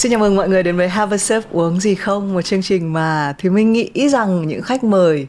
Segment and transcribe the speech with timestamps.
[0.00, 2.34] Xin chào mừng mọi người đến với Have a Sip, uống gì không?
[2.34, 5.26] Một chương trình mà thì mình nghĩ rằng những khách mời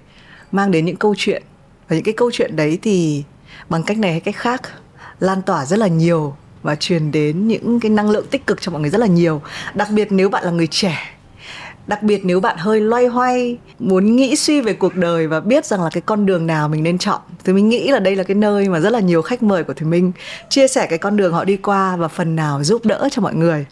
[0.51, 1.43] mang đến những câu chuyện
[1.87, 3.23] Và những cái câu chuyện đấy thì
[3.69, 4.61] bằng cách này hay cách khác,
[5.19, 8.71] Lan tỏa rất là nhiều và truyền đến những cái năng lượng tích cực cho
[8.71, 9.41] mọi người rất là nhiều.
[9.73, 10.97] Đặc biệt nếu bạn là người trẻ,
[11.87, 15.65] đặc biệt nếu bạn hơi loay hoay, muốn nghĩ suy về cuộc đời và biết
[15.65, 17.19] rằng là cái con đường nào mình nên chọn.
[17.43, 19.73] Thì mình nghĩ là đây là cái nơi mà rất là nhiều khách mời của
[19.73, 20.11] thùy minh
[20.49, 23.33] chia sẻ cái con đường họ đi qua và phần nào giúp đỡ cho mọi
[23.33, 23.65] người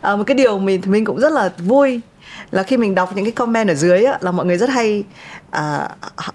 [0.00, 2.00] à, một cái điều mình thì mình cũng rất là vui
[2.50, 5.04] là khi mình đọc những cái comment ở dưới á, là mọi người rất hay
[5.50, 5.88] à,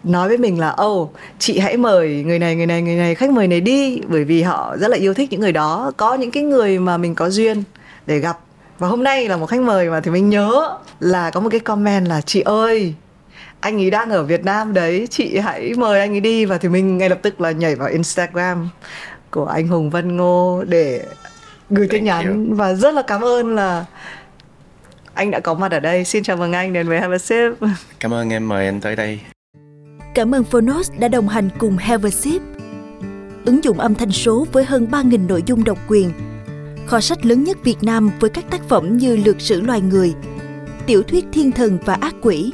[0.03, 3.15] nói với mình là ô oh, chị hãy mời người này người này người này
[3.15, 6.13] khách mời này đi bởi vì họ rất là yêu thích những người đó có
[6.13, 7.63] những cái người mà mình có duyên
[8.05, 8.39] để gặp.
[8.79, 11.59] Và hôm nay là một khách mời mà thì mình nhớ là có một cái
[11.59, 12.93] comment là chị ơi
[13.59, 16.45] anh ấy đang ở Việt Nam đấy chị hãy mời anh ấy đi.
[16.45, 18.69] Và thì mình ngay lập tức là nhảy vào Instagram
[19.31, 21.05] của anh Hùng Văn Ngô để
[21.69, 23.85] gửi tin nhắn và rất là cảm ơn là
[25.13, 26.03] anh đã có mặt ở đây.
[26.03, 27.51] Xin chào mừng anh đến với Have a Sip.
[27.99, 29.19] Cảm ơn em mời anh tới đây.
[30.13, 32.41] Cảm ơn Phonos đã đồng hành cùng Have a Sip.
[33.45, 36.11] Ứng dụng âm thanh số với hơn 3.000 nội dung độc quyền.
[36.87, 40.13] Kho sách lớn nhất Việt Nam với các tác phẩm như Lược sử loài người,
[40.85, 42.53] tiểu thuyết thiên thần và ác quỷ,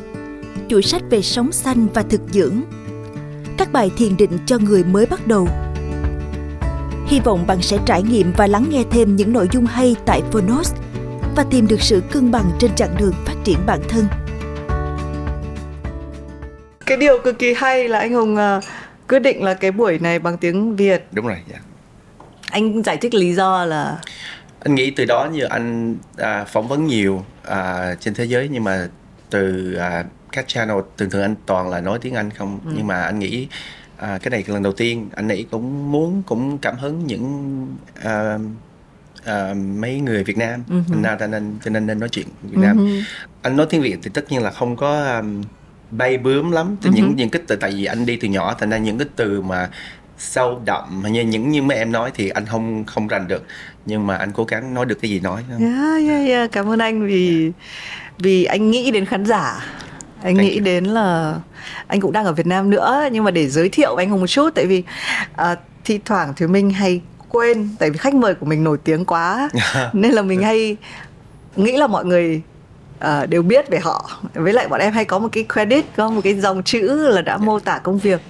[0.67, 2.61] chuỗi sách về sống xanh và thực dưỡng,
[3.57, 5.47] các bài thiền định cho người mới bắt đầu.
[7.11, 10.21] Hy vọng bạn sẽ trải nghiệm và lắng nghe thêm những nội dung hay tại
[10.31, 10.73] Phonos
[11.35, 14.05] và tìm được sự cân bằng trên chặng đường phát triển bản thân.
[16.85, 18.63] Cái điều cực kỳ hay là anh Hùng uh,
[19.09, 21.07] quyết định là cái buổi này bằng tiếng Việt.
[21.11, 21.57] Đúng rồi, dạ
[22.51, 23.97] anh giải thích lý do là
[24.59, 28.63] anh nghĩ từ đó như anh à, phỏng vấn nhiều à, trên thế giới nhưng
[28.63, 28.87] mà
[29.29, 32.71] từ à, các channel thường thường anh toàn là nói tiếng anh không ừ.
[32.75, 33.47] nhưng mà anh nghĩ
[34.01, 37.67] à, cái này lần đầu tiên anh ấy cũng muốn cũng cảm hứng những
[38.03, 38.37] à,
[39.23, 41.17] à, mấy người Việt Nam uh-huh.
[41.19, 43.01] cho nên cho nên nên nói chuyện Việt Nam uh-huh.
[43.41, 45.43] anh nói tiếng Việt thì tất nhiên là không có um,
[45.91, 46.95] bay bướm lắm từ uh-huh.
[46.95, 49.41] những những cái từ tại vì anh đi từ nhỏ thành ra những cái từ
[49.41, 49.69] mà
[50.17, 53.45] sâu đậm như những như mấy em nói thì anh không không rành được
[53.85, 56.51] nhưng mà anh cố gắng nói được cái gì nói yeah, yeah, yeah.
[56.51, 57.51] cảm ơn anh vì
[58.17, 59.59] vì anh nghĩ đến khán giả
[60.23, 60.65] anh Thank nghĩ you.
[60.65, 61.35] đến là
[61.87, 64.27] anh cũng đang ở Việt Nam nữa nhưng mà để giới thiệu anh Hùng một
[64.27, 64.83] chút tại vì
[65.41, 69.05] uh, thi thoảng thì mình hay quên tại vì khách mời của mình nổi tiếng
[69.05, 69.49] quá
[69.93, 70.77] nên là mình hay
[71.55, 72.41] nghĩ là mọi người
[73.05, 76.09] uh, đều biết về họ với lại bọn em hay có một cái credit có
[76.09, 78.21] một cái dòng chữ là đã mô tả công việc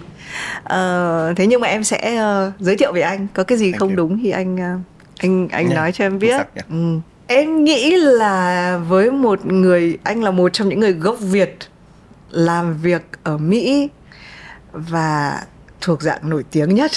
[0.63, 3.79] uh, thế nhưng mà em sẽ uh, giới thiệu về anh có cái gì Thank
[3.79, 3.96] không you.
[3.96, 4.81] đúng thì anh uh,
[5.19, 5.75] anh anh yeah.
[5.75, 7.00] nói cho em biết ừ.
[7.28, 11.58] em nghĩ là với một người anh là một trong những người gốc việt
[12.31, 13.89] làm việc ở mỹ
[14.71, 15.43] và
[15.81, 16.91] thuộc dạng nổi tiếng nhất.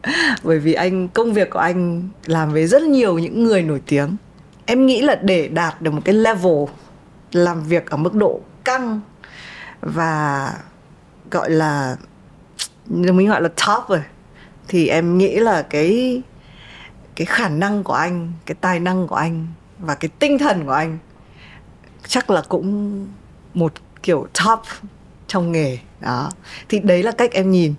[0.42, 4.16] Bởi vì anh, công việc của anh làm với rất nhiều những người nổi tiếng.
[4.66, 6.64] Em nghĩ là để đạt được một cái level
[7.32, 9.00] làm việc ở mức độ căng
[9.80, 10.52] và
[11.30, 11.96] gọi là,
[12.86, 14.02] mình gọi là top rồi,
[14.68, 16.22] thì em nghĩ là cái
[17.16, 19.46] cái khả năng của anh, cái tài năng của anh
[19.78, 20.98] và cái tinh thần của anh
[22.06, 23.06] chắc là cũng
[23.54, 23.72] một
[24.02, 24.60] kiểu top
[25.26, 26.30] trong nghề đó
[26.68, 27.74] thì đấy là cách em nhìn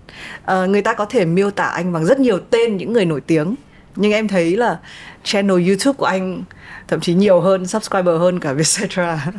[0.45, 3.21] à, người ta có thể miêu tả anh bằng rất nhiều tên những người nổi
[3.21, 3.55] tiếng
[3.95, 4.79] nhưng em thấy là
[5.23, 6.43] channel youtube của anh
[6.87, 9.33] thậm chí nhiều hơn subscriber hơn cả vietcetera uh,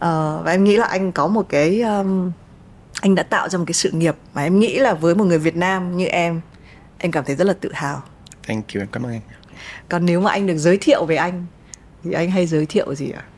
[0.44, 2.32] và em nghĩ là anh có một cái um,
[3.00, 5.38] anh đã tạo ra một cái sự nghiệp mà em nghĩ là với một người
[5.38, 6.40] Việt Nam như em
[6.98, 8.02] em cảm thấy rất là tự hào.
[8.46, 9.20] Thank you, em cảm ơn anh.
[9.88, 11.46] Còn nếu mà anh được giới thiệu về anh
[12.04, 13.24] thì anh hay giới thiệu gì ạ?
[13.26, 13.29] À?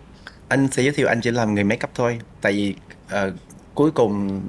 [0.52, 2.74] Anh sẽ giới thiệu anh chỉ làm người make up thôi, tại vì
[3.06, 3.34] uh,
[3.74, 4.42] cuối cùng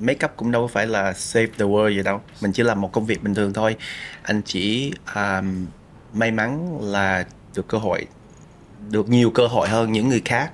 [0.00, 2.92] make up cũng đâu phải là save the world gì đâu, mình chỉ làm một
[2.92, 3.76] công việc bình thường thôi.
[4.22, 5.66] Anh chỉ um,
[6.12, 8.06] may mắn là được cơ hội
[8.90, 10.50] được nhiều cơ hội hơn những người khác.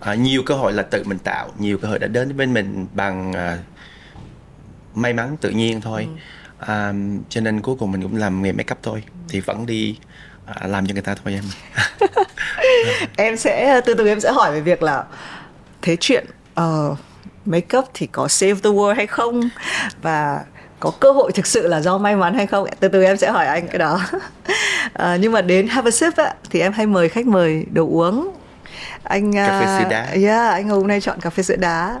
[0.00, 2.86] À, nhiều cơ hội là tự mình tạo nhiều cơ hội đã đến bên mình
[2.94, 3.58] bằng à,
[4.94, 6.08] may mắn tự nhiên thôi.
[6.58, 6.66] Ừ.
[6.66, 6.92] à,
[7.28, 9.02] cho nên cuối cùng mình cũng làm nghề make up thôi.
[9.28, 9.98] Thì vẫn đi
[10.46, 11.44] à, làm cho người ta thôi em.
[13.16, 15.04] Em sẽ từ từ em sẽ hỏi về việc là
[15.82, 16.26] thế chuyện
[16.60, 16.98] uh,
[17.44, 19.40] make up thì có save the world hay không?
[20.02, 20.44] Và
[20.80, 22.66] có cơ hội thực sự là do may mắn hay không?
[22.80, 24.00] Từ từ em sẽ hỏi anh cái đó.
[24.92, 27.86] À, nhưng mà đến have a sip á, thì em hay mời khách mời đồ
[27.86, 28.32] uống.
[29.02, 30.06] Anh cà phê sữa đá.
[30.28, 32.00] yeah, anh hôm nay chọn cà phê sữa đá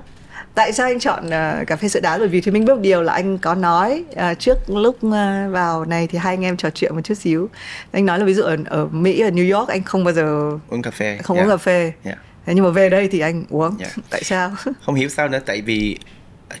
[0.56, 2.18] tại sao anh chọn uh, cà phê sữa đá?
[2.18, 5.12] Bởi vì thì mình biết một điều là anh có nói uh, trước lúc uh,
[5.50, 7.48] vào này thì hai anh em trò chuyện một chút xíu.
[7.92, 10.50] Anh nói là ví dụ ở, ở mỹ ở new york anh không bao giờ
[10.68, 11.18] uống cà phê.
[11.22, 11.48] không yeah.
[11.48, 11.92] uống cà phê.
[12.04, 12.18] Yeah.
[12.46, 13.78] Thế nhưng mà về đây thì anh uống.
[13.78, 13.92] Yeah.
[14.10, 14.54] tại sao?
[14.86, 15.98] Không hiểu sao nữa tại vì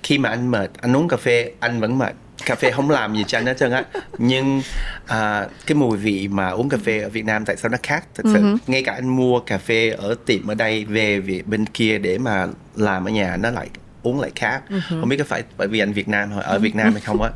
[0.02, 2.14] khi mà anh mệt anh uống cà phê anh vẫn mệt.
[2.46, 3.84] Cà phê không làm gì cho anh hết trơn á.
[4.18, 4.62] Nhưng
[5.06, 8.04] à, cái mùi vị mà uống cà phê ở Việt Nam tại sao nó khác?
[8.14, 8.56] Thật sự uh-huh.
[8.66, 12.18] ngay cả anh mua cà phê ở tiệm ở đây về việc bên kia để
[12.18, 12.46] mà
[12.76, 13.68] làm ở nhà nó lại
[14.06, 15.00] uống lại khác uh-huh.
[15.00, 16.60] không biết có phải bởi vì anh Việt Nam ở uh-huh.
[16.60, 17.30] Việt Nam hay không á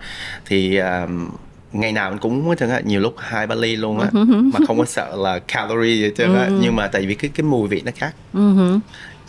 [0.46, 1.30] thì um,
[1.72, 4.78] ngày nào anh cũng uống hết nhiều lúc hai ba ly luôn á mà không
[4.78, 7.82] có sợ là calorie gì hết á nhưng mà tại vì cái cái mùi vị
[7.84, 8.14] nó khác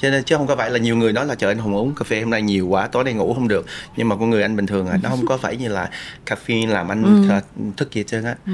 [0.02, 1.96] cho nên chứ không có phải là nhiều người nói là trời anh hùng uống
[1.96, 3.66] cà phê hôm nay nhiều quá tối nay ngủ không được
[3.98, 5.90] nhưng mà con người anh bình thường à nó không có phải như là
[6.26, 7.40] caffeine làm anh ừ.
[7.78, 8.52] thức gì hết trơn á ừ.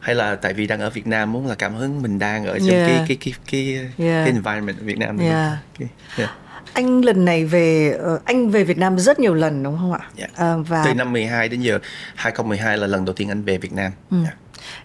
[0.00, 2.58] hay là tại vì đang ở Việt Nam muốn là cảm hứng mình đang ở
[2.58, 2.88] trong yeah.
[2.88, 4.24] cái cái cái cái, yeah.
[4.24, 5.58] cái environment ở Việt Nam yeah.
[5.78, 5.88] Okay.
[6.16, 6.30] Yeah
[6.72, 10.00] anh lần này về ờ, anh về Việt Nam rất nhiều lần đúng không ạ?
[10.16, 10.30] Yeah.
[10.36, 11.78] À, và từ năm 12 đến giờ
[12.14, 13.92] 2012 là lần đầu tiên anh về Việt Nam.
[14.10, 14.16] Ừ.
[14.22, 14.36] Yeah.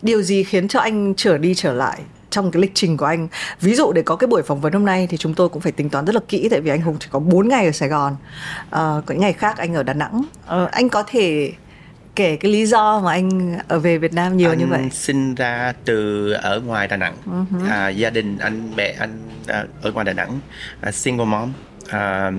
[0.01, 3.27] Điều gì khiến cho anh trở đi trở lại trong cái lịch trình của anh
[3.61, 5.71] ví dụ để có cái buổi phỏng vấn hôm nay thì chúng tôi cũng phải
[5.71, 7.89] tính toán rất là kỹ tại vì anh hùng chỉ có 4 ngày ở sài
[7.89, 8.15] gòn
[8.69, 11.53] à, có những ngày khác anh ở đà nẵng à, anh có thể
[12.15, 15.35] kể cái lý do mà anh ở về Việt Nam nhiều anh như vậy sinh
[15.35, 17.69] ra từ ở ngoài Đà Nẵng uh-huh.
[17.69, 20.39] à, gia đình anh mẹ anh à, ở ngoài Đà Nẵng
[20.81, 21.53] à, single mom
[21.93, 22.31] à,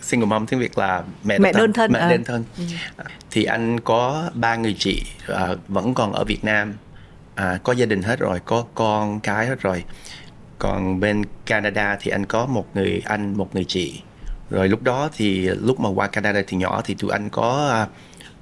[0.00, 2.10] single mom tiếng Việt là mẹ, mẹ đơn thân mẹ à.
[2.10, 2.44] đơn thân.
[2.58, 2.64] Ừ.
[3.30, 6.74] thì anh có ba người chị à, vẫn còn ở Việt Nam.
[7.34, 9.84] À, có gia đình hết rồi có con cái hết rồi.
[10.58, 14.02] Còn bên Canada thì anh có một người anh một người chị.
[14.50, 17.86] Rồi lúc đó thì lúc mà qua Canada thì nhỏ thì tụi anh có à,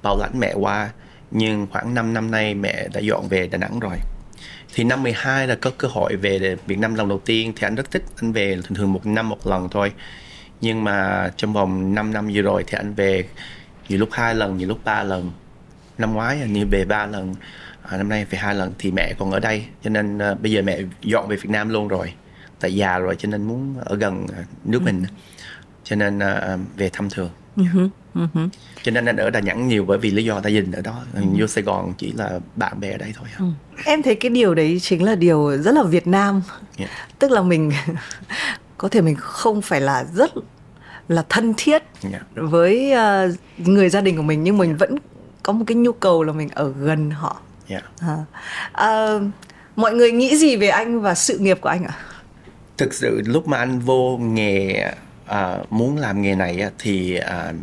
[0.03, 0.89] bảo lãnh mẹ qua.
[1.31, 3.97] Nhưng khoảng 5 năm nay mẹ đã dọn về Đà Nẵng rồi
[4.75, 7.75] thì năm 12 là có cơ hội về Việt Nam lần đầu tiên thì anh
[7.75, 9.93] rất thích anh về thường thường một năm một lần thôi.
[10.61, 13.27] Nhưng mà trong vòng 5 năm vừa rồi thì anh về
[13.89, 15.31] nhiều lúc hai lần nhiều lúc ba lần.
[15.97, 17.35] Năm ngoái anh như về ba lần
[17.81, 19.65] à, năm nay về hai lần thì mẹ còn ở đây.
[19.83, 22.13] Cho nên à, bây giờ mẹ dọn về Việt Nam luôn rồi.
[22.59, 25.03] Tại già rồi cho nên muốn ở gần à, nước mình.
[25.83, 27.29] Cho nên à, về thăm thường.
[27.57, 27.89] Uh-huh.
[28.15, 28.49] Uh-huh.
[28.83, 31.03] cho nên anh ở Đà Nẵng nhiều bởi vì lý do ta dình ở đó
[31.15, 31.39] uh-huh.
[31.39, 33.51] vô Sài Gòn chỉ là bạn bè ở đây thôi uh-huh.
[33.85, 36.41] em thấy cái điều đấy chính là điều rất là Việt Nam
[36.77, 36.91] yeah.
[37.19, 37.71] tức là mình
[38.77, 40.31] có thể mình không phải là rất
[41.07, 42.23] là thân thiết yeah.
[42.35, 44.79] với uh, người gia đình của mình nhưng mình yeah.
[44.79, 44.95] vẫn
[45.43, 47.83] có một cái nhu cầu là mình ở gần họ Yeah.
[47.99, 48.17] À.
[48.71, 49.19] À,
[49.75, 51.95] mọi người nghĩ gì về anh và sự nghiệp của anh ạ?
[52.77, 54.91] Thực sự lúc mà anh vô nghề
[55.25, 57.53] à, muốn làm nghề này thì à,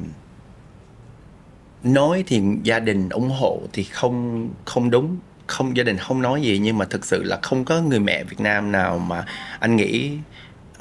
[1.83, 5.17] nói thì gia đình ủng hộ thì không không đúng.
[5.47, 8.25] Không gia đình không nói gì nhưng mà thực sự là không có người mẹ
[8.25, 9.25] Việt Nam nào mà
[9.59, 10.11] anh nghĩ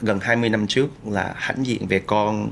[0.02, 2.52] gần 20 năm trước là hãnh diện về con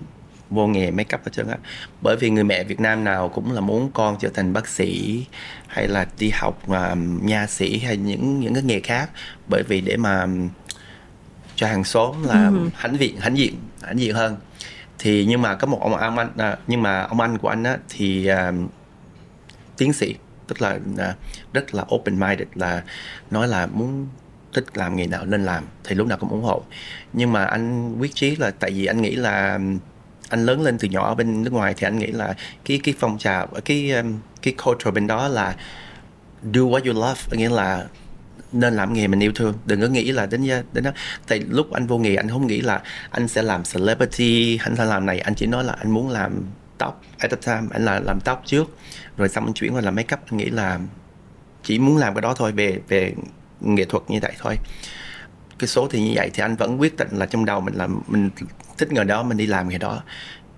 [0.49, 1.57] vô nghề make up hết trơn á.
[2.01, 5.25] Bởi vì người mẹ Việt Nam nào cũng là muốn con trở thành bác sĩ
[5.67, 9.09] hay là đi học uh, nha sĩ hay những những cái nghề khác.
[9.49, 10.27] Bởi vì để mà
[11.55, 12.69] cho hàng xóm là ừ.
[12.73, 14.35] hãnh diện hãnh diện hãnh diện hơn
[14.99, 17.63] thì nhưng mà có một ông, ông anh à, nhưng mà ông anh của anh
[17.63, 18.51] á thì à,
[19.77, 20.15] tiến sĩ
[20.47, 21.15] tức là à,
[21.53, 22.83] rất là open minded là
[23.31, 24.07] nói là muốn
[24.53, 26.63] thích làm nghề nào nên làm thì lúc nào cũng ủng hộ.
[27.13, 29.59] Nhưng mà anh quyết chí là tại vì anh nghĩ là
[30.29, 32.33] anh lớn lên từ nhỏ ở bên nước ngoài thì anh nghĩ là
[32.65, 33.93] cái cái phong trào cái
[34.41, 35.55] cái culture bên đó là
[36.43, 37.85] do what you love nghĩa là
[38.51, 39.53] nên làm nghề mình yêu thương.
[39.65, 40.91] Đừng có nghĩ là đến đến đó.
[41.27, 44.85] Tại lúc anh vô nghề anh không nghĩ là anh sẽ làm celebrity anh sẽ
[44.85, 45.19] làm này.
[45.19, 46.41] Anh chỉ nói là anh muốn làm
[46.77, 48.77] tóc at the time anh là làm tóc trước.
[49.17, 50.79] Rồi xong anh chuyển qua làm make up anh nghĩ là
[51.63, 53.13] chỉ muốn làm cái đó thôi về về
[53.61, 54.55] nghệ thuật như vậy thôi.
[55.59, 58.01] Cái số thì như vậy thì anh vẫn quyết định là trong đầu mình làm
[58.07, 58.29] mình
[58.77, 60.03] thích nghề đó mình đi làm nghề đó.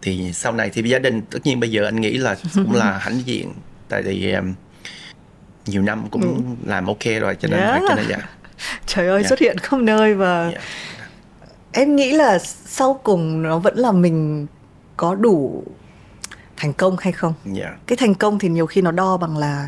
[0.02, 2.98] Thì sau này thì gia đình tất nhiên bây giờ anh nghĩ là cũng là
[3.02, 3.54] hãnh diện.
[3.90, 4.54] Tại vì um,
[5.72, 6.70] nhiều năm cũng ừ.
[6.70, 7.82] làm ok rồi cho nên yeah.
[7.90, 8.18] cho nên dạ
[8.86, 9.30] trời ơi yeah.
[9.30, 10.62] xuất hiện khắp nơi và yeah.
[11.72, 14.48] em nghĩ là sau cùng nó vẫn là mình
[14.98, 15.64] có đủ
[16.58, 17.74] thành công hay không yeah.
[17.88, 19.68] cái thành công thì nhiều khi nó đo bằng là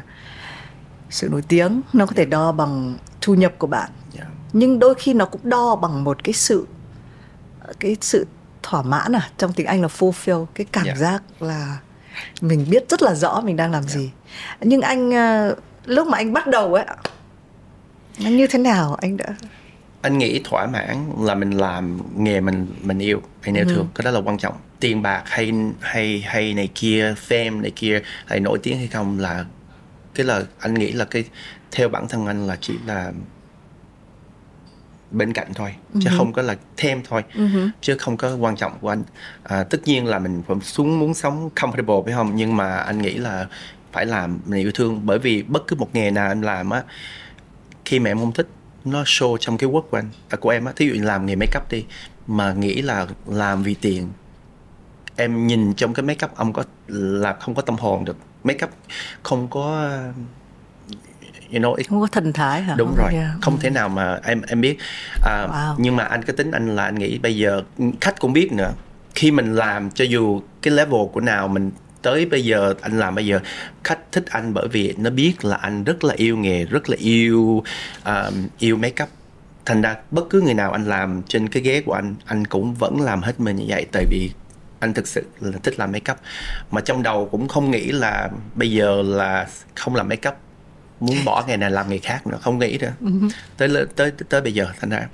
[1.10, 4.28] sự nổi tiếng nó có thể đo bằng thu nhập của bạn yeah.
[4.54, 6.68] nhưng đôi khi nó cũng đo bằng một cái sự
[7.80, 8.28] cái sự
[8.64, 10.98] thỏa mãn à trong tiếng anh là fulfill cái cảm yeah.
[10.98, 11.78] giác là
[12.42, 13.96] mình biết rất là rõ mình đang làm yeah.
[13.96, 14.12] gì
[14.62, 16.86] nhưng anh ờ, lúc mà anh bắt đầu ấy
[18.24, 19.26] nó như thế nào anh đã
[20.02, 23.74] anh nghĩ thỏa mãn là mình làm nghề mình mình yêu mình yêu ừ.
[23.76, 27.72] thương cái đó là quan trọng tiền bạc hay hay hay này kia fame này
[27.76, 29.46] kia hay nổi tiếng hay không là
[30.16, 31.24] cái là anh nghĩ là cái
[31.72, 33.12] theo bản thân anh là chỉ là
[35.12, 36.00] bên cạnh thôi uh-huh.
[36.04, 36.16] chứ ừ.
[36.18, 37.70] không có là thêm thôi uh-huh.
[37.82, 39.04] chứ không có quan trọng của anh
[39.44, 43.02] à, tất nhiên là mình phải xuống muốn sống comfortable phải không nhưng mà anh
[43.02, 43.48] nghĩ là
[43.94, 45.06] phải làm mình yêu thương.
[45.06, 46.84] Bởi vì bất cứ một nghề nào em làm á
[47.86, 48.48] khi mà em không thích
[48.86, 50.74] nó show trong cái work của anh à, của em á.
[50.76, 51.86] Thí dụ như làm nghề make up đi
[52.28, 54.08] mà nghĩ là làm vì tiền
[55.16, 58.18] em nhìn trong cái make up ông có là không có tâm hồn được.
[58.44, 58.72] Make up
[59.24, 59.90] không có
[61.52, 62.76] you know it, không có thần thái hả?
[62.78, 63.14] Đúng rồi.
[63.14, 63.32] Yeah.
[63.42, 64.78] không thể nào mà em em biết.
[65.26, 65.76] À, Wow.
[65.78, 67.64] nhưng mà anh cái tính anh là anh nghĩ bây giờ
[68.02, 68.74] khách cũng biết nữa.
[69.16, 71.72] Khi mình làm cho dù cái level của nào mình
[72.04, 73.40] tới bây giờ anh làm bây giờ
[73.84, 76.98] khách thích anh bởi vì nó biết là anh rất là yêu nghề rất là
[77.00, 77.64] yêu
[78.06, 79.10] um, yêu make up
[79.66, 82.74] thành ra bất cứ người nào anh làm trên cái ghế của anh anh cũng
[82.74, 84.30] vẫn làm hết mình như vậy tại vì
[84.80, 86.20] anh thực sự là thích làm make up
[86.72, 90.36] mà trong đầu cũng không nghĩ là bây giờ là không làm make up
[91.00, 92.92] muốn bỏ nghề này làm nghề khác nữa không nghĩ nữa.
[93.58, 95.08] Tới tới tới, tới bây giờ thành ra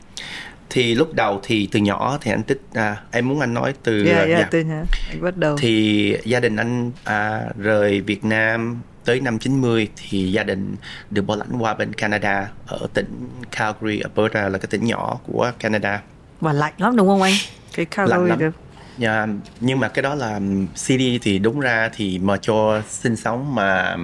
[0.69, 4.05] thì lúc đầu thì từ nhỏ thì anh thích à, em muốn anh nói từ
[4.05, 4.47] yeah, à, yeah, dạ.
[4.51, 9.39] từ nhà anh bắt đầu thì gia đình anh à, rời Việt Nam tới năm
[9.39, 10.75] 90 thì gia đình
[11.09, 15.51] được bảo lãnh qua bên Canada ở tỉnh Calgary, Alberta là cái tỉnh nhỏ của
[15.59, 16.01] Canada.
[16.41, 17.33] và lạnh lắm đúng không anh
[17.73, 18.51] cái Lạnh calorie lắm.
[18.97, 19.27] Dạ,
[19.59, 20.39] nhưng mà cái đó là
[20.75, 23.97] CD thì đúng ra thì mà cho sinh sống mà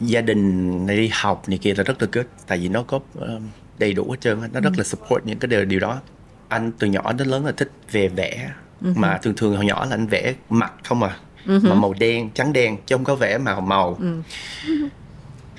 [0.00, 3.00] gia đình này đi học này kia là rất là good tại vì nó có
[3.14, 3.48] um,
[3.78, 6.00] đầy đủ hết trơn nó rất là support những cái điều, điều đó.
[6.48, 8.50] Anh từ nhỏ đến lớn là thích về vẽ.
[8.80, 11.16] Mà thường thường hồi nhỏ là anh vẽ mặt không à.
[11.44, 13.98] Mà màu đen trắng đen chứ không có vẽ màu màu.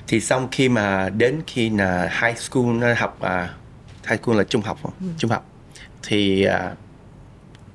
[0.06, 3.54] Thì xong khi mà đến khi là high school học à,
[4.06, 4.92] high school là trung học không?
[5.18, 5.46] trung học.
[6.02, 6.72] Thì à,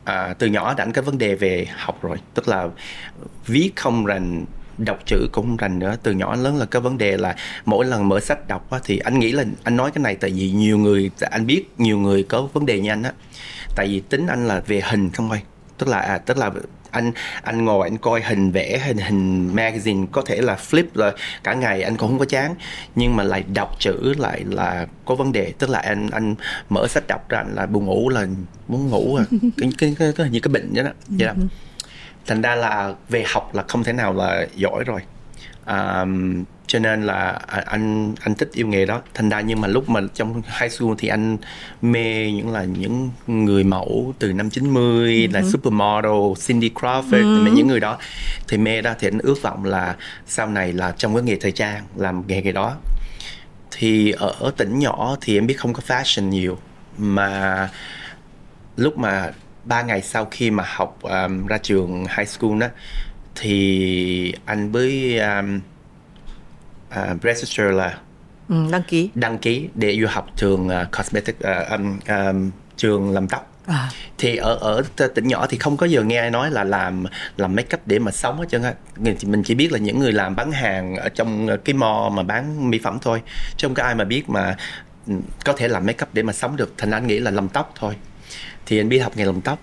[0.03, 2.17] à, từ nhỏ đã có vấn đề về học rồi.
[2.33, 2.67] Tức là
[3.45, 4.45] viết không rành
[4.77, 5.95] đọc chữ cũng không rành nữa.
[6.03, 8.97] Từ nhỏ lớn là có vấn đề là mỗi lần mở sách đọc á, thì
[8.97, 12.23] anh nghĩ là anh nói cái này tại vì nhiều người anh biết nhiều người
[12.23, 13.11] có vấn đề như anh á.
[13.75, 15.41] Tại vì tính anh là về hình không thôi
[15.77, 16.51] tức là à, tức là
[16.91, 17.11] anh
[17.43, 21.11] anh ngồi anh coi hình vẽ hình hình magazine có thể là flip là
[21.43, 22.55] cả ngày anh cũng không có chán.
[22.95, 25.53] Nhưng mà lại đọc chữ lại là có vấn đề.
[25.59, 26.35] Tức là anh anh
[26.69, 28.27] mở sách đọc ra anh là buồn ngủ là
[28.67, 29.25] muốn ngủ à.
[29.57, 30.91] Cái cái cái, cái như cái bệnh vậy đó.
[31.07, 31.33] Vậy đó
[32.27, 35.01] thành ra là về học là không thể nào là giỏi rồi.
[35.65, 36.05] À,
[36.67, 39.01] cho nên là à, anh anh thích yêu nghề đó.
[39.13, 41.37] Thành ra nhưng mà lúc mà trong high school thì anh
[41.81, 47.67] mê những là những người mẫu từ năm 90 là supermodel Cindy Crawford mà những
[47.67, 47.97] người đó.
[48.47, 49.95] Thì mê đó thì anh ước vọng là
[50.27, 52.75] sau này là trong cái nghề thời trang làm nghề nghề đó.
[53.71, 56.57] Thì ở tỉnh nhỏ thì em biết không có fashion nhiều.
[56.97, 57.69] Mà
[58.77, 59.31] lúc mà
[59.65, 62.67] ba ngày sau khi mà học um, ra trường high school đó
[63.35, 65.59] thì anh mới um,
[66.89, 67.97] uh, register là
[68.49, 69.09] ừ, đăng ký.
[69.15, 73.51] đăng ký để du học trường uh, cosmetic uh, um, um, trường làm tóc.
[73.67, 74.83] À, thì ở ở
[75.15, 77.05] tỉnh nhỏ thì không có giờ nghe ai nói là làm
[77.37, 78.73] làm make up để mà sống hết trơn á.
[79.03, 82.23] Thì mình chỉ biết là những người làm bán hàng ở trong cái mall mà
[82.23, 83.21] bán mỹ phẩm thôi
[83.57, 84.55] chứ không có ai mà biết mà
[85.07, 85.13] ừ,
[85.45, 86.73] có thể làm make up để mà sống được.
[86.77, 87.95] Thành anh nghĩ là làm tóc thôi
[88.65, 89.59] thì anh biết học nghề làm tóc.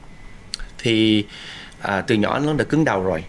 [0.78, 1.25] Thì
[1.81, 3.25] à, từ nhỏ nó đã cứng đầu rồi.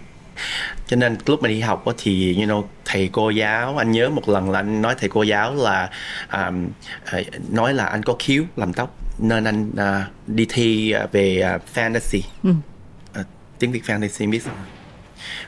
[0.88, 4.30] Cho nên lúc mà đi học thì you know, thầy cô giáo anh nhớ một
[4.30, 5.90] lần là anh nói thầy cô giáo là
[6.34, 6.68] um,
[7.06, 12.22] à, nói là anh có khiếu làm tóc nên anh à, đi thi về fantasy.
[13.14, 13.24] À,
[13.60, 14.56] tiếng việt fantasy biết không?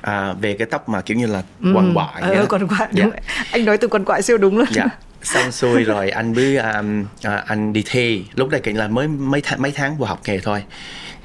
[0.01, 1.43] à, về cái tóc mà kiểu như là
[1.75, 2.45] quằn quại ờ, vậy đó.
[2.49, 3.03] quằn quại Dạ.
[3.03, 3.13] đúng.
[3.51, 4.67] Anh nói từ quằn quại siêu đúng luôn.
[4.71, 4.85] Dạ
[5.25, 8.25] xong xuôi rồi anh mới um, à, anh đi thi.
[8.35, 10.63] Lúc đây kiện là mới mấy tháng mấy tháng vào học nghề thôi.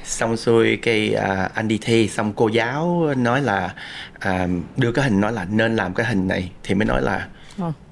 [0.03, 3.73] Xong xuôi cái à, anh đi thi xong cô giáo nói là
[4.19, 6.51] à, đưa cái hình nói là nên làm cái hình này.
[6.63, 7.27] Thì mới nói là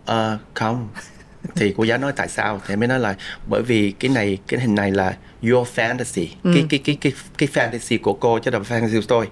[0.06, 0.38] ờ.
[0.54, 0.90] Không.
[1.56, 2.62] Thì cô giáo nói tại sao?
[2.68, 3.16] Thì mới nói là
[3.48, 6.28] bởi vì cái này cái hình này là your fantasy.
[6.44, 9.28] Cái cái cái cái cái fantasy của cô chứ đâu fantasy của tôi.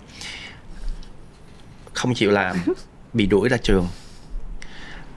[1.93, 2.57] Không chịu làm
[3.13, 3.87] bị đuổi ra trường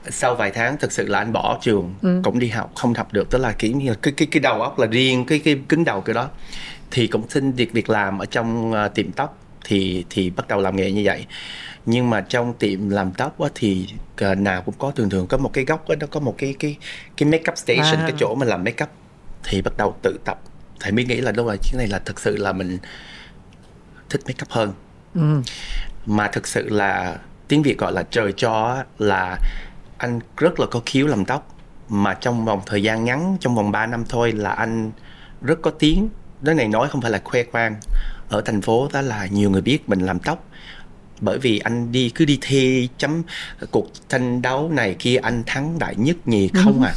[0.08, 3.30] sau vài tháng thực sự là anh bỏ trường cũng đi học không học được
[3.30, 5.84] tức là kiểu như là cái cái cái đầu óc là riêng cái cái cứng
[5.84, 6.28] đầu cái đó.
[6.90, 10.60] Thì cũng xin việc việc làm ở trong uh, tiệm tóc thì thì bắt đầu
[10.60, 11.26] làm nghề như vậy.
[11.86, 13.88] Nhưng mà trong tiệm làm tóc á, thì
[14.30, 16.54] uh, nào cũng có thường thường có một cái góc á, nó có một cái
[16.58, 16.76] cái
[17.16, 18.04] cái make up station À.
[18.08, 18.90] cái chỗ mà làm make up
[19.44, 20.40] thì bắt đầu tự tập.
[20.80, 22.78] Thầy mới nghĩ là đâu là cái này là thực sự là mình
[24.08, 24.72] thích make up hơn.
[25.14, 25.42] Ừ.
[26.06, 29.38] mà thực sự là tiếng Việt gọi là trời cho là
[30.00, 31.56] anh rất là có khiếu làm tóc
[31.88, 34.92] mà trong vòng thời gian ngắn trong vòng 3 năm thôi là anh
[35.42, 36.08] rất có tiếng.
[36.44, 37.76] Cái này nói không phải là khoe khoang.
[38.28, 40.48] Ở thành phố đó là nhiều người biết mình làm tóc.
[41.20, 43.22] Bởi vì anh đi cứ đi thi chấm
[43.70, 46.92] cuộc tranh đấu này kia anh thắng đại nhất nhì không à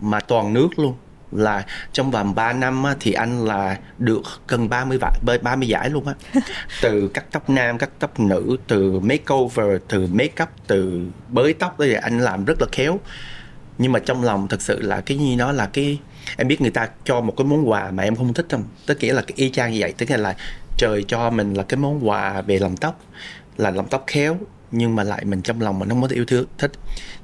[0.00, 0.94] mà toàn nước luôn
[1.34, 5.90] là trong vòng 3 năm á, thì anh là được gần 30 vải 30 giải
[5.90, 6.14] luôn á.
[6.82, 11.74] Từ cắt tóc nam cắt tóc nữ từ makeover từ make up từ bới tóc
[11.78, 13.00] tới anh làm rất là khéo.
[13.78, 15.98] Nhưng mà trong lòng thật sự là cái như nó là cái
[16.36, 18.64] em biết người ta cho một cái món quà mà em không thích không?
[18.86, 20.36] Tức nghĩa là cái y chang như vậy tức là
[20.76, 23.00] trời cho mình là cái món quà về làm tóc
[23.56, 24.38] là làm tóc khéo
[24.70, 26.72] nhưng mà lại mình trong lòng mình không có yêu thương thích.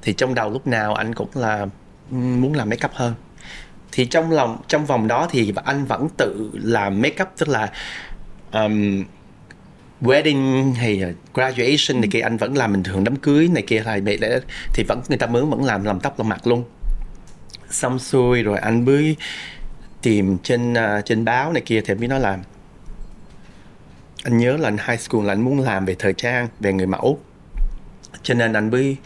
[0.03, 1.67] Thì trong đầu lúc nào anh cũng là
[2.11, 3.15] muốn làm make up hơn
[4.01, 7.73] thì trong lòng trong vòng đó thì anh vẫn tự làm make up tức là
[8.53, 9.05] um,
[10.01, 13.99] wedding hay graduation này kia anh vẫn làm bình thường đám cưới này kia là
[13.99, 14.41] để
[14.75, 16.65] thì vẫn người ta mướn vẫn làm làm tóc làm mặt luôn.
[17.71, 19.17] Xong xuôi rồi anh mới
[20.03, 22.39] tìm trên uh, trên báo này kia thì mới nói là
[24.25, 26.87] anh nhớ là anh high school là anh muốn làm về thời trang về người
[26.87, 27.19] mẫu.
[28.23, 28.97] Cho nên anh mới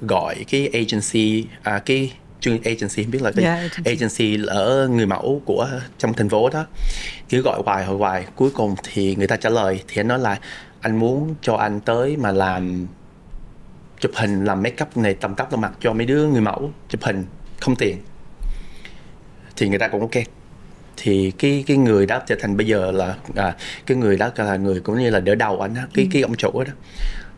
[0.00, 2.12] gọi cái agency à, cái
[2.42, 3.90] chuyên agency biết là cái yeah, agency.
[3.90, 5.68] agency ở người mẫu của
[5.98, 6.66] trong thành phố đó
[7.28, 8.24] cứ gọi hoài hồi hoài.
[8.36, 10.38] Cuối cùng thì người ta trả lời thì anh nói là
[10.80, 12.86] anh muốn cho anh tới mà làm
[14.00, 16.72] chụp hình làm make up này tầm tóc tầm mặt cho mấy đứa người mẫu
[16.88, 17.24] chụp hình
[17.60, 17.96] không tiền
[19.56, 20.24] thì người ta cũng ok.
[20.96, 23.56] Thì cái cái người đó trở thành bây giờ là à,
[23.86, 26.08] cái người đó là người cũng như là đỡ đầu anh đó cái ừ.
[26.12, 26.72] cái ông chủ đó.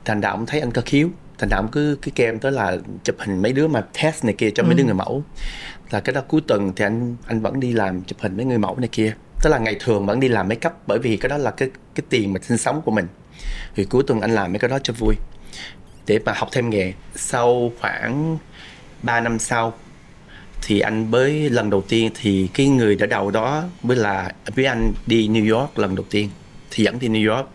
[0.05, 3.17] Thành ra ông thấy anh có khiếu thành ông cứ cái kem tới là chụp
[3.19, 4.67] hình mấy đứa mà test này kia cho ừ.
[4.67, 5.25] mấy đứa người mẫu.
[5.91, 8.59] Là cái đó cuối tuần thì anh anh vẫn đi làm chụp hình mấy người
[8.59, 9.15] mẫu này kia.
[9.43, 11.71] Tức là ngày thường vẫn đi làm make up bởi vì cái đó là cái
[11.95, 13.07] cái tiền mà sinh sống của mình.
[13.77, 15.15] Thì cuối tuần anh làm mấy cái đó cho vui.
[16.07, 16.93] Để mà học thêm nghề.
[17.15, 18.39] Sau khoảng
[19.03, 19.73] 3 năm sau
[20.63, 24.65] thì anh mới lần đầu tiên thì cái người đỡ đầu đó mới là với
[24.65, 26.31] anh đi New York lần đầu tiên.
[26.71, 27.49] Thì dẫn đi New York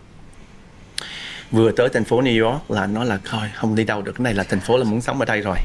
[1.50, 4.22] vừa tới thành phố New York là nó là thôi, không đi đâu được, cái
[4.22, 5.56] này là thành phố là muốn sống ở đây rồi.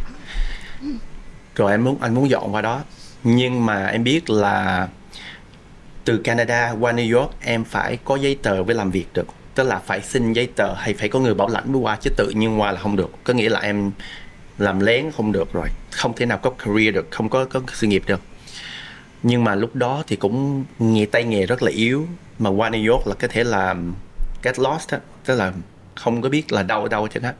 [1.55, 2.81] Rồi em muốn, anh muốn dọn qua đó.
[3.23, 4.87] Nhưng mà em biết là
[6.05, 9.27] từ Canada qua New York em phải có giấy tờ với làm việc được.
[9.55, 12.09] Tức là phải xin giấy tờ hay phải có người bảo lãnh mới qua, chứ
[12.17, 13.11] tự nhiên qua là không được.
[13.23, 13.91] Có nghĩa là em
[14.57, 15.67] làm lén không được rồi.
[15.91, 18.21] Không thể nào có career được, không có có sự nghiệp được.
[19.23, 22.07] Nhưng mà lúc đó thì cũng nghề tay nghề rất là yếu.
[22.39, 23.75] Mà qua New York là có thể là
[24.43, 25.53] get lost á, tức là
[25.95, 27.33] không có biết là đâu đâu chứ hết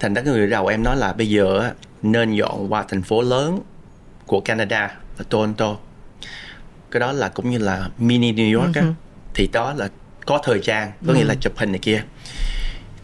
[0.00, 3.22] thành ra cái người đầu em nói là bây giờ nên dọn qua thành phố
[3.22, 3.60] lớn
[4.26, 5.76] của Canada là Toronto
[6.90, 8.92] cái đó là cũng như là mini New York á uh-huh.
[9.34, 9.88] thì đó là
[10.26, 11.16] có thời gian có uh-huh.
[11.16, 11.38] nghĩa là ừ.
[11.40, 12.02] chụp hình này kia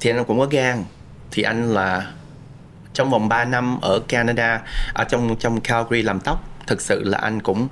[0.01, 0.85] thì anh cũng có gan
[1.31, 2.13] thì anh là
[2.93, 4.63] trong vòng 3 năm ở Canada
[4.95, 7.69] ở trong trong Calgary làm tóc thực sự là anh cũng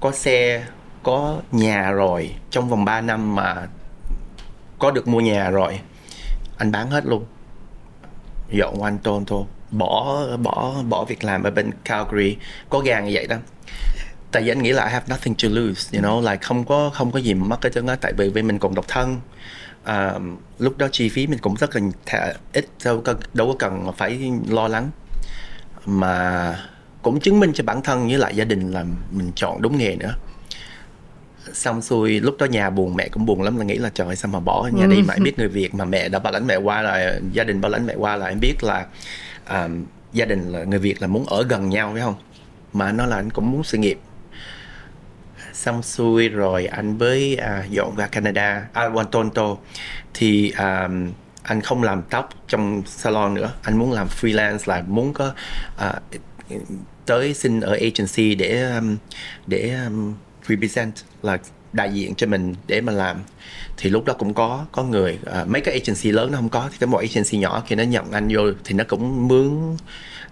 [0.00, 0.64] có xe
[1.02, 3.56] có nhà rồi trong vòng 3 năm mà
[4.78, 5.80] có được mua nhà rồi
[6.62, 7.24] anh bán hết luôn.
[8.50, 9.36] Dọn quanh Toronto
[9.70, 12.36] bỏ bỏ bỏ việc làm ở bên Calgary.
[12.68, 13.36] Có gan như vậy đó.
[14.32, 16.90] Tại vì anh nghĩ là I have nothing to lose you know like không có
[16.94, 17.96] không có gì mà mất hết trơn á.
[18.00, 19.20] Tại vì vì mình còn độc thân.
[19.84, 20.14] À,
[20.58, 23.92] lúc đó chi phí mình cũng rất là thả, ít đâu có đâu có cần
[23.96, 24.90] phải lo lắng.
[25.86, 26.56] Mà
[27.02, 29.96] cũng chứng minh cho bản thân với lại gia đình là mình chọn đúng nghề
[29.96, 30.12] nữa
[31.52, 34.30] xong xuôi lúc đó nhà buồn mẹ cũng buồn lắm là nghĩ là trời sao
[34.32, 36.56] mà bỏ nhà đi mà em biết người việt mà mẹ đã bảo lãnh mẹ
[36.56, 38.86] qua là gia đình bảo lãnh mẹ qua là em biết là
[39.50, 42.14] um, gia đình là người việt là muốn ở gần nhau phải không?
[42.72, 43.98] Mà nó là anh cũng muốn sự nghiệp.
[45.52, 49.56] Xong xuôi rồi anh với à, dọn ra Canada, à, Toronto.
[50.14, 50.88] Thì à,
[51.42, 55.32] anh không làm tóc trong salon nữa, anh muốn làm freelance là muốn có
[55.76, 56.00] à,
[57.06, 58.96] tới xin ở agency để um,
[59.46, 60.14] để um,
[60.48, 61.38] represent là
[61.72, 63.16] đại diện cho mình để mà làm.
[63.76, 66.68] Thì lúc đó cũng có có người uh, mấy cái agency lớn nó không có
[66.72, 69.76] thì cái một agency nhỏ khi nó nhận anh vô thì nó cũng mướn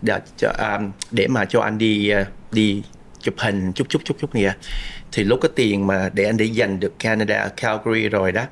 [0.02, 2.82] để, um, để mà cho anh đi uh, đi
[3.20, 4.54] chụp hình chút chút chút chút nè
[5.12, 8.44] thì lúc có tiền mà để anh để dành được Canada Calgary rồi đó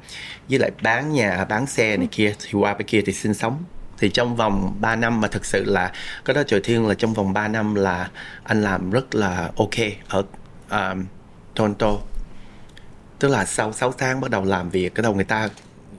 [0.49, 3.65] với lại bán nhà bán xe này kia thì qua bên kia thì sinh sống.
[3.99, 5.93] Thì trong vòng 3 năm mà thực sự là
[6.25, 8.11] có đó trời thiên là trong vòng 3 năm là
[8.45, 9.75] anh làm rất là ok
[10.09, 10.25] ở
[10.71, 11.05] um,
[11.59, 11.97] Toronto
[13.19, 15.49] tức là sau 6 tháng bắt đầu làm việc cái đầu người ta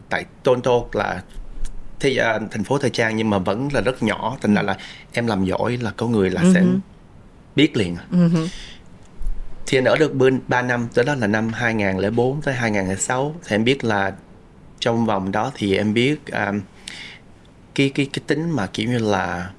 [0.10, 1.24] tại Toronto là
[2.00, 4.78] thì uh, thành phố thời trang nhưng mà vẫn là rất nhỏ thành ra là
[5.14, 6.54] em làm giỏi là có người là uh-huh.
[6.54, 6.80] sẽ ừ
[7.56, 8.48] biết liền uh-huh.
[9.68, 13.56] thì anh ở được bên 3 năm tới đó là năm 2004 tới 2006 thì
[13.56, 14.14] em biết là
[14.80, 16.62] trong vòng đó thì em biết um,
[17.76, 19.50] cái cái cái tính mà kiểu như là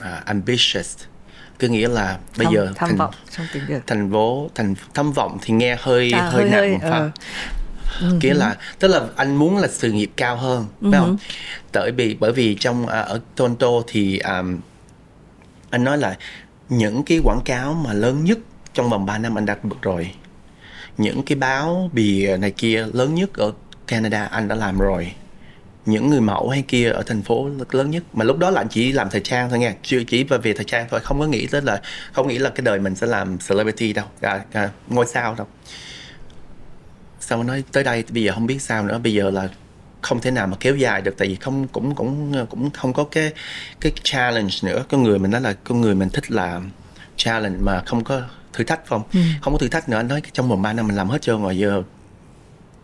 [0.00, 0.98] uh, ambitious
[1.58, 3.86] cứ nghĩa là bây thâm, giờ tham thành, vọng trong tiếng Việt.
[3.86, 7.10] thành phố thành thâm vọng thì nghe hơi à, hơi, hơi nặng một phần.
[8.16, 8.24] uh.
[8.24, 10.98] nghĩa là tức là anh muốn là sự nghiệp cao hơn phải uh-huh.
[10.98, 11.16] không?
[11.72, 14.60] Tại vì bởi vì trong uh, ở Toronto thì um,
[15.70, 16.16] anh nói là
[16.68, 18.38] những cái quảng cáo mà lớn nhất
[18.74, 20.10] trong vòng 3 năm anh đã được rồi.
[20.98, 23.52] Những cái báo bìa này kia lớn nhất ở
[23.86, 25.12] Canada anh đã làm rồi
[25.88, 28.02] những người mẫu hay kia ở thành phố lớn nhất.
[28.12, 30.64] Mà lúc đó là anh chỉ làm thời trang thôi nha chưa chỉ về thời
[30.64, 31.80] trang thôi không có nghĩ tới là
[32.12, 35.46] không nghĩ là cái đời mình sẽ làm celebrity đâu à, à, ngôi sao đâu.
[37.20, 38.98] Xong nói tới đây bây giờ không biết sao nữa.
[38.98, 39.48] Bây giờ là
[40.00, 43.04] không thể nào mà kéo dài được tại vì không cũng cũng cũng không có
[43.04, 43.32] cái
[43.80, 44.84] cái challenge nữa.
[44.90, 46.70] Con người mình đó là con người mình thích làm
[47.16, 48.22] challenge mà không có
[48.52, 49.02] thử thách không?
[49.12, 49.20] Ừ.
[49.42, 49.96] không có thử thách nữa.
[49.96, 51.82] Anh nói trong vòng 3 năm mình làm hết trơn rồi giờ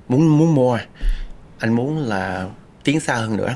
[0.08, 0.78] muốn muốn mua.
[1.58, 2.48] Anh muốn là
[2.84, 3.54] tiến xa hơn nữa.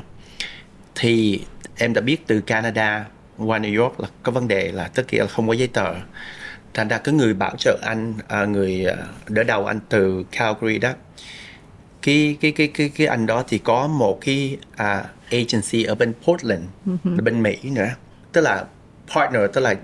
[0.95, 1.41] Thì
[1.77, 3.05] em đã biết từ Canada
[3.37, 5.93] qua New York là có vấn đề là tất cả là không có giấy tờ.
[6.73, 8.95] Thành ra cái người bảo trợ anh à, người à,
[9.27, 10.93] đỡ đầu anh từ Calgary đó
[12.01, 16.13] cái cái cái cái cái anh đó thì có một cái uh, agency ở bên
[16.23, 16.63] Portland
[17.03, 17.89] ở bên Mỹ nữa.
[18.31, 18.65] Tức là
[19.15, 19.75] partner tức là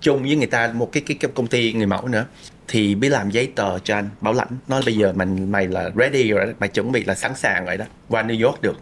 [0.00, 2.26] chung với người ta một cái cái, cái công ty người mẫu nữa.
[2.68, 4.58] Thì biết làm giấy tờ cho anh bảo lãnh.
[4.68, 7.66] Nói bây giờ mình mày là ready rồi đó, mày chuẩn bị là sẵn sàng
[7.66, 7.84] rồi đó.
[8.08, 8.80] Qua New York được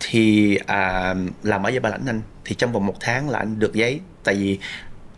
[0.00, 2.20] thì à, làm ở giấy bảo lãnh anh.
[2.44, 4.00] Thì trong vòng một tháng là anh được giấy.
[4.24, 4.58] Tại vì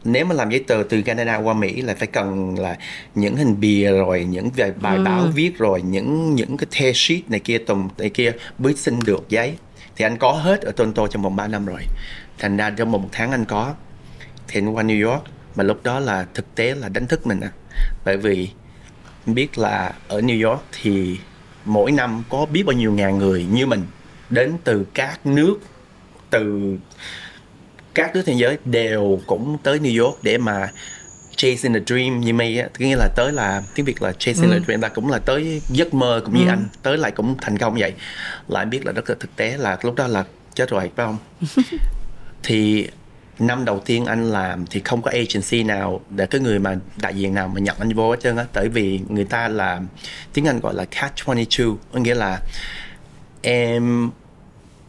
[0.04, 2.76] nếu mà làm giấy tờ từ Canada qua Mỹ là phải cần là
[3.14, 5.04] những hình bìa rồi những bài, bài ừ.
[5.04, 9.00] báo viết rồi những những cái the sheet này kia tùm này kia mới xin
[9.04, 9.56] được giấy.
[9.96, 11.80] Thì anh có hết ở Toronto trong vòng 3 năm rồi.
[12.38, 13.74] Thành ra trong vòng một tháng anh có.
[14.48, 15.24] Thì anh qua New York
[15.56, 17.50] mà lúc đó là thực tế là đánh thức mình à.
[18.04, 18.48] Bởi vì
[19.26, 21.18] biết là ở New York thì
[21.64, 23.82] mỗi năm có biết bao nhiêu ngàn người như mình
[24.32, 25.58] đến từ các nước
[26.30, 26.76] từ
[27.94, 30.70] các nước thế giới đều cũng tới New York để mà
[31.36, 34.56] chasing a dream như mày á nghĩa là tới là tiếng việt là chasing ừ.
[34.56, 36.48] a dream là cũng là tới giấc mơ cũng như ừ.
[36.48, 37.92] anh tới lại cũng thành công vậy
[38.54, 41.18] anh biết là rất là thực tế là lúc đó là chết rồi phải không
[42.42, 42.88] thì
[43.38, 47.14] năm đầu tiên anh làm thì không có agency nào để cái người mà đại
[47.14, 49.80] diện nào mà nhận anh vô hết trơn á tại vì người ta là
[50.32, 52.40] tiếng anh gọi là catch 22 có nghĩa là
[53.42, 54.10] em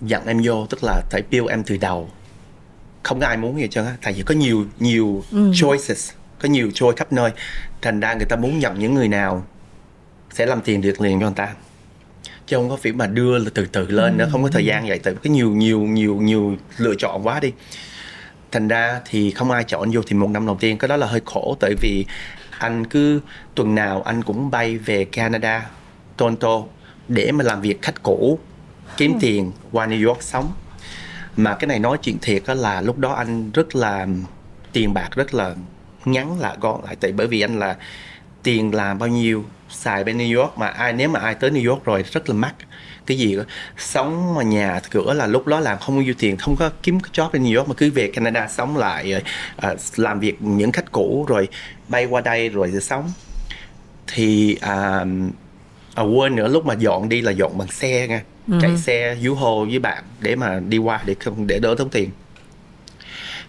[0.04, 2.10] nhận em vô tức là phải build em từ đầu.
[3.04, 5.52] Không có ai muốn gì trơn á tại vì có nhiều nhiều ừ.
[5.56, 7.32] choices có nhiều choice khắp nơi.
[7.82, 9.46] Thành ra người ta muốn nhận những người nào
[10.34, 11.54] sẽ làm tiền được liền cho người ta.
[12.48, 15.00] Chứ không có phải mà đưa từ từ lên nữa không có thời gian vậy.
[15.00, 17.52] Tại có nhiều nhiều nhiều nhiều lựa chọn quá đi.
[18.52, 20.78] Thành ra thì không ai chọn vô thì một năm đầu tiên.
[20.78, 22.06] Cái đó là hơi khổ tại vì
[22.58, 23.22] anh cứ
[23.56, 25.70] tuần nào anh cũng bay về Canada
[26.18, 26.64] Toronto
[27.08, 28.40] để mà làm việc khách cũ
[28.98, 29.18] kiếm ừ.
[29.22, 30.52] tiền qua New York sống
[31.38, 34.08] mà cái này nói chuyện thiệt là lúc đó anh rất là
[34.72, 35.56] tiền bạc rất là
[36.06, 37.76] ngắn lại gọn lại tại bởi vì anh là
[38.44, 41.70] tiền làm bao nhiêu xài bên New York mà ai nếu mà ai tới New
[41.70, 42.56] York rồi rất là mắc
[43.06, 43.44] cái gì đó.
[43.78, 47.00] sống mà nhà cửa là lúc đó làm không bao nhiêu tiền không có kiếm
[47.00, 49.22] cái job bên New York mà cứ về Canada sống lại rồi
[49.56, 51.48] à, làm việc những khách cũ rồi
[51.88, 53.12] bay qua đây rồi sống
[54.08, 55.06] thì à,
[55.96, 58.62] à, quên nữa lúc mà dọn đi là dọn bằng xe nha uh-huh.
[58.62, 61.90] chạy xe dú hồ với bạn để mà đi qua để không để đỡ tốn
[61.90, 62.10] tiền.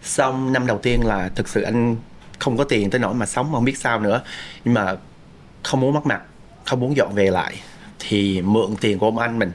[0.03, 1.97] Xong năm đầu tiên là thực sự anh
[2.39, 4.23] không có tiền tới nỗi mà sống mà không biết sao nữa.
[4.65, 4.97] Nhưng mà
[5.63, 6.23] không muốn mất mặt
[6.65, 7.55] không muốn dọn về lại
[7.99, 9.53] thì mượn tiền của ông anh mình.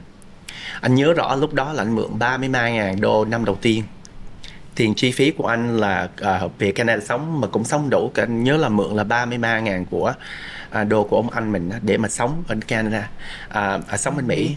[0.80, 3.84] Anh nhớ rõ lúc đó là anh mượn 33 ngàn đô năm đầu tiên.
[4.74, 6.08] Tiền chi phí của anh là
[6.44, 9.86] uh, về Canada sống mà cũng sống đủ anh nhớ là mượn là 33 ngàn
[9.86, 10.14] của
[10.80, 13.10] uh, đô của ông anh mình để mà sống ở Canada.
[13.48, 14.56] Uh, uh, sống bên Mỹ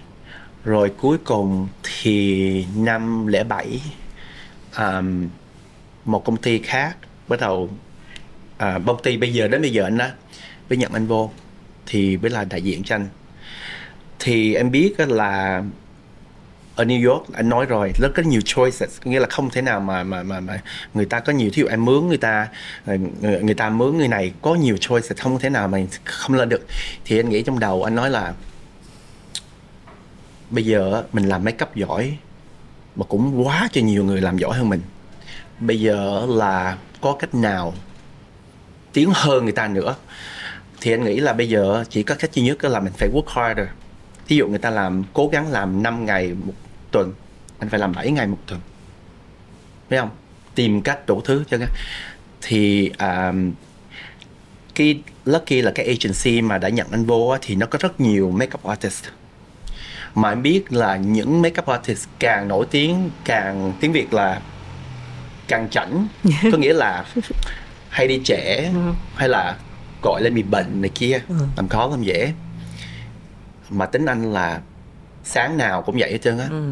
[0.64, 3.82] rồi cuối cùng thì năm lẻ bảy
[4.78, 5.28] um,
[6.06, 6.98] một công ty khác
[7.28, 7.70] bắt đầu
[8.58, 10.08] à, công ty bây giờ đến bây giờ anh đó
[10.70, 11.32] với nhận anh vô
[11.86, 13.08] thì mới là đại diện cho anh.
[14.20, 15.64] Thì em biết là
[16.76, 19.80] ở New York anh nói rồi rất có nhiều choices nghĩa là không thể nào
[19.80, 20.62] mà mà mà, mà
[20.94, 22.48] người ta có nhiều thí dụ em mướn người ta
[22.86, 26.36] ờ, người, người ta mướn người này có nhiều choices không thể nào mà không
[26.36, 26.66] lên được.
[27.06, 28.34] Thì anh nghĩ trong đầu anh nói là
[30.54, 32.18] bây giờ mình làm make up giỏi
[32.96, 34.82] mà cũng quá cho nhiều người làm giỏi hơn mình.
[35.60, 37.74] Bây giờ là có cách nào
[38.94, 39.96] tiến hơn người ta nữa?
[40.82, 43.28] Thì anh nghĩ là bây giờ chỉ có cách duy nhất là mình phải work
[43.28, 43.68] harder.
[44.28, 46.54] Thí dụ người ta làm cố gắng làm 5 ngày một
[46.92, 47.14] tuần
[47.60, 48.60] anh phải làm 7 ngày một tuần.
[49.90, 50.10] Thấy không?
[50.56, 51.68] Tìm cách đủ thứ cho cái
[52.42, 53.52] thì um,
[54.76, 58.32] cái lucky là cái agency mà đã nhận anh vô thì nó có rất nhiều
[58.32, 59.06] makeup artist
[60.16, 64.42] mà em biết là những makeup artist càng nổi tiếng càng tiếng việt là
[65.48, 66.08] càng chảnh.
[66.52, 67.06] Có nghĩa là
[67.90, 68.72] hay đi trẻ
[69.16, 69.58] hay là
[70.02, 71.36] gọi lên bị bệnh này kia ừ.
[71.56, 72.34] làm khó làm dễ.
[73.70, 74.62] Mà tính anh là
[75.24, 76.48] sáng nào cũng vậy hết trơn á.
[76.50, 76.72] Ừ.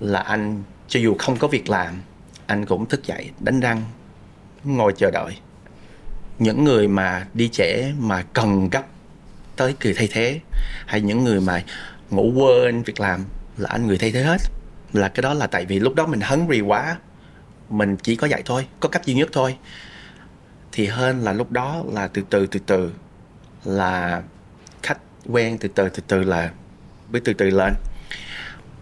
[0.00, 2.02] là anh cho dù không có việc làm
[2.46, 3.82] anh cũng thức dậy đánh răng
[4.64, 5.36] ngồi chờ đợi.
[6.38, 8.82] Những người mà đi trẻ mà cần gấp
[9.56, 10.40] tới người thay thế
[10.86, 11.62] hay những người mà
[12.10, 13.24] ngủ quên việc làm
[13.56, 14.40] là anh người thay thế hết.
[14.92, 16.96] Là cái đó là tại vì lúc đó mình hungry quá
[17.68, 19.56] mình chỉ có vậy thôi có cách duy nhất thôi.
[20.72, 22.92] Thì hơn là lúc đó là từ từ từ từ
[23.64, 24.22] là
[24.82, 26.50] khách quen từ từ từ từ là
[27.12, 27.72] biết từ từ lên.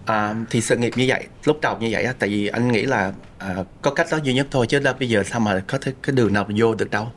[0.04, 2.82] À, thì sự nghiệp như vậy lúc đầu như vậy á tại vì anh nghĩ
[2.82, 5.78] là à, có cách đó duy nhất thôi chứ đâu bây giờ sao mà có
[5.78, 7.12] thể cái đường nào vô được đâu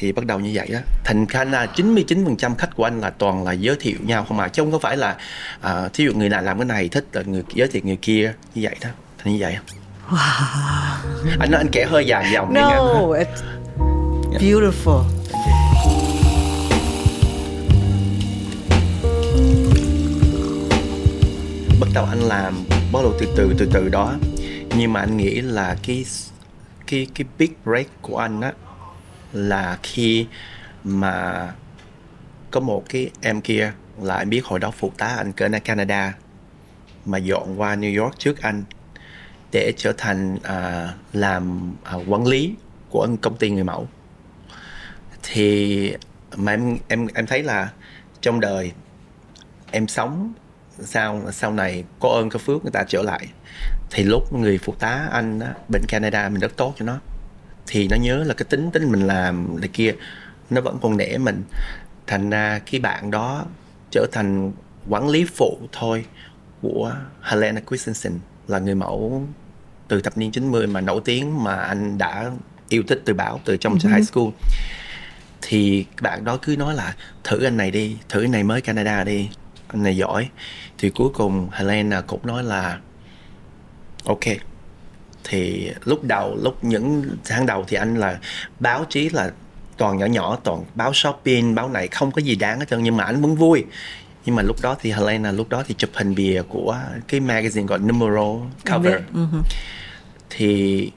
[0.00, 3.44] thì bắt đầu như vậy á thành ra là 99% khách của anh là toàn
[3.44, 5.16] là giới thiệu nhau không mà chứ không có phải là
[5.60, 8.32] à, thí dụ người nào làm cái này thích là người giới thiệu người kia
[8.54, 9.56] như vậy đó thành như vậy
[10.10, 10.16] Wow.
[11.40, 13.24] anh nói anh kể hơi dài dòng đi No, nha.
[13.24, 15.04] it's beautiful.
[21.80, 22.54] bắt đầu anh làm
[22.92, 24.14] bắt đầu từ từ từ từ đó
[24.76, 26.04] nhưng mà anh nghĩ là cái
[26.86, 28.52] cái cái big break của anh á
[29.32, 30.26] là khi
[30.84, 31.48] mà
[32.50, 36.14] có một cái em kia là anh biết hồi đó phụ tá anh ở Canada
[37.04, 38.64] mà dọn qua New York trước anh
[39.52, 42.54] để trở thành à, làm à, quản lý
[42.90, 43.88] của công ty người mẫu.
[45.22, 45.92] Thì
[46.36, 47.72] mà em em em thấy là
[48.20, 48.72] trong đời
[49.70, 50.32] em sống
[50.78, 53.28] sau sau này có ơn có phước người ta trở lại.
[53.90, 56.98] Thì lúc người phụ tá anh á, bên Canada mình rất tốt cho nó
[57.70, 59.94] thì nó nhớ là cái tính tính mình làm này kia.
[60.50, 61.42] Nó vẫn còn nể mình.
[62.06, 63.44] Thành ra cái bạn đó
[63.90, 64.52] trở thành
[64.88, 66.04] quản lý phụ thôi
[66.62, 69.26] của Helena Christensen là người mẫu
[69.88, 72.30] từ thập niên 90 mà nổi tiếng mà anh đã
[72.68, 74.28] yêu thích từ báo từ trong high school.
[75.42, 79.04] Thì bạn đó cứ nói là thử anh này đi thử anh này mới Canada
[79.04, 79.28] đi
[79.68, 80.28] anh này giỏi.
[80.78, 82.78] Thì cuối cùng Helena cũng nói là
[84.04, 84.49] ok
[85.30, 88.18] thì lúc đầu lúc những tháng đầu thì anh là
[88.60, 89.30] báo chí là
[89.76, 92.96] toàn nhỏ nhỏ toàn báo shopping báo này không có gì đáng hết trơn nhưng
[92.96, 93.64] mà anh vẫn vui.
[94.24, 97.66] Nhưng mà lúc đó thì Helena lúc đó thì chụp hình bìa của cái magazine
[97.66, 98.36] gọi Numero
[98.70, 99.00] cover.
[99.14, 99.26] Ừ.
[100.30, 100.90] thì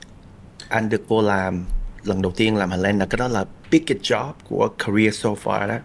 [0.70, 1.66] anh được vô làm
[2.04, 5.78] lần đầu tiên làm Helena cái đó là biggest job của career so far đó.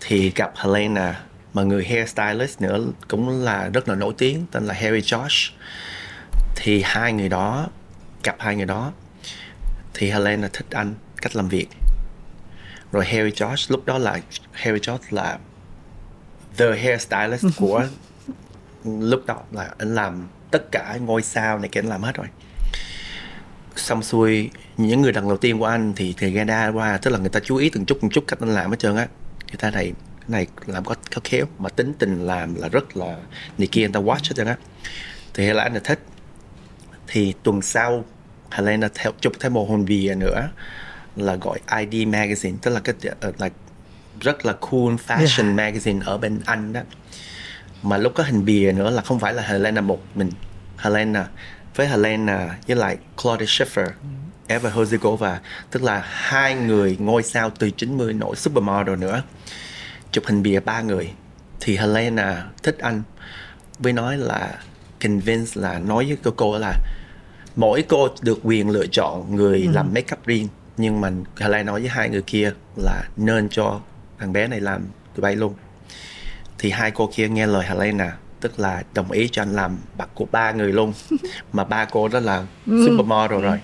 [0.00, 1.20] Thì gặp Helena
[1.54, 5.50] mà người hairstylist nữa cũng là rất là nổi tiếng tên là Harry Josh
[6.62, 7.68] thì hai người đó
[8.24, 8.92] gặp hai người đó
[9.94, 11.66] thì Helena thích anh cách làm việc.
[12.92, 14.20] Rồi Harry Josh lúc đó là
[14.52, 15.38] Harry Josh là
[16.56, 17.86] the hairstylist của
[18.84, 22.26] lúc đó là anh làm tất cả ngôi sao này kia anh làm hết rồi.
[23.76, 27.18] Xong xuôi những người lần đầu tiên của anh thì thì Gada qua tức là
[27.18, 29.06] người ta chú ý từng chút từng chút cách anh làm hết trơn á.
[29.48, 29.92] Người ta này
[30.28, 33.16] này làm có có khéo mà tính tình làm là rất là
[33.58, 34.56] này kia người ta watch hết trơn á.
[35.34, 36.00] Thì là anh là thích
[37.10, 38.04] thì tuần sau
[38.50, 40.48] Helena theo chụp thêm một hồn bìa nữa
[41.16, 42.94] là gọi ID magazine tức là cái
[43.28, 43.54] uh, like
[44.20, 46.80] rất là cool fashion magazine ở bên Anh đó.
[47.82, 50.30] Mà lúc có hình bìa nữa là không phải là Helena một mình
[50.78, 51.28] Helena
[51.74, 53.88] với Helena với lại Claudia Schiffer
[54.46, 55.36] Eva Hozigova
[55.70, 59.22] tức là hai người ngôi sao từ 90 nổi supermodel nữa.
[60.12, 61.12] Chụp hình bìa ba người
[61.60, 63.02] thì Helena thích anh.
[63.78, 64.58] Với nói là
[65.02, 66.74] convince là nói với cô cô là
[67.56, 69.70] mỗi cô được quyền lựa chọn người ừ.
[69.72, 70.48] làm make up riêng.
[70.76, 71.10] Nhưng mà
[71.40, 73.80] Helena nói với hai người kia là nên cho
[74.18, 74.82] thằng bé này làm
[75.14, 75.54] tụi bay luôn.
[76.58, 80.08] Thì hai cô kia nghe lời Helena tức là đồng ý cho anh làm bạc
[80.14, 80.92] của ba người luôn.
[81.52, 83.58] Mà ba cô đó là supermodel rồi.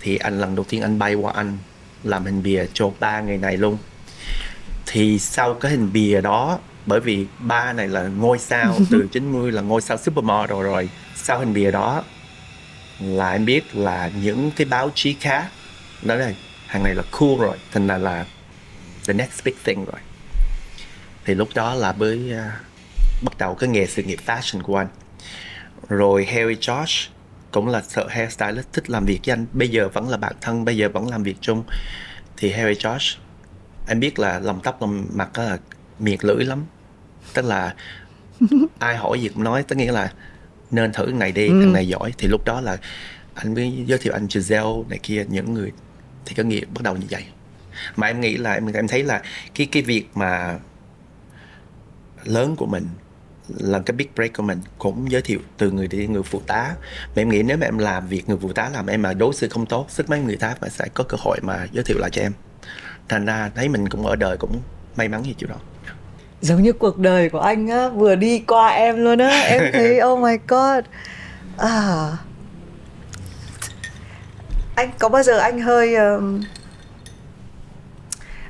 [0.00, 1.58] Thì anh lần đầu tiên anh bay qua anh
[2.04, 3.78] làm hình bìa cho ba người này luôn.
[4.86, 9.52] Thì sau cái hình bìa đó bởi vì ba này là ngôi sao từ 90
[9.52, 10.88] là ngôi sao supermodel rồi.
[11.16, 12.04] Sau hình bìa đó
[13.00, 15.48] là em biết là những cái báo chí khác
[16.02, 16.32] nói là
[16.66, 18.26] hàng này là cool rồi thành là là
[19.06, 20.00] the next big thing rồi.
[21.24, 24.88] Thì lúc đó là mới uh, bắt đầu cái nghề sự nghiệp fashion của anh.
[25.88, 26.94] Rồi Harry George
[27.50, 29.46] cũng là sợ hairstylist thích làm việc với anh.
[29.52, 31.64] Bây giờ vẫn là bạn thân bây giờ vẫn làm việc chung.
[32.36, 33.06] Thì Harry George
[33.86, 35.58] anh biết là lòng tóc lòng mặt là
[35.98, 36.64] miệt lưỡi lắm.
[37.34, 37.74] Tức là
[38.78, 40.12] ai hỏi gì cũng nói tức nghĩa là
[40.70, 42.12] nên thử này đi thằng này giỏi.
[42.18, 42.76] Thì lúc đó là
[43.34, 45.72] anh mới giới thiệu anh Giselle này kia những người
[46.26, 47.24] thì cái nghiệp bắt đầu như vậy.
[47.96, 49.22] Mà em nghĩ là em em thấy là
[49.54, 50.58] cái cái việc mà
[52.24, 52.86] lớn của mình
[53.48, 56.74] là cái big break của mình cũng giới thiệu từ người đi người phụ tá.
[57.16, 59.34] Mà em nghĩ nếu mà em làm việc người phụ tá làm em mà đối
[59.34, 61.98] xử không tốt sức mấy người tá mà sẽ có cơ hội mà giới thiệu
[61.98, 62.32] lại cho em.
[63.08, 64.60] Thành ra thấy mình cũng ở đời cũng
[64.96, 65.56] may mắn như chỗ đó
[66.40, 69.40] giống như cuộc đời của anh á vừa đi qua em luôn á.
[69.40, 70.84] Em thấy oh my god.
[71.56, 72.10] À.
[74.74, 76.42] Anh có bao giờ anh hơi um,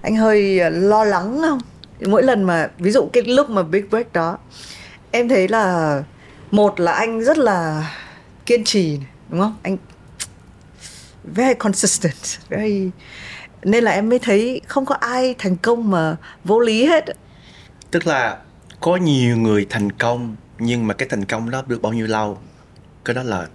[0.02, 1.60] anh hơi uh, lo lắng không?
[2.06, 4.38] Mỗi lần mà ví dụ cái lúc mà big break đó
[5.10, 6.02] em thấy là
[6.50, 7.90] một là anh rất là
[8.46, 8.98] kiên trì
[9.28, 9.56] đúng không?
[9.62, 9.76] Anh
[11.24, 12.90] very consistent very.
[13.62, 17.04] Nên là em mới thấy không có ai thành công mà vô lý hết
[17.90, 18.38] tức là
[18.80, 22.38] có nhiều người thành công nhưng mà cái thành công đó được bao nhiêu lâu
[23.04, 23.48] cái đó là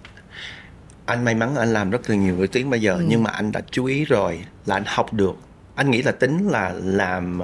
[1.06, 3.04] anh may mắn anh làm rất là nhiều nổi tiếng bây giờ ừ.
[3.08, 5.36] nhưng mà anh đã chú ý rồi là anh học được
[5.74, 7.40] anh nghĩ là tính là làm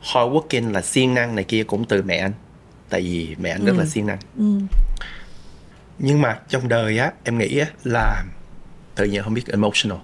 [0.00, 2.32] hard working là siêng năng này kia cũng từ mẹ anh
[2.88, 3.78] tại vì mẹ anh rất ừ.
[3.78, 4.44] là siêng năng ừ.
[5.98, 8.24] nhưng mà trong đời á em nghĩ á là
[8.94, 9.98] tự nhiên không biết emotional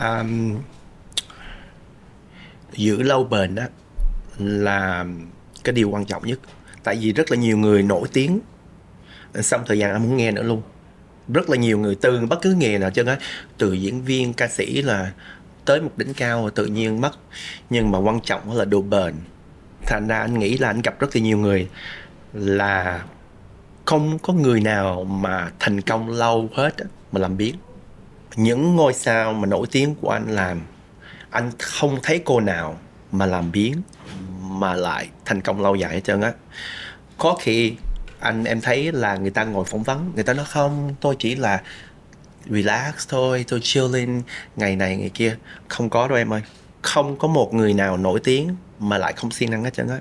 [0.00, 0.56] um,
[2.72, 3.68] giữ lâu bền á
[4.40, 5.06] là
[5.64, 6.38] cái điều quan trọng nhất.
[6.84, 8.40] Tại vì rất là nhiều người nổi tiếng,
[9.34, 10.62] xong thời gian anh muốn nghe nữa luôn.
[11.28, 13.18] Rất là nhiều người từ bất cứ nghề nào chứ á
[13.58, 15.12] từ diễn viên, ca sĩ là
[15.64, 17.12] tới một đỉnh cao tự nhiên mất.
[17.70, 19.14] Nhưng mà quan trọng là độ bền.
[19.86, 21.68] Thành ra anh nghĩ là anh gặp rất là nhiều người
[22.32, 23.04] là
[23.84, 26.74] không có người nào mà thành công lâu hết
[27.12, 27.54] mà làm biến.
[28.36, 30.60] Những ngôi sao mà nổi tiếng của anh làm,
[31.30, 32.78] anh không thấy cô nào
[33.12, 33.82] mà làm biến
[34.50, 36.32] mà lại thành công lâu dài hết trơn á.
[37.18, 37.74] Có khi
[38.20, 41.34] anh em thấy là người ta ngồi phỏng vấn người ta nói không tôi chỉ
[41.34, 41.62] là
[42.46, 44.22] relax thôi tôi chilling
[44.56, 45.36] ngày này ngày kia.
[45.68, 46.42] Không có đâu em ơi.
[46.82, 49.98] Không có một người nào nổi tiếng mà lại không siêng năng hết trơn á.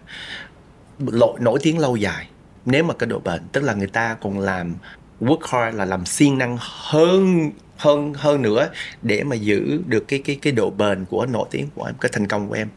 [0.99, 2.27] Nổi, nổi tiếng lâu dài.
[2.65, 4.75] Nếu mà cái độ bền tức là người ta còn làm
[5.21, 8.69] work hard là làm siêng năng hơn hơn hơn nữa
[9.01, 12.11] để mà giữ được cái cái cái độ bền của nổi tiếng của em cái
[12.13, 12.67] thành công của em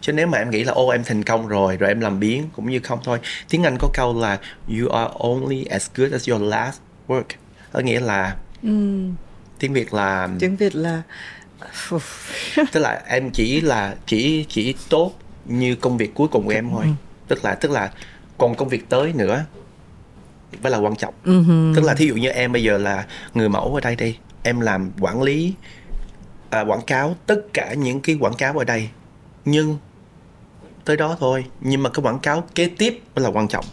[0.00, 2.48] chứ nếu mà em nghĩ là ô em thành công rồi rồi em làm biến
[2.56, 4.38] cũng như không thôi tiếng anh có câu là
[4.68, 7.24] you are only as good as your last work
[7.72, 8.68] có nghĩa là ừ.
[9.58, 11.02] tiếng việt là tiếng việt là
[12.72, 15.12] tức là em chỉ là chỉ chỉ tốt
[15.44, 16.90] như công việc cuối cùng của em thôi ừ.
[17.28, 17.90] tức là tức là
[18.38, 19.44] còn công việc tới nữa
[20.62, 21.74] phải là quan trọng uh-huh.
[21.74, 24.60] tức là thí dụ như em bây giờ là người mẫu ở đây đi em
[24.60, 25.54] làm quản lý
[26.50, 28.88] à, quảng cáo tất cả những cái quảng cáo ở đây.
[29.44, 29.78] Nhưng
[30.84, 31.44] tới đó thôi.
[31.60, 33.64] Nhưng mà cái quảng cáo kế tiếp mới là quan trọng.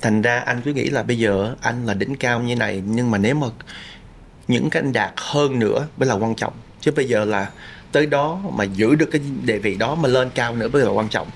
[0.00, 3.10] Thành ra anh cứ nghĩ là bây giờ anh là đỉnh cao như này nhưng
[3.10, 3.46] mà nếu mà
[4.48, 6.52] những cái anh đạt hơn nữa mới là quan trọng.
[6.80, 7.50] Chứ bây giờ là
[7.92, 10.90] tới đó mà giữ được cái địa vị đó mà lên cao nữa mới là
[10.90, 11.28] quan trọng.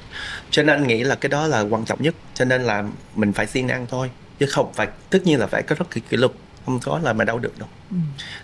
[0.51, 2.15] Cho nên anh nghĩ là cái đó là quan trọng nhất.
[2.35, 2.85] Cho nên là
[3.15, 4.11] mình phải siêng năng thôi.
[4.39, 6.33] Chứ không phải tất nhiên là phải có rất kỷ, kỷ luật
[6.66, 7.68] không có là mà đâu được đâu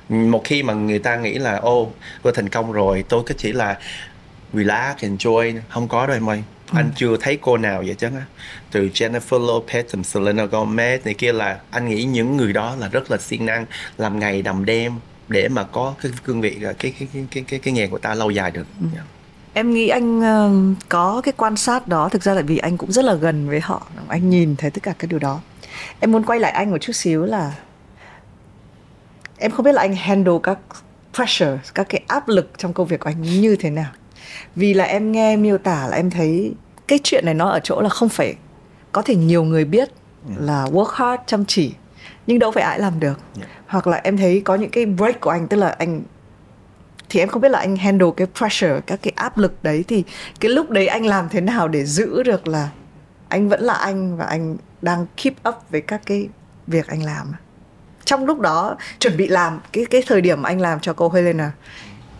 [0.08, 0.14] ừ.
[0.14, 1.90] một khi mà người ta nghĩ là ô
[2.22, 3.78] tôi thành công rồi tôi cứ chỉ là
[4.52, 6.76] relax enjoy không có đâu em ơi ừ.
[6.76, 8.08] anh chưa thấy cô nào vậy chứ
[8.70, 12.88] từ Jennifer Lopez từ Selena Gomez này kia là anh nghĩ những người đó là
[12.88, 13.66] rất là siêng năng
[13.98, 14.92] làm ngày đầm đêm
[15.28, 18.14] để mà có cái cương vị cái cái cái cái cái, cái nghề của ta
[18.14, 18.86] lâu dài được ừ.
[18.94, 19.06] yeah.
[19.52, 22.92] em nghĩ anh uh, có cái quan sát đó thực ra là vì anh cũng
[22.92, 25.40] rất là gần với họ anh nhìn thấy tất cả cái điều đó
[26.00, 27.52] em muốn quay lại anh một chút xíu là
[29.38, 30.58] em không biết là anh handle các
[31.14, 33.90] pressure các cái áp lực trong công việc của anh như thế nào
[34.56, 36.54] vì là em nghe miêu tả là em thấy
[36.88, 38.34] cái chuyện này nó ở chỗ là không phải
[38.92, 39.88] có thể nhiều người biết
[40.28, 40.34] ừ.
[40.38, 41.74] là work hard chăm chỉ
[42.26, 43.48] nhưng đâu phải ai làm được yeah.
[43.66, 46.02] hoặc là em thấy có những cái break của anh tức là anh
[47.08, 50.04] thì em không biết là anh handle cái pressure các cái áp lực đấy thì
[50.40, 52.68] cái lúc đấy anh làm thế nào để giữ được là
[53.28, 56.28] anh vẫn là anh và anh đang keep up với các cái
[56.66, 57.32] việc anh làm
[58.06, 61.52] trong lúc đó chuẩn bị làm cái cái thời điểm anh làm cho cô Helena.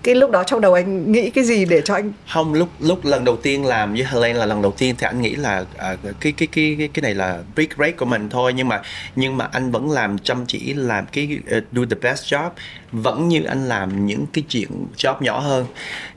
[0.03, 3.05] Cái lúc đó trong đầu anh nghĩ cái gì để cho anh không lúc lúc
[3.05, 5.97] lần đầu tiên làm với Helen là lần đầu tiên thì anh nghĩ là à,
[6.21, 8.53] cái cái cái cái này là big break của mình thôi.
[8.53, 8.83] Nhưng mà
[9.17, 12.51] nhưng mà anh vẫn làm chăm chỉ làm cái uh, do the best job.
[12.93, 15.67] Vẫn như anh làm những cái chuyện job nhỏ hơn.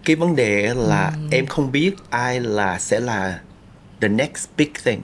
[0.05, 1.27] Cái vấn đề là ừ.
[1.31, 3.39] em không biết ai là sẽ là
[4.01, 5.01] the next big thing.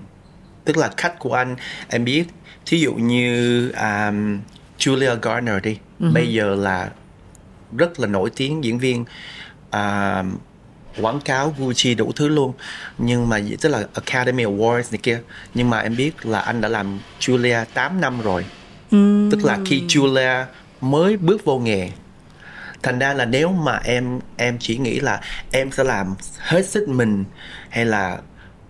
[0.65, 1.55] Tức là khách của anh
[1.89, 2.23] em biết.
[2.65, 4.39] Thí dụ như um,
[4.79, 5.77] Julia Garner đi.
[5.99, 6.13] Uh-huh.
[6.13, 6.89] bây giờ là
[7.77, 9.05] rất là nổi tiếng diễn viên
[9.69, 10.23] à,
[11.01, 12.53] quảng cáo Gucci đủ thứ luôn.
[12.97, 15.19] Nhưng mà tức là Academy Awards này kia.
[15.53, 18.45] Nhưng mà em biết là anh đã làm Julia 8 năm rồi.
[18.91, 19.31] Mm.
[19.31, 20.45] tức là khi Julia
[20.81, 21.91] mới bước vô nghề.
[22.83, 26.87] Thành ra là nếu mà em em chỉ nghĩ là em sẽ làm hết sức
[26.87, 27.23] mình
[27.69, 28.17] hay là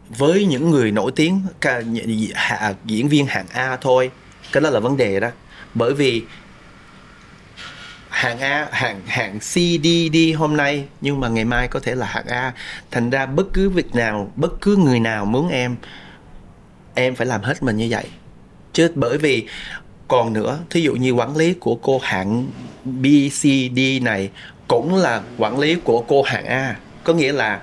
[0.10, 1.82] với những người nổi tiếng ca,
[2.86, 4.12] diễn viên hạng A thôi
[4.52, 5.30] cái đó là vấn đề đó
[5.76, 6.24] bởi vì
[8.10, 9.54] hạng A, hạng hạng C,
[9.84, 12.54] D đi hôm nay, nhưng mà ngày mai có thể là hạng A.
[12.92, 15.76] Thành ra bất cứ việc nào, bất cứ người nào muốn em
[16.94, 18.06] em phải làm hết mình như vậy.
[18.74, 19.48] Chứ bởi vì
[20.08, 22.52] còn nữa, thí dụ như quản lý của cô hạng
[22.86, 23.42] B, C,
[23.76, 24.30] D này
[24.68, 26.76] cũng là quản lý của cô hạng A.
[27.04, 27.62] Có nghĩa là,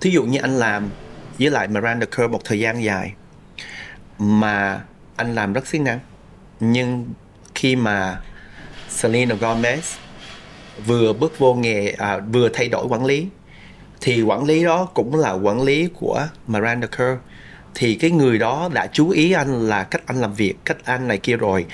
[0.00, 0.90] thí dụ như anh làm
[1.38, 3.12] với lại Miranda Kerr một thời gian dài,
[4.18, 4.80] mà
[5.16, 6.00] anh làm rất siêng năng
[6.72, 7.06] nhưng
[7.54, 8.20] khi mà
[8.88, 9.96] Selena Gomez
[10.86, 13.28] vừa bước vô nghề à, vừa thay đổi quản lý
[14.00, 17.18] thì quản lý đó cũng là quản lý của Miranda Kerr.
[17.74, 21.08] Thì cái người đó đã chú ý anh là cách anh làm việc cách anh
[21.08, 21.66] này kia rồi.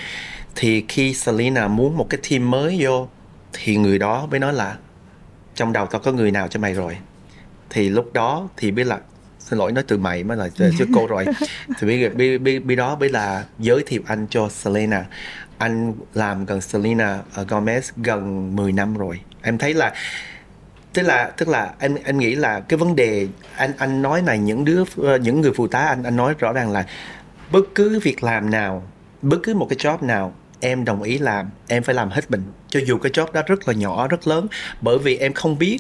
[0.57, 3.09] Thì khi Selena muốn một cái team mới vô
[3.53, 4.77] thì người đó mới nói là
[5.55, 6.97] trong đầu tao có người nào cho mày rồi?
[7.71, 8.99] Thì lúc đó thì biết là
[9.51, 10.49] xin lỗi nói từ mày mới là
[10.79, 11.25] chứ cô rồi.
[11.79, 15.05] Thì biết biết biết, biết đó biết là giới thiệu anh cho Selena.
[15.59, 19.21] Anh làm gần Selena Gomez gần 10 năm rồi.
[19.43, 19.95] Em thấy là
[20.93, 24.39] tức là tức là anh anh nghĩ là cái vấn đề anh anh nói này
[24.39, 24.85] những đứa
[25.21, 26.87] những người phụ tá anh anh nói rõ ràng là
[27.53, 28.83] bất cứ việc làm nào
[29.23, 32.43] bất cứ một cái job nào em đồng ý làm em phải làm hết mình.
[32.69, 34.47] Cho dù cái job đó rất là nhỏ rất lớn
[34.81, 35.79] bởi vì em không biết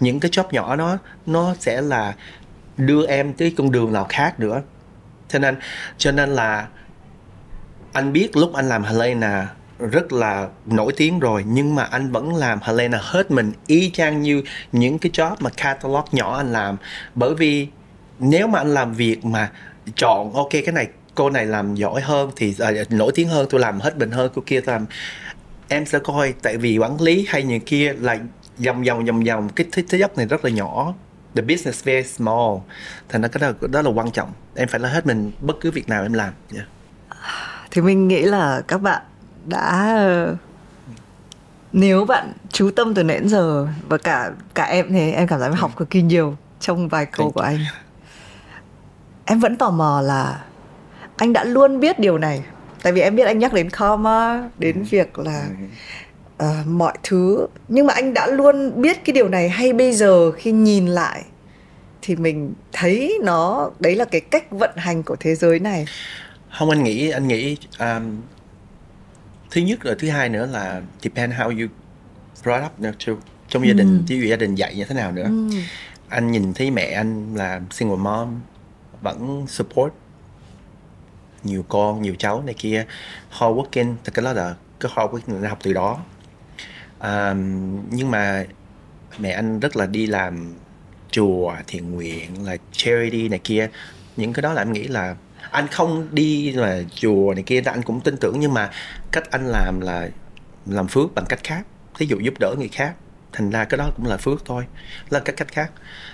[0.00, 2.14] những cái job nhỏ đó nó sẽ là
[2.76, 4.62] đưa em tới con đường nào khác nữa.
[5.28, 5.56] Cho nên
[5.98, 6.68] cho nên là
[7.92, 9.48] anh biết lúc anh làm Helena
[9.78, 14.22] rất là nổi tiếng rồi nhưng mà anh vẫn làm Helena hết mình y chang
[14.22, 14.42] như
[14.72, 16.76] những cái job mà catalog nhỏ anh làm.
[17.14, 17.68] Bởi vì
[18.18, 19.50] nếu mà anh làm việc mà
[19.96, 23.60] chọn ok cái này cô này làm giỏi hơn thì à, nổi tiếng hơn tôi
[23.60, 24.86] làm hết mình hơn cô kia tôi làm
[25.68, 26.34] em sẽ coi.
[26.42, 28.18] Tại vì quản lý hay những kia là
[28.58, 30.94] vòng vòng vòng vòng cái thế, thế giới này rất là nhỏ
[31.34, 32.58] the business very small.
[33.08, 34.32] Thành ra cái đó đó là quan trọng.
[34.54, 36.32] Em phải là hết mình bất cứ việc nào em làm.
[36.54, 36.66] Yeah.
[37.70, 39.02] thì mình nghĩ là các bạn
[39.46, 39.98] đã
[41.72, 45.38] nếu bạn chú tâm từ nãy đến giờ và cả cả em thì em cảm
[45.40, 47.58] thấy em học cực kỳ nhiều trong vài câu của anh.
[49.24, 50.44] Em vẫn tò mò là
[51.16, 52.44] anh đã luôn biết điều này.
[52.82, 54.82] Tại vì em biết anh nhắc đến karma đến ừ.
[54.90, 55.46] việc là
[56.42, 57.46] uh, mọi thứ.
[57.68, 61.24] Nhưng mà anh đã luôn biết cái điều này hay bây giờ khi nhìn lại
[62.02, 65.86] thì mình thấy nó đấy là cái cách vận hành của thế giới này.
[66.50, 68.20] Không anh nghĩ anh nghĩ um,
[69.50, 71.68] thứ nhất rồi thứ hai nữa là depend how you
[72.44, 73.14] brought up nữa too
[73.48, 75.24] trong gia đình ví dụ gia đình dạy như thế nào nữa.
[75.24, 75.48] Ừ.
[76.08, 78.40] anh nhìn thấy mẹ anh là single mom
[79.02, 79.92] vẫn support
[81.44, 82.86] nhiều con nhiều cháu này kia
[83.30, 85.98] hard working thì cái đó là cái hard working học từ đó
[87.02, 87.34] à,
[87.90, 88.44] nhưng mà
[89.18, 90.54] mẹ anh rất là đi làm
[91.10, 93.68] chùa thiện nguyện là charity này kia
[94.16, 95.16] những cái đó là em nghĩ là
[95.50, 98.70] anh không đi là chùa này kia anh cũng tin tưởng nhưng mà
[99.12, 100.08] cách anh làm là
[100.66, 101.62] làm phước bằng cách khác
[101.98, 102.94] thí dụ giúp đỡ người khác
[103.32, 104.64] thành ra cái đó cũng là phước thôi
[105.10, 105.70] là cách cách khác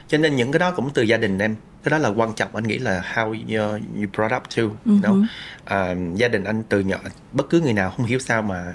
[0.08, 2.56] cho nên những cái đó cũng từ gia đình em cái đó là quan trọng
[2.56, 5.02] anh nghĩ là how you, you brought up to uh-huh.
[5.02, 5.10] no?
[5.92, 6.98] uh, gia đình anh từ nhỏ
[7.32, 8.74] bất cứ người nào không hiểu sao mà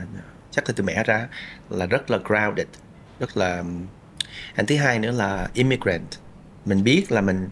[0.55, 1.27] chắc là từ mẹ ra.
[1.69, 2.67] Là rất là grounded
[3.19, 3.63] rất là
[4.55, 6.07] anh thứ hai nữa là immigrant.
[6.65, 7.49] Mình biết là mình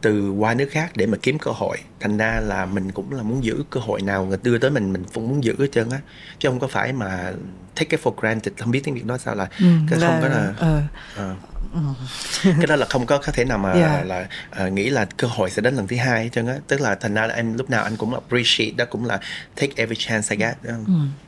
[0.00, 1.78] từ qua nước khác để mà kiếm cơ hội.
[2.00, 4.92] Thành ra là mình cũng là muốn giữ cơ hội nào người đưa tới mình
[4.92, 6.00] mình cũng muốn giữ hết trơn á.
[6.38, 7.32] Chứ không có phải mà
[7.74, 8.54] take it for granted.
[8.58, 11.36] Không biết tiếng việt nói sao là ừ, cái không có là uh,
[12.50, 14.06] uh, cái đó là không có có thể nào mà yeah.
[14.06, 14.28] là
[14.66, 16.56] uh, nghĩ là cơ hội sẽ đến lần thứ hai hết trơn á.
[16.66, 19.20] Tức là thành ra là em lúc nào anh cũng appreciate đó cũng là
[19.56, 20.74] take every chance I get ừ.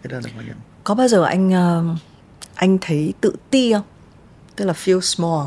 [0.03, 1.99] cái đó là quan trọng có bao giờ anh uh,
[2.55, 3.83] anh thấy tự ti không
[4.57, 5.47] tức là feel small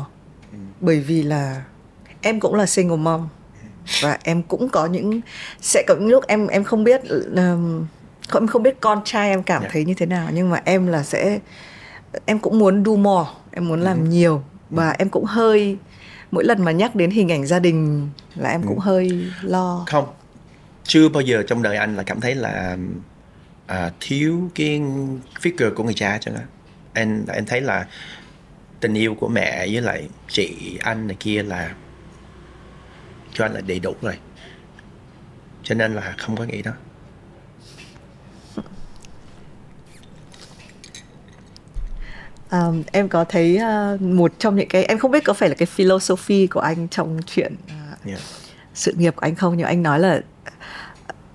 [0.52, 0.58] ừ.
[0.80, 1.64] bởi vì là
[2.20, 3.28] em cũng là single mom
[4.02, 5.20] và em cũng có những
[5.60, 7.00] sẽ có những lúc em em không biết
[7.36, 7.86] um,
[8.32, 9.70] em không biết con trai em cảm yeah.
[9.70, 9.72] Dạ.
[9.72, 11.38] thấy như thế nào nhưng mà em là sẽ
[12.26, 14.06] em cũng muốn do more em muốn làm ừ.
[14.08, 15.76] nhiều và em cũng hơi
[16.30, 18.82] mỗi lần mà nhắc đến hình ảnh gia đình là em cũng ừ.
[18.84, 20.06] hơi lo không
[20.84, 22.76] chưa bao giờ trong đời anh là cảm thấy là
[23.66, 24.80] à, thiếu cái
[25.42, 26.42] figure của người cha cho á
[26.92, 27.86] anh anh thấy là
[28.80, 31.74] tình yêu của mẹ với lại chị anh này kia là
[33.32, 34.18] cho anh là đầy đủ rồi.
[35.62, 36.72] Cho nên là không có nghĩ đó.
[42.50, 43.58] Um, em có thấy
[43.94, 46.88] uh, một trong những cái em không biết có phải là cái philosophy của anh
[46.88, 48.20] trong chuyện uh, yeah.
[48.74, 50.20] sự nghiệp của anh không nhưng anh nói là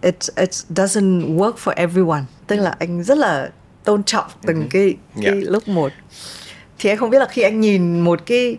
[0.01, 3.49] it it doesn't work for everyone tức là anh rất là
[3.83, 4.69] tôn trọng từng mm-hmm.
[4.69, 5.43] cái cái yeah.
[5.47, 5.91] lúc một
[6.79, 8.57] thì em không biết là khi anh nhìn một cái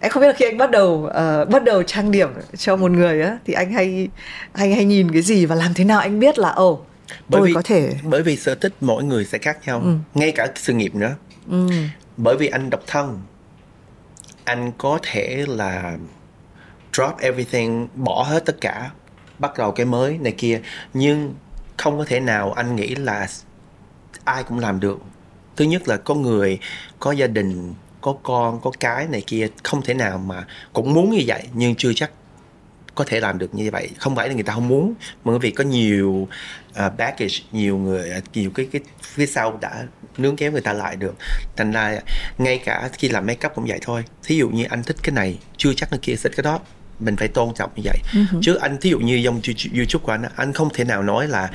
[0.00, 2.90] em không biết là khi anh bắt đầu uh, bắt đầu trang điểm cho một
[2.90, 4.08] người á thì anh hay
[4.52, 6.86] anh hay nhìn cái gì và làm thế nào anh biết là ồ oh,
[7.28, 9.94] bởi tôi vì, có thể bởi vì sở thích mỗi người sẽ khác nhau ừ.
[10.14, 11.16] ngay cả sự nghiệp nữa
[11.50, 11.68] ừ.
[12.16, 13.20] bởi vì anh độc thân
[14.44, 15.96] anh có thể là
[16.92, 18.90] drop everything bỏ hết tất cả
[19.42, 20.60] bắt đầu cái mới này kia.
[20.94, 21.34] Nhưng
[21.76, 23.28] không có thể nào anh nghĩ là
[24.24, 24.98] ai cũng làm được.
[25.56, 26.58] Thứ nhất là có người
[26.98, 31.10] có gia đình có con có cái này kia không thể nào mà cũng muốn
[31.10, 32.10] như vậy nhưng chưa chắc
[32.94, 33.90] có thể làm được như vậy.
[33.98, 36.28] Không phải là người ta không muốn mà bởi vì có nhiều
[36.70, 39.84] uh, baggage nhiều người à, nhiều cái cái phía sau đã
[40.18, 41.14] nướng kéo người ta lại được.
[41.56, 41.98] Thành ra
[42.38, 44.04] ngay cả khi làm make up cũng vậy thôi.
[44.22, 46.60] Thí dụ như anh thích cái này chưa chắc người kia thích cái đó
[47.00, 47.98] mình phải tôn trọng như vậy.
[48.12, 48.40] Uh-huh.
[48.42, 49.40] chứ anh thí dụ như dòng
[49.76, 51.50] youtube của anh anh không thể nào nói là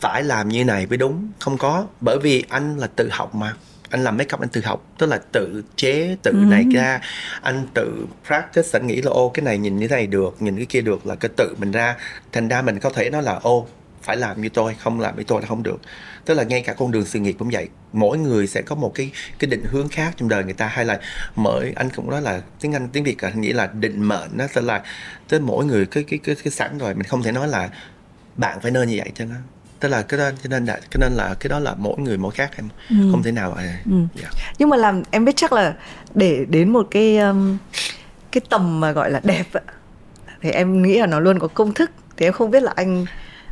[0.00, 1.30] phải làm như này mới đúng.
[1.38, 1.86] Không có.
[2.00, 3.54] Bởi vì anh là tự học mà.
[3.90, 4.86] Anh làm make up anh tự học.
[4.98, 6.36] Tức là tự chế tự ừ.
[6.36, 7.00] này ra.
[7.42, 10.56] Anh tự practice anh nghĩ là ô cái này nhìn như thế này được nhìn
[10.56, 11.06] cái kia được.
[11.06, 11.96] Là cái tự mình ra.
[12.32, 13.66] Thành ra mình có thể nói là ô
[14.08, 15.80] phải làm như tôi không làm như tôi là không được.
[16.24, 17.68] Tức là ngay cả con đường sự nghiệp cũng vậy.
[17.92, 20.66] Mỗi người sẽ có một cái cái định hướng khác trong đời người ta.
[20.66, 21.00] Hay là
[21.36, 24.46] mỗi anh cũng nói là tiếng anh tiếng việt là nghĩa là định mệnh nó
[24.54, 24.82] sẽ là
[25.28, 27.68] tới mỗi người cái cái cái cái sẵn rồi mình không thể nói là
[28.36, 29.24] bạn phải nên như vậy chứ
[29.80, 32.18] tức là cái đó cho nên là cho nên là cái đó là mỗi người
[32.18, 32.68] mỗi khác em.
[32.90, 32.96] Ừ.
[33.12, 33.96] không thể nào à, ừ.
[34.20, 34.32] yeah.
[34.58, 35.74] nhưng mà làm em biết chắc là
[36.14, 37.58] để đến một cái um,
[38.32, 39.46] cái tầm mà gọi là đẹp
[40.40, 41.90] thì em nghĩ là nó luôn có công thức.
[42.16, 43.06] Thì em không biết là anh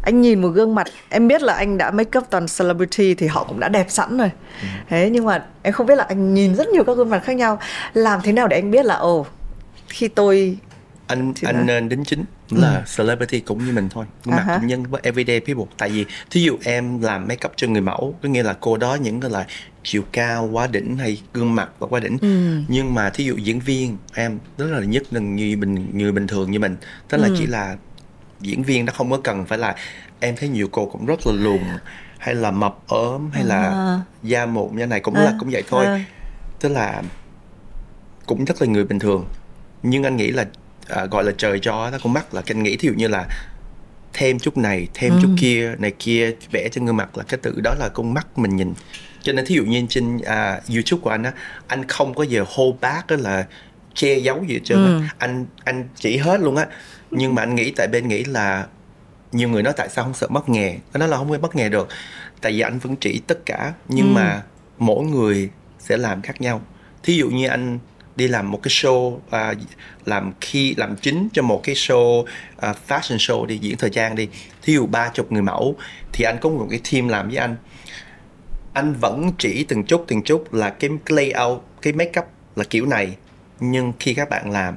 [0.07, 3.27] anh nhìn một gương mặt em biết là anh đã make up toàn celebrity thì
[3.27, 4.31] họ cũng đã đẹp sẵn rồi
[4.63, 4.69] ừ.
[4.89, 7.33] thế nhưng mà em không biết là anh nhìn rất nhiều các gương mặt khác
[7.33, 7.59] nhau
[7.95, 9.27] làm thế nào để anh biết là ồ oh,
[9.89, 10.57] khi tôi
[11.07, 12.83] anh Chị anh nên đính chính là ừ.
[12.97, 14.59] celebrity cũng như mình thôi nhưng uh-huh.
[14.59, 17.81] cũng nhân với everyday people tại vì thí dụ em làm make up cho người
[17.81, 19.47] mẫu có nghĩa là cô đó những cái là
[19.83, 22.61] chiều cao quá đỉnh hay gương mặt quá đỉnh ừ.
[22.69, 26.27] nhưng mà thí dụ diễn viên em rất là nhất là như bình người bình
[26.27, 26.77] thường như mình
[27.09, 27.35] tức là ừ.
[27.39, 27.77] chỉ là
[28.41, 29.75] diễn viên nó không có cần phải là
[30.21, 31.61] em thấy nhiều cô cũng rất là lùn
[32.19, 34.01] hay là mập ốm hay là à.
[34.23, 35.25] da mụn như này cũng à.
[35.25, 36.05] là cũng vậy thôi à.
[36.61, 37.03] tức là
[38.27, 39.27] cũng rất là người bình thường
[39.83, 40.47] nhưng anh nghĩ là
[40.89, 43.27] à, gọi là trời cho nó con mắt là anh nghĩ thí dụ như là
[44.13, 45.19] thêm chút này thêm ừ.
[45.23, 48.39] chút kia này kia vẽ trên gương mặt là cái tự đó là con mắt
[48.39, 48.75] mình nhìn
[49.23, 51.33] cho nên thí dụ như trên à, youtube của anh á
[51.67, 53.47] anh không có giờ hold back đó là
[53.95, 55.01] che giấu gì hết trơn ừ.
[55.19, 56.67] anh anh chỉ hết luôn á
[57.17, 58.67] nhưng mà anh nghĩ tại bên nghĩ là
[59.33, 60.79] nhiều người nói tại sao không sợ mất nghề.
[60.95, 61.89] Nó là không có mất nghề được.
[62.41, 63.73] Tại vì anh vẫn chỉ tất cả.
[63.89, 64.13] Nhưng ừ.
[64.13, 64.43] mà
[64.79, 66.61] mỗi người sẽ làm khác nhau.
[67.03, 67.79] Thí dụ như anh
[68.17, 69.55] đi làm một cái show à,
[70.05, 72.25] làm khi làm chính cho một cái show
[72.57, 74.29] à, fashion show đi diễn thời trang đi.
[74.63, 75.77] Thí dụ ba chục người mẫu
[76.13, 77.57] thì anh có một cái team làm với anh.
[78.73, 82.87] Anh vẫn chỉ từng chút từng chút là cái layout cái make up là kiểu
[82.87, 83.17] này.
[83.61, 84.77] Nhưng khi các bạn làm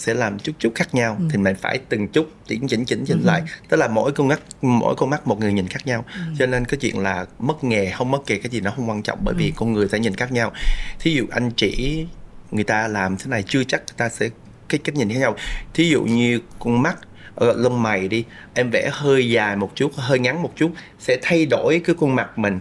[0.00, 1.24] sẽ làm chút chút khác nhau ừ.
[1.30, 3.26] thì mình phải từng chút chỉnh chỉnh chỉnh chỉnh ừ.
[3.26, 6.20] lại tức là mỗi con mắt mỗi con mắt một người nhìn khác nhau ừ.
[6.38, 9.02] cho nên cái chuyện là mất nghề không mất nghề cái gì nó không quan
[9.02, 9.38] trọng bởi ừ.
[9.38, 10.52] vì con người sẽ nhìn khác nhau
[10.98, 12.06] thí dụ anh chỉ
[12.50, 14.28] người ta làm thế này chưa chắc người ta sẽ
[14.68, 15.36] cái cách nhìn khác nhau
[15.74, 16.98] thí dụ như con mắt
[17.34, 18.24] ở lông mày đi
[18.54, 22.14] em vẽ hơi dài một chút hơi ngắn một chút sẽ thay đổi cái khuôn
[22.14, 22.60] mặt mình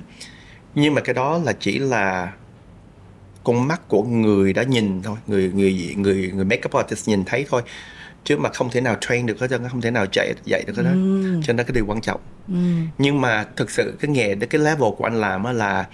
[0.76, 2.32] nhưng mà cái đó là chỉ là
[3.44, 7.46] con mắt của người đã nhìn thôi người người người người makeup artist nhìn thấy
[7.50, 7.62] thôi.
[8.24, 10.78] Chứ mà không thể nào train được hết trơn không thể nào dạy dạy được
[10.78, 11.42] hết đó ừ.
[11.44, 12.20] cho nên cái điều quan trọng.
[12.48, 12.54] Ừ.
[12.98, 15.86] nhưng mà thực sự cái nghề cái level của anh làm là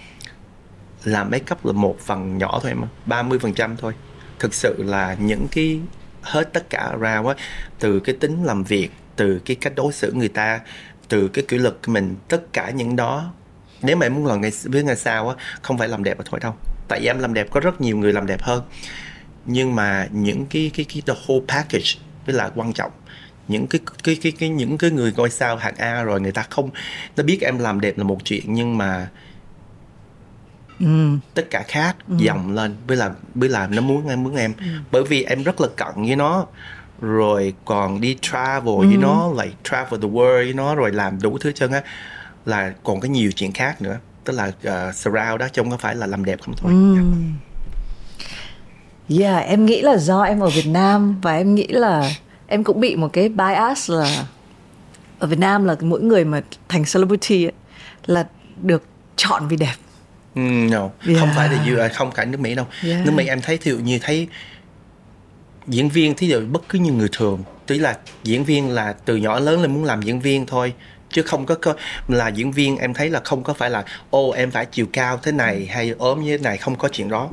[1.04, 3.92] làm makeup là một phần nhỏ thôi mà ba mươi phần trăm thôi.
[4.38, 5.80] Thực sự là những cái
[6.22, 7.34] hết tất cả ra quá
[7.78, 10.60] từ cái tính làm việc từ cái cách đối xử người ta
[11.08, 13.32] từ cái kỷ luật của mình tất cả những đó.
[13.82, 16.24] Nếu mà em muốn làm ngày với ngày sau á không phải làm đẹp mà
[16.30, 16.54] thôi đâu
[16.88, 18.62] tại vì em làm đẹp có rất nhiều người làm đẹp hơn
[19.46, 21.90] nhưng mà những cái cái cái the whole package
[22.26, 22.92] mới là quan trọng
[23.48, 26.42] những cái cái cái cái những cái người ngôi sao hạng A rồi người ta
[26.50, 26.70] không
[27.16, 29.08] nó biết em làm đẹp là một chuyện nhưng mà
[30.80, 30.86] ừ.
[31.34, 32.14] tất cả khác ừ.
[32.18, 34.66] dòng lên với làm với làm nó muốn em muốn em ừ.
[34.90, 36.46] bởi vì em rất là cận với nó
[37.00, 38.86] rồi còn đi travel ừ.
[38.86, 41.82] với nó like travel the world với nó rồi làm đủ thứ chân á
[42.46, 45.76] là còn có nhiều chuyện khác nữa tức là uh, surround đó chứ không có
[45.76, 47.02] phải là làm đẹp không thôi ừ.
[49.20, 52.10] yeah em nghĩ là do em ở Việt Nam và em nghĩ là
[52.46, 54.24] em cũng bị một cái bias là
[55.18, 57.52] ở Việt Nam là mỗi người mà thành celebrity ấy,
[58.06, 58.26] là
[58.62, 58.82] được
[59.16, 59.74] chọn vì đẹp
[60.36, 60.90] Mm, no.
[61.06, 61.20] yeah.
[61.20, 63.06] không phải là à, không phải nước Mỹ đâu yeah.
[63.06, 64.28] nước Mỹ em thấy thí dụ như thấy
[65.66, 69.16] diễn viên thí dụ bất cứ như người thường tức là diễn viên là từ
[69.16, 70.72] nhỏ lớn lên muốn làm diễn viên thôi
[71.16, 71.74] chứ không có, có
[72.08, 75.18] là diễn viên em thấy là không có phải là ô em phải chiều cao
[75.22, 76.56] thế này hay ốm như thế này.
[76.56, 77.28] Không có chuyện đó.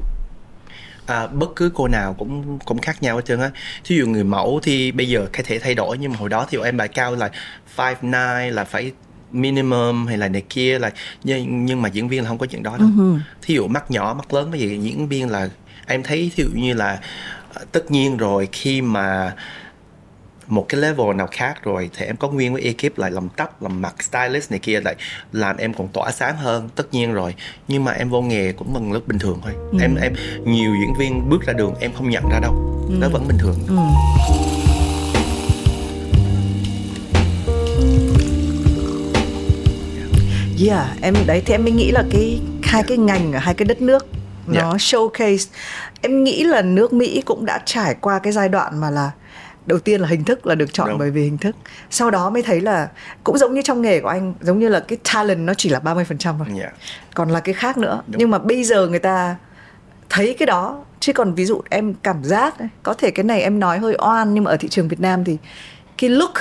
[1.06, 3.52] À, bất cứ cô nào cũng cũng khác nhau hết trơn á.
[3.84, 6.48] Thí dụ người mẫu thì bây giờ cái thể thay đổi nhưng mà hồi đó
[6.50, 7.30] thì em bài cao là
[7.78, 8.92] five nine là phải
[9.32, 10.92] minimum hay là này kia là
[11.24, 12.88] nhưng nhưng mà diễn viên là không có chuyện đó đâu.
[12.88, 13.20] Uh-huh.
[13.42, 15.50] thí dụ mắt nhỏ mắt lớn cái gì diễn viên là
[15.88, 17.00] em thấy thí dụ như là
[17.54, 19.36] ờ, tất nhiên rồi khi mà
[20.48, 23.62] một cái level nào khác rồi thì em có nguyên với ekip lại làm tóc
[23.62, 24.96] làm mặt stylist này kia lại
[25.32, 27.36] làm em còn tỏa sáng hơn tất nhiên rồi
[27.68, 29.78] nhưng mà em vô nghề cũng bằng lớp bình thường thôi ừ.
[29.82, 30.14] em em
[30.46, 32.54] nhiều diễn viên bước ra đường em không nhận ra đâu
[32.90, 32.96] ừ.
[33.00, 33.76] nó vẫn bình thường ừ.
[40.68, 43.66] Yeah, em đấy thì em mới nghĩ là cái hai cái ngành ở hai cái
[43.66, 44.08] đất nước
[44.48, 44.76] nó yeah.
[44.76, 45.50] showcase
[46.02, 49.12] em nghĩ là nước Mỹ cũng đã trải qua cái giai đoạn mà là
[49.66, 50.98] đầu tiên là hình thức là được chọn Đúng.
[50.98, 51.56] bởi vì hình thức.
[51.90, 52.90] Sau đó mới thấy là
[53.24, 55.80] cũng giống như trong nghề của anh, giống như là cái talent nó chỉ là
[55.80, 56.48] 30% thôi.
[56.60, 56.74] Yeah.
[57.16, 58.02] Còn là cái khác nữa.
[58.08, 58.20] Đúng.
[58.20, 59.36] Nhưng mà bây giờ người ta
[60.10, 63.60] thấy cái đó chứ còn ví dụ em cảm giác có thể cái này em
[63.60, 65.38] nói hơi oan nhưng mà ở thị trường Việt Nam thì
[65.98, 66.34] cái look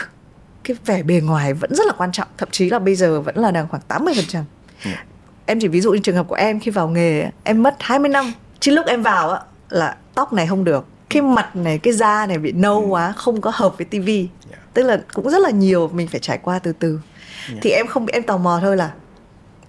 [0.64, 3.39] cái vẻ bề ngoài vẫn rất là quan trọng thậm chí là bây giờ vẫn
[3.39, 4.43] là đang khoảng 80%
[4.85, 4.99] Yeah.
[5.47, 8.09] em chỉ ví dụ như trường hợp của em khi vào nghề em mất 20
[8.09, 11.93] năm chứ lúc em vào á là tóc này không được cái mặt này cái
[11.93, 14.29] da này bị nâu quá không có hợp với tivi.
[14.75, 17.01] Tức là cũng rất là nhiều mình phải trải qua từ từ.
[17.63, 18.93] Thì em không em tò mò thôi là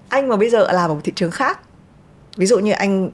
[0.10, 1.60] anh mà bây giờ làm ở một thị trường khác
[2.38, 3.10] ví dụ như anh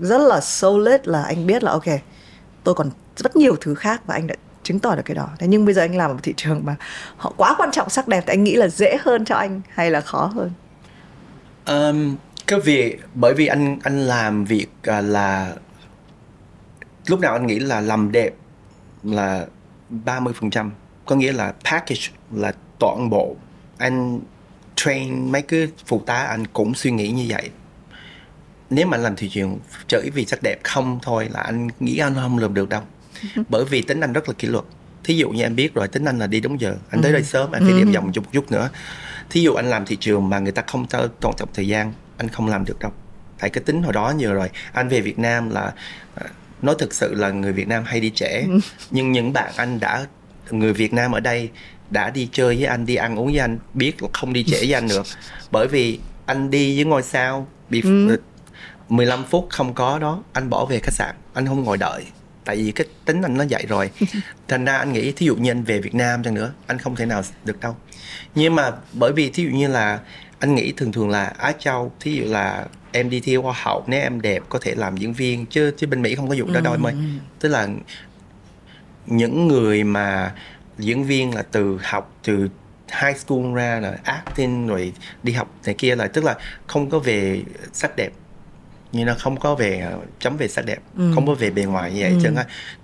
[0.00, 1.84] rất là solid là anh biết là ok
[2.64, 5.28] tôi còn rất nhiều thứ khác và anh đã chứng tỏ được cái đó.
[5.38, 6.76] Thế nhưng bây giờ anh làm ở một thị trường mà
[7.16, 9.90] họ quá quan trọng sắc đẹp thì anh nghĩ là dễ hơn cho anh hay
[9.90, 10.50] là khó hơn?
[11.66, 12.16] Um,
[12.46, 15.52] cái việc bởi vì anh anh làm việc à, là
[17.06, 18.34] lúc nào anh nghĩ là làm đẹp
[19.02, 19.46] là
[20.04, 20.70] 30%
[21.06, 23.36] có nghĩa là package là toàn bộ.
[23.78, 24.20] Anh
[24.76, 27.50] train mấy cái phụ tá anh cũng suy nghĩ như vậy.
[28.70, 31.98] Nếu mà anh làm thị trường chỉ vì sắc đẹp không thôi là anh nghĩ
[31.98, 32.82] anh không làm được đâu.
[33.48, 34.64] Bởi vì tính anh rất là kỷ luật.
[35.04, 36.76] Thí dụ như em biết rồi tính anh là đi đúng giờ.
[36.90, 38.70] Anh tới đây sớm anh phải đi vòng chút chút nữa.
[39.30, 40.86] Thí dụ anh làm thị trường mà người ta không
[41.20, 42.92] tôn trọng thời gian anh không làm được đâu.
[43.38, 44.50] Tại cái tính hồi đó nhiều rồi.
[44.72, 45.72] Anh về Việt Nam là
[46.14, 46.26] à,
[46.62, 48.44] nói thực sự là người Việt Nam hay đi trễ.
[48.90, 50.06] Nhưng những bạn anh đã
[50.50, 51.50] người Việt Nam ở đây
[51.90, 54.58] đã đi chơi với anh đi ăn uống với anh biết là không đi trễ
[54.58, 55.06] với anh được.
[55.50, 57.82] Bởi vì anh đi với ngôi sao bị
[58.88, 62.04] 15 phút không có đó anh bỏ về khách sạn anh không ngồi đợi.
[62.44, 63.90] Tại vì cái tính anh nó vậy rồi.
[64.48, 66.96] Thành ra anh nghĩ thí dụ như anh về Việt Nam chăng nữa anh không
[66.96, 67.76] thể nào được đâu.
[68.34, 70.00] Nhưng mà bởi vì thí dụ như là
[70.42, 73.84] anh nghĩ thường thường là Á Châu thí dụ là em đi thi hoa hậu
[73.86, 76.46] nếu em đẹp có thể làm diễn viên chứ chứ bên Mỹ không có vụ
[76.52, 76.94] đó đâu em ơi.
[77.38, 77.68] Tức là
[79.06, 80.34] những người mà
[80.78, 82.48] diễn viên là từ học từ
[83.02, 86.36] high school ra là acting rồi đi học này kia là tức là
[86.66, 88.10] không có về sắc đẹp.
[88.92, 90.78] Như nó không có về ờ, chấm về sắc đẹp
[91.14, 92.30] không có về bề ngoài như vậy chứ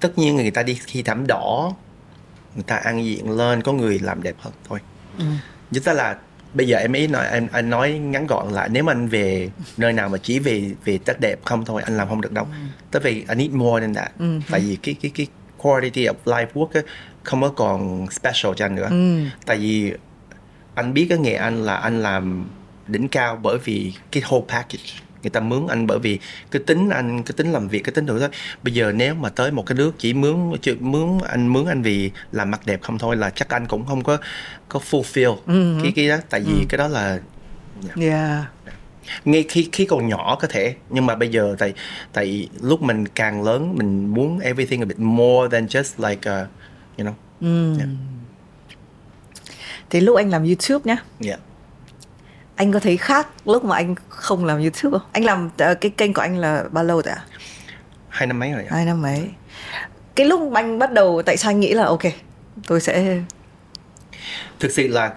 [0.00, 1.74] tất nhiên người ta đi khi thảm đỏ
[2.54, 4.78] người ta ăn diện lên có người làm đẹp hơn thôi.
[5.72, 6.16] Chứ ta là
[6.55, 9.51] bây giờ em ý nói em anh nói ngắn gọn là nếu mà anh về
[9.76, 12.46] nơi nào mà chỉ về về sắc đẹp không thôi anh làm không được đâu.
[12.90, 14.12] Tại vì I need more than that.
[14.51, 15.26] Tại vì cái cái cái
[15.59, 16.80] quality of life work á,
[17.22, 18.90] không có còn special cho anh nữa.
[19.46, 19.92] Tại vì
[20.74, 22.49] anh biết cái nghề anh là anh làm
[22.86, 24.92] đỉnh cao bởi vì cái whole package
[25.22, 26.18] người ta mướn anh bởi vì
[26.50, 28.28] cái tính anh cái tính làm việc cái tính đủ đó
[28.62, 31.82] bây giờ nếu mà tới một cái nước chỉ mướn chỉ mướn anh mướn anh
[31.82, 34.18] vì làm mặt đẹp không thôi là chắc anh cũng không có
[34.68, 35.36] có fulfill
[35.82, 36.16] cái cái đó.
[36.30, 37.20] Tại vì cái đó là
[38.00, 38.44] yeah.
[39.24, 41.74] Ngay khi khi còn nhỏ có thể nhưng mà bây giờ tại
[42.12, 46.48] tại lúc mình càng lớn mình muốn everything a bit more than just like uh,
[46.98, 47.14] you know.
[47.78, 47.88] Yeah.
[49.90, 50.96] thế lúc anh làm YouTube nhá.
[51.24, 51.40] Yeah.
[52.59, 55.09] Anh có thấy khác lúc mà anh không làm YouTube không?
[55.12, 57.24] Anh làm ờ, cái kênh của anh là bao lâu rồi ạ?
[58.09, 58.68] Hai năm mấy rồi ạ?
[58.70, 59.28] hai năm mấy.
[60.14, 62.02] Cái lúc anh bắt đầu tại sao anh nghĩ là ok
[62.66, 63.20] tôi sẽ
[64.61, 65.12] thực sự là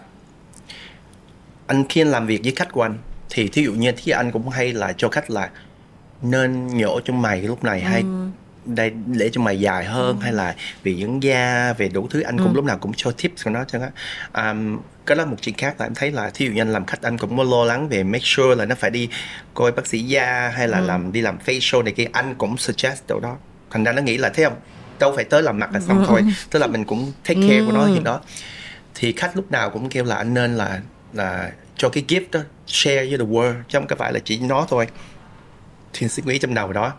[1.68, 2.98] anh khi anh làm việc với khách của anh
[3.30, 5.50] thì thí dụ như thì anh cũng hay là cho khách là
[6.22, 8.04] nên nhổ cho mày lúc này hay
[8.66, 12.38] đây để cho mày dài hơn hay là vì dưỡng da về đủ thứ anh
[12.38, 13.88] cũng lúc nào cũng cho tips của nó cho nó.
[14.43, 16.86] Um, cái đó một chuyện khác là em thấy là thí dụ như anh làm
[16.86, 19.09] khách anh cũng có lo lắng về make sure là nó phải đi
[19.53, 22.07] coi bác sĩ da hay là làm đi làm facial này kia.
[22.12, 23.38] Anh cũng suggest đâu đó.
[23.70, 24.55] Thành ra nó nghĩ là thế không
[24.99, 26.22] đâu phải tới làm mặt là xong thôi.
[26.49, 28.22] Tức là mình cũng take care của nó gì đó.
[28.95, 30.82] Thì khách lúc nào cũng kêu là anh nên là
[31.14, 34.66] là cho cái gift đó share với the world chứ không phải là chỉ nó
[34.70, 34.88] thôi.
[35.93, 36.93] Thì suy nghĩ trong đầu đó.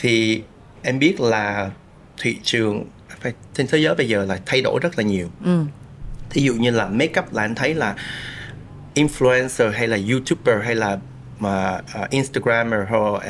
[0.00, 0.42] Thì
[0.82, 1.70] em biết là
[2.18, 2.84] thị trường
[3.20, 5.28] phải trên thế giới bây giờ là thay đổi rất là nhiều.
[5.44, 5.64] Ừ.
[6.30, 7.94] thí dụ như là makeup là anh thấy là
[8.94, 10.98] influencer hay là youtuber hay là
[11.38, 13.22] mà uh, instagrammer hoặc uh,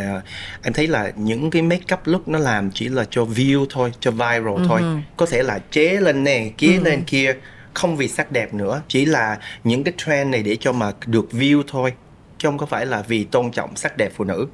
[0.62, 4.10] em thấy là những cái makeup look nó làm chỉ là cho view thôi cho
[4.10, 4.80] viral thôi.
[5.16, 7.34] có thể là chế lên nè kia lên kia
[7.74, 11.28] không vì sắc đẹp nữa chỉ là những cái trend này để cho mà được
[11.32, 11.92] view thôi
[12.38, 14.46] chứ không có phải là vì tôn trọng sắc đẹp phụ nữ.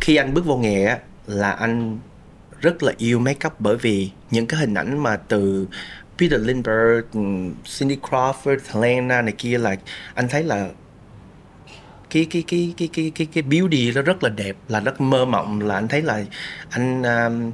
[0.00, 0.98] Khi anh bước vô nghề á
[1.30, 1.98] là anh
[2.60, 5.68] rất là yêu make up bởi vì những cái hình ảnh mà từ
[6.18, 7.20] Peter Lindbergh, ừ,
[7.78, 9.76] Cindy Crawford, Helena này kia là
[10.14, 10.68] anh thấy là
[12.10, 15.24] cái cái cái cái cái cái cái beauty nó rất là đẹp là rất mơ
[15.24, 16.24] mộng là anh thấy là
[16.70, 17.52] anh um,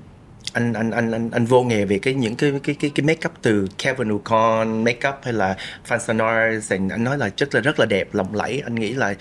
[0.52, 3.28] anh anh anh anh anh vô nghề về cái những cái cái cái cái make
[3.28, 5.56] up từ Kevin O'Con make up hay là
[5.88, 9.14] Fancy anh nói là chất là rất là đẹp lộng lẫy anh nghĩ là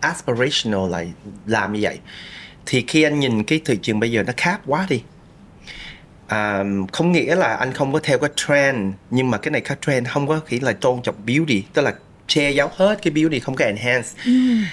[0.00, 1.04] aspirational là
[1.46, 1.98] làm như vậy
[2.66, 5.02] thì khi anh nhìn cái thị trường bây giờ nó khác quá đi.
[6.26, 9.78] À, không nghĩa là anh không có theo cái trend nhưng mà cái này các
[9.86, 11.94] trend không có chỉ là tôn trọng beauty tức là
[12.26, 14.08] che giấu hết cái beauty không có enhance.
[14.26, 14.64] Mm.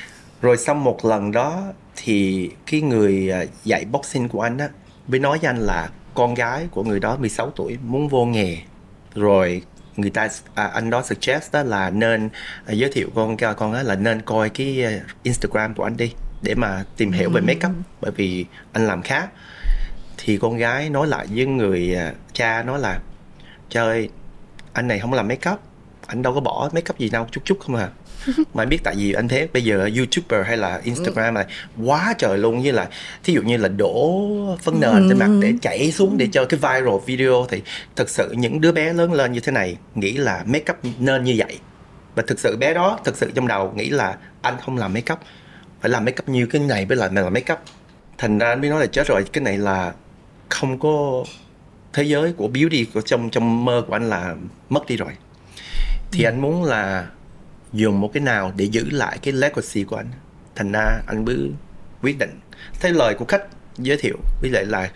[0.41, 1.63] rồi sau một lần đó
[1.95, 4.69] thì cái người à, dạy boxing của anh á
[5.07, 8.57] mới nói với anh là con gái của người đó 16 tuổi muốn vô nghề.
[9.15, 9.61] Rồi
[9.97, 12.29] người ta à, anh đó suggest đó là nên
[12.65, 14.91] à, giới thiệu con con á là nên coi cái à,
[15.23, 17.71] Instagram của anh đi để mà tìm hiểu về makeup
[18.01, 19.29] bởi vì anh làm khác
[20.17, 22.99] thì con gái nói lại với người à, cha nói là
[23.69, 24.09] chơi
[24.73, 25.59] anh này không làm make up
[26.07, 27.89] anh đâu có bỏ make up gì đâu chút chút không à.
[28.53, 31.45] Mà biết tại vì anh thấy bây giờ youtuber hay là instagram này
[31.85, 32.89] quá trời luôn như là
[33.23, 35.05] thí dụ như là đổ phấn nền ừ.
[35.09, 37.61] trên mặt để chảy xuống để cho cái viral video thì
[37.95, 41.23] thực sự những đứa bé lớn lên như thế này nghĩ là make up nên
[41.23, 41.59] như vậy.
[42.15, 45.13] Và thực sự bé đó thực sự trong đầu nghĩ là anh không làm make
[45.13, 45.19] up
[45.81, 47.59] phải làm make up như cái này mới là mày làm make up.
[48.17, 49.23] Thành ra anh mới nói là chết rồi.
[49.33, 49.93] Cái này là
[50.49, 51.23] không có
[51.93, 54.35] thế giới của beauty của trong trong mơ của anh là
[54.69, 55.11] mất đi rồi.
[56.11, 56.27] Thì ừ.
[56.27, 57.07] anh muốn là
[57.73, 60.11] dùng một cái nào để giữ lại cái legacy của anh.
[60.55, 61.51] Thành ra anh mới
[62.01, 62.39] quyết định.
[62.79, 63.43] Thấy lời của khách
[63.77, 64.89] giới thiệu với lại là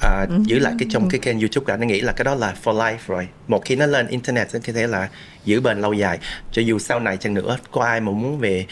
[0.00, 0.38] à, ừ.
[0.46, 2.74] giữ lại cái trong cái kênh youtube của anh nghĩ là cái đó là for
[2.74, 3.28] life rồi.
[3.48, 5.08] Một khi nó lên internet sẽ có thể là
[5.44, 6.18] giữ bền lâu dài.
[6.52, 8.66] Cho dù sau này chăng nữa có ai mà muốn về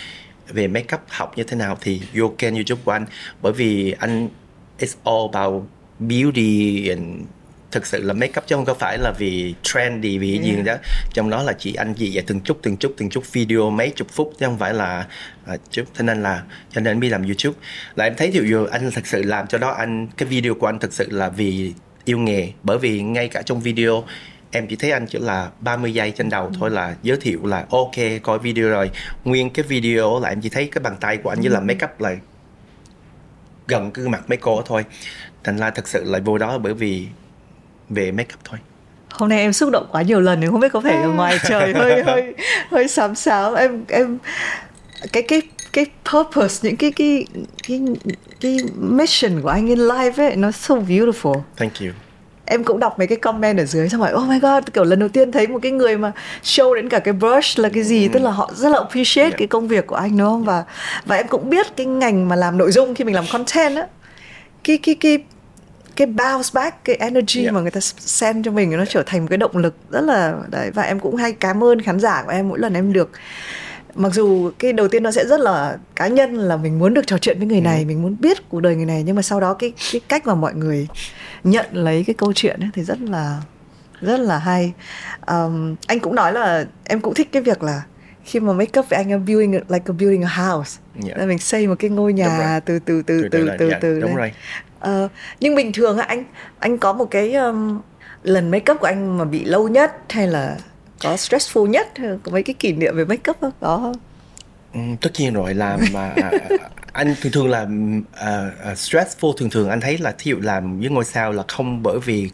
[0.49, 3.07] về makeup học như thế nào thì vô kênh youtube của anh
[3.43, 4.29] bởi vì anh
[4.79, 5.63] it's all about
[5.99, 7.21] beauty and
[7.75, 10.45] thực sự là make up chứ không có phải là vì trendy vì yeah.
[10.45, 10.75] gì đó.
[11.15, 12.25] Trong đó là chỉ anh gì vậy?
[12.27, 15.07] Từng chút từng chút từng chút video mấy chục phút chứ không phải là
[15.47, 15.83] à, chút.
[15.99, 16.43] Cho nên là
[16.73, 17.59] cho nên mới làm youtube.
[17.97, 20.67] Là em thấy ví dụ anh thực sự làm cho đó anh cái video của
[20.67, 21.73] anh thực sự là vì
[22.05, 22.53] yêu nghề.
[22.63, 24.05] Bởi vì ngay cả trong video
[24.57, 27.65] em chỉ thấy anh chỉ là 30 giây trên đầu thôi là giới thiệu là
[27.71, 28.91] ok coi video rồi.
[29.25, 31.65] Nguyên cái video là em chỉ thấy cái bàn tay của anh như là ừ.
[31.65, 32.17] make up là
[33.69, 34.85] gần cái mặt mấy cô thôi.
[35.45, 37.07] Thành ra thật sự là vô đó bởi vì
[37.89, 38.59] về make up thôi.
[39.11, 41.73] Hôm nay em xúc động quá nhiều lần không biết có phải ở ngoài trời
[41.75, 42.35] hơi hơi
[42.71, 44.19] hơi xám xáo em em
[45.13, 45.43] cái cái
[45.73, 47.27] cái purpose những cái cái
[47.69, 47.81] cái
[48.41, 51.43] cái mission của anh in life ấy nó so beautiful.
[51.57, 52.04] Thank you
[52.47, 54.99] em cũng đọc mấy cái comment ở dưới xong rồi oh my god kiểu lần
[54.99, 58.07] đầu tiên thấy một cái người mà show đến cả cái brush là cái gì
[58.07, 58.13] mm.
[58.13, 59.39] tức là họ rất là appreciate yeah.
[59.39, 60.65] cái công việc của anh đúng không và
[61.05, 63.87] và em cũng biết cái ngành mà làm nội dung khi mình làm content á
[64.65, 65.19] cái cái cái
[65.97, 67.55] cái bounce back cái energy yeah.
[67.55, 70.35] mà người ta send cho mình nó trở thành một cái động lực rất là
[70.51, 73.11] đấy và em cũng hay cảm ơn khán giả của em mỗi lần em được
[73.95, 77.07] mặc dù cái đầu tiên nó sẽ rất là cá nhân là mình muốn được
[77.07, 77.85] trò chuyện với người này ừ.
[77.87, 80.35] mình muốn biết cuộc đời người này nhưng mà sau đó cái cái cách mà
[80.35, 80.89] mọi người
[81.45, 83.41] nhận lấy cái câu chuyện ấy thì rất là
[84.01, 84.73] rất là hay.
[85.27, 87.83] Um, anh cũng nói là em cũng thích cái việc là
[88.25, 90.81] khi mà make up với anh em building like a building a house.
[91.07, 91.19] Yeah.
[91.19, 94.17] là mình xây một cái ngôi nhà từ từ từ từ từ từ, từ đúng
[94.17, 94.33] rồi.
[94.89, 96.25] Uh, nhưng bình thường anh
[96.59, 97.81] anh có một cái um,
[98.23, 100.57] lần make up của anh mà bị lâu nhất hay là
[101.05, 101.89] có stressful nhất
[102.23, 103.53] có mấy cái kỷ niệm về make up không?
[103.61, 103.97] Có không?
[104.75, 106.31] Ừ, tất nhiên rồi làm mà à,
[106.93, 110.81] anh thường thường là uh, uh, stressful thường thường anh thấy là thí dụ làm
[110.81, 112.31] với ngôi sao là không bởi vì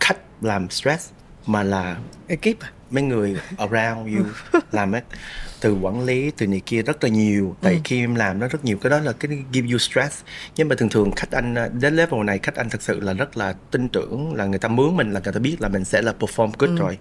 [0.00, 1.10] khách làm stress
[1.46, 1.96] mà là
[2.28, 2.70] ekip à?
[2.90, 4.24] mấy người around you
[4.72, 5.02] làm ấy
[5.60, 7.78] từ quản lý từ này kia rất là nhiều tại ừ.
[7.84, 10.20] khi em làm nó rất nhiều cái đó là cái give you stress
[10.56, 13.36] nhưng mà thường thường khách anh đến level này khách anh thực sự là rất
[13.36, 16.02] là tin tưởng là người ta mướn mình là người ta biết là mình sẽ
[16.02, 16.76] là perform good ừ.
[16.76, 16.98] rồi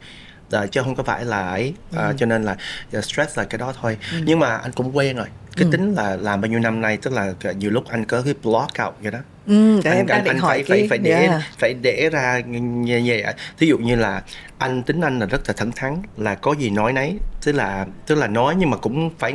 [0.52, 2.14] à, chứ không có phải là ấy à, ừ.
[2.18, 2.56] cho nên là
[3.02, 4.18] stress là cái đó thôi ừ.
[4.26, 5.28] nhưng mà anh cũng quen rồi
[5.60, 5.72] cái ừ.
[5.72, 8.72] tính là làm bao nhiêu năm nay tức là nhiều lúc anh có cái block
[8.86, 10.80] out vậy đó ừ, anh, em anh, anh hỏi phải, cái...
[10.80, 11.42] phải phải để yeah.
[11.58, 13.24] phải để ra như vậy
[13.58, 14.24] thí dụ như là
[14.58, 17.86] anh tính anh là rất là thẳng thắn là có gì nói nấy tức là
[18.06, 19.34] tức là nói nhưng mà cũng phải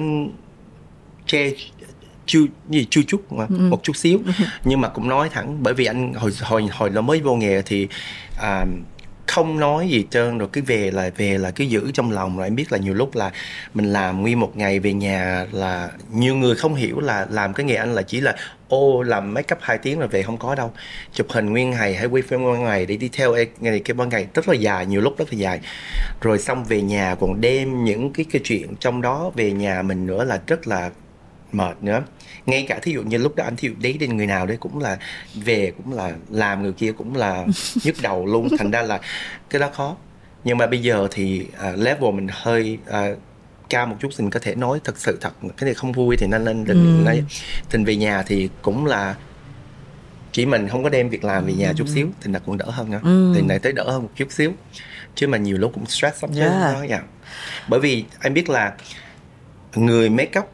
[1.27, 1.51] che
[2.27, 3.59] chu gì chu chút mà ừ.
[3.59, 4.33] một chút xíu ừ.
[4.64, 7.62] nhưng mà cũng nói thẳng bởi vì anh hồi hồi hồi nó mới vô nghề
[7.62, 7.89] thì
[8.41, 8.64] à,
[9.27, 12.37] không nói gì trơn rồi cứ về là về là cứ giữ trong lòng.
[12.37, 13.31] Rồi em biết là nhiều lúc là
[13.75, 17.66] mình làm nguyên một ngày về nhà là nhiều người không hiểu là làm cái
[17.66, 18.35] nghề anh là chỉ là,
[18.68, 20.72] ô, làm make up hai tiếng rồi về không có đâu.
[21.12, 23.95] Chụp hình nguyên ngày hay quay phim nguyên ngày để đi theo e, ngày, cái
[23.95, 25.61] ban ngày rất là dài, nhiều lúc rất là dài.
[26.20, 30.07] Rồi xong về nhà còn đem những cái cái chuyện trong đó về nhà mình
[30.07, 30.91] nữa là rất là
[31.55, 32.02] mệt nữa
[32.46, 34.57] ngay cả thí dụ như lúc đó anh thí dụ đấy đến người nào đấy
[34.61, 34.98] cũng là
[35.34, 37.46] về cũng là làm người kia cũng là
[37.84, 38.48] nhức đầu luôn.
[38.59, 39.00] Thành ra là
[39.50, 39.96] cái đó khó.
[40.44, 43.18] Nhưng mà bây giờ thì uh, level mình hơi uh,
[43.70, 46.26] cao một chút mình có thể nói thật sự thật cái này không vui thì
[46.26, 47.05] nên lên định ừ.
[47.05, 47.24] nói
[47.70, 49.14] tình về nhà thì cũng là
[50.32, 52.64] chỉ mình không có đem việc làm về nhà chút xíu thì là cũng đỡ
[52.68, 53.32] hơn nữa Ừ.
[53.36, 54.52] thì này tới đỡ hơn một chút xíu.
[55.14, 56.61] Chứ mà nhiều lúc cũng stress lắm chứ Yeah.
[56.74, 57.02] đó dạ
[57.68, 58.72] bởi vì anh biết là
[59.74, 60.50] người make up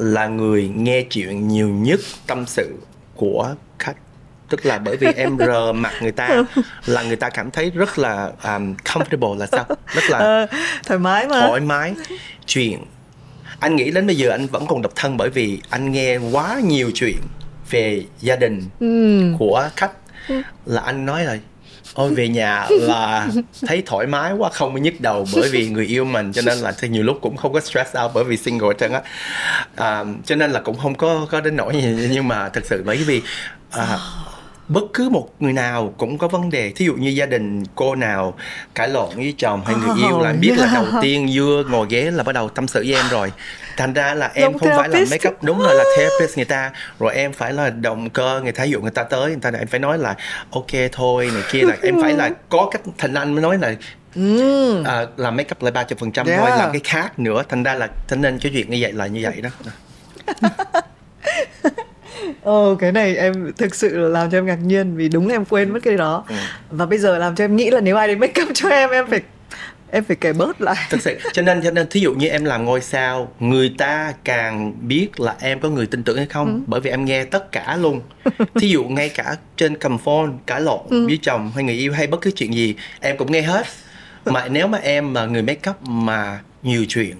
[0.00, 2.74] là người nghe chuyện nhiều nhất tâm sự
[3.16, 3.96] của khách.
[4.48, 6.42] Tức là bởi vì em rờ mặt người ta
[6.86, 9.64] là người ta cảm thấy rất là um, comfortable là sao?
[9.86, 10.46] Rất là Ờ,
[10.86, 11.46] thoải mái mà.
[11.46, 11.94] thoải mái
[12.46, 12.78] chuyện.
[13.60, 16.60] Anh nghĩ đến bây giờ anh vẫn còn độc thân bởi vì anh nghe quá
[16.64, 17.16] nhiều chuyện
[17.70, 19.22] về gia đình ừ.
[19.38, 19.92] của khách.
[20.66, 21.38] Là anh nói là
[21.94, 23.28] ôi về nhà là
[23.66, 26.58] thấy thoải mái quá không có nhức đầu bởi vì người yêu mình cho nên
[26.58, 29.02] là thì nhiều lúc cũng không có stress out bởi vì single trơn á.
[29.76, 32.82] À, cho nên là cũng không có có đến nỗi gì nhưng mà thật sự
[32.86, 33.22] bởi vì
[33.70, 33.98] à,
[34.68, 36.72] bất cứ một người nào cũng có vấn đề.
[36.72, 38.34] Thí dụ như gia đình cô nào
[38.74, 41.86] cãi lộn với chồng hay người yêu là em biết là đầu tiên vừa ngồi
[41.90, 43.32] ghế là bắt đầu tâm sự với em rồi
[43.80, 45.10] thành ra là em không phải là therapist.
[45.10, 48.52] make up đúng rồi là therapist người ta rồi em phải là động cơ người
[48.52, 50.14] ta ví dụ người ta tới người ta em phải nói là
[50.50, 53.74] ok thôi này kia là em phải là có cách thành anh mới nói là
[54.16, 54.82] Ừ.
[54.84, 56.40] à, làm make up là ba phần trăm Yeah.
[56.40, 59.06] thôi làm cái khác nữa thành ra là cho nên cái chuyện như vậy là
[59.06, 59.50] như vậy đó
[62.42, 65.34] Ồ cái này em thực sự là làm cho em ngạc nhiên vì đúng là
[65.34, 66.34] em quên mất cái đó Ừ.
[66.70, 68.90] và bây giờ làm cho em nghĩ là nếu ai đến make up cho em
[68.90, 69.20] em phải
[69.92, 70.76] em phải kể bớt lại.
[70.90, 74.14] Thực sự cho nên cho nên thí dụ như em làm ngôi sao người ta
[74.24, 77.52] càng biết là em có người tin tưởng hay không bởi vì em nghe tất
[77.52, 78.00] cả luôn.
[78.60, 82.06] Thí dụ ngay cả trên cầm phone cãi lộn với chồng hay người yêu hay
[82.06, 83.66] bất cứ chuyện gì em cũng nghe hết.
[84.24, 87.16] Mà nếu mà em mà người make up mà nhiều chuyện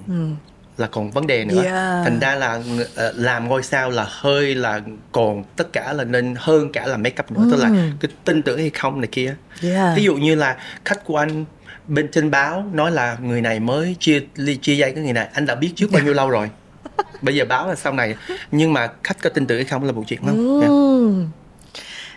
[0.76, 1.62] là còn vấn đề nữa.
[1.62, 2.04] Yeah.
[2.04, 2.60] thành ra là
[2.94, 4.80] ờ, làm ngôi sao là hơi là
[5.12, 7.48] còn tất cả là nên hơn cả là make up nữa.
[7.50, 9.34] Tức là cái tin tưởng hay không này kia.
[9.62, 9.96] Yeah.
[9.96, 11.44] ví dụ như là khách của anh
[11.90, 15.28] bên trên báo nói là người này mới chia ly chia dây với người này.
[15.32, 16.50] Anh đã biết trước bao nhiêu lâu rồi?
[17.22, 18.16] Bây giờ báo là sau này.
[18.50, 20.36] Nhưng mà khách có tin tưởng hay không là một chuyện lắm.
[20.36, 20.60] Ừ.
[20.60, 21.28] yeah.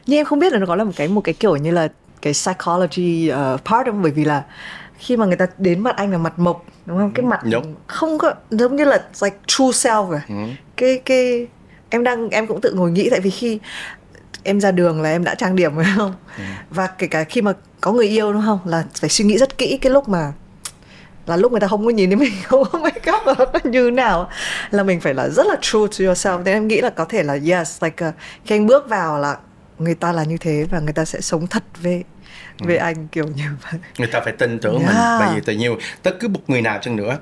[0.08, 1.88] nhưng em không biết là nó có là một cái một cái kiểu như là
[2.22, 4.02] cái psychology uh, part không?
[4.02, 4.44] Bởi vì là
[4.98, 7.12] khi mà người ta đến mặt anh là mặt mộc đúng không?
[7.14, 7.76] Cái mặt Đúng.
[7.88, 10.36] không có giống như là like true self rồi Ừ.
[10.78, 11.48] cái cái
[11.90, 13.60] em đang em cũng tự ngồi nghĩ tại vì khi
[14.44, 16.44] em ra đường là em đã trang điểm phải không Ừ.
[16.70, 19.58] và kể cả khi mà có người yêu đúng không là phải suy nghĩ rất
[19.58, 20.34] kỹ cái lúc mà
[21.28, 23.60] là lúc người ta không có nhìn thấy mình không có make up là nó
[23.72, 24.30] như nào
[24.72, 27.24] là mình phải là rất là true to yourself nên em nghĩ là có thể
[27.24, 28.14] là yes like uh,
[28.46, 29.38] khi anh bước vào là
[29.80, 32.04] người ta là như thế và người ta sẽ sống thật với
[32.60, 35.20] với anh kiểu như vậy người ta phải tin tưởng mình Yeah.
[35.20, 37.18] bởi vì tự nhiên tất cứ một người nào chăng nữa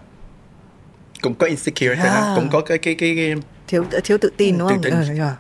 [1.22, 2.24] cũng có insecure yeah.
[2.36, 3.36] Cũng có cái cái cái, cái
[3.68, 5.18] thiếu thiếu tự tin đúng Tự không tin.
[5.18, 5.34] Ừ, yeah.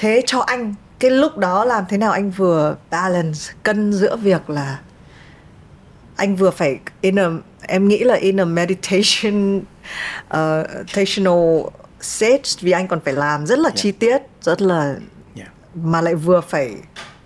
[0.00, 4.50] Thế cho anh cái lúc đó làm thế nào anh vừa balance cân giữa việc
[4.50, 4.78] là
[6.16, 7.28] anh vừa phải in a
[7.62, 9.64] em nghĩ là in a meditation uh,
[10.32, 11.60] meditational
[12.00, 14.94] stage vì anh còn phải làm rất là chi tiết rất là
[15.36, 15.48] yeah.
[15.74, 16.74] mà lại vừa phải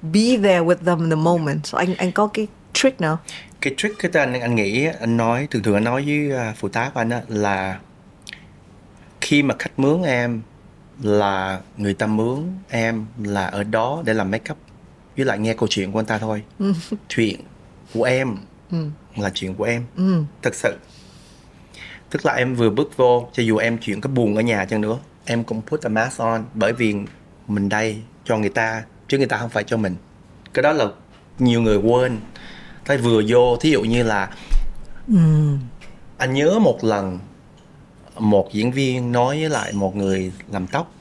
[0.02, 1.66] be there with them in the moment.
[1.66, 3.18] So anh anh có cái trick nào?
[3.60, 6.68] Cái trick cái anh anh nghĩ anh nói thường thường anh nói với à, phụ
[6.68, 7.78] tá của anh á, là
[9.20, 10.42] khi mà khách mướn em
[11.02, 12.38] là người ta mướn
[12.68, 14.58] em là ở đó để làm make up.
[15.16, 16.42] Với lại nghe câu chuyện của anh ta thôi.
[17.08, 17.40] Chuyện
[17.94, 18.36] của em
[19.16, 19.84] là chuyện của em.
[19.96, 20.22] Ừ.
[20.42, 20.74] thật sự.
[22.10, 24.80] Tức là em vừa bước vô cho dù em chuyện có buồn ở nhà chăng
[24.80, 26.94] nữa em cũng put a mask on bởi vì
[27.48, 29.96] mình đây cho người ta chứ người ta không phải cho mình.
[30.54, 30.84] Cái đó là
[31.38, 32.18] nhiều người quên.
[32.84, 34.30] Thế vừa vô thí dụ như là
[35.08, 35.14] Ừ.
[36.18, 37.18] anh nhớ một lần
[38.18, 40.94] một diễn viên nói với lại một người làm tóc.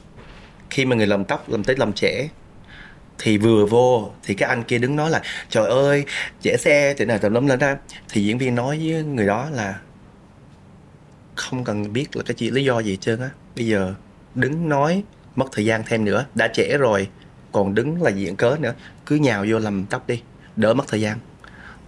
[0.70, 2.30] Khi mà người làm tóc làm tới làm trẻ
[3.20, 6.06] thì vừa vô thì cái anh kia đứng nói là, trời ơi,
[6.42, 7.74] trẻ xe thế này tầm lắm lên đó
[8.10, 9.80] thì diễn viên nói với người đó là,
[11.36, 13.30] không cần biết là cái gì lý do gì trơn á.
[13.56, 13.94] Bây giờ
[14.36, 15.04] đứng nói,
[15.36, 17.08] mất thời gian thêm nữa, đã trẻ rồi,
[17.52, 18.74] còn đứng là diện cớ nữa,
[19.06, 20.22] cứ nhào vô làm tóc đi,
[20.56, 21.18] đỡ mất thời gian.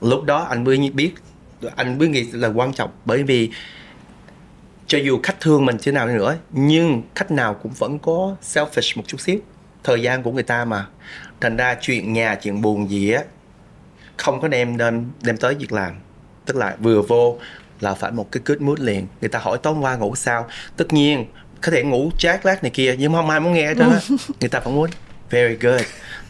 [0.02, 1.14] Lúc đó anh mới biết,
[1.76, 3.50] anh mới nghĩ là quan trọng bởi vì
[4.88, 8.36] cho dù khách thương mình thế nào đi nữa nhưng khách nào cũng vẫn có
[8.44, 9.40] selfish một chút xíu.
[9.84, 10.86] Thời gian của người ta mà.
[11.42, 13.24] Thành ra chuyện nhà chuyện buồn gì á
[14.18, 15.96] không có đem đem đem tới việc làm.
[16.46, 17.40] Tức là vừa vô
[17.80, 19.08] là phải một cái good mood liền.
[19.22, 20.48] Người ta hỏi tối qua ngủ sao?
[20.78, 21.26] Tất nhiên
[21.62, 23.74] có thể ngủ chát lát này kia nhưng không ai muốn nghe á.
[24.40, 24.90] Người ta vẫn muốn.
[25.30, 25.82] Very good.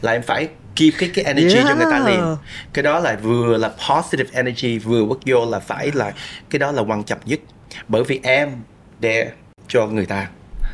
[0.02, 2.08] Là em phải keep cái cái energy cho người ta Yeah.
[2.08, 2.36] liền
[2.74, 6.14] cái đó là vừa là positive energy vừa bước vô là phải là
[6.50, 7.40] cái đó là quan trọng nhất
[7.88, 8.52] bởi vì em
[9.00, 9.32] để
[9.68, 10.30] cho người ta.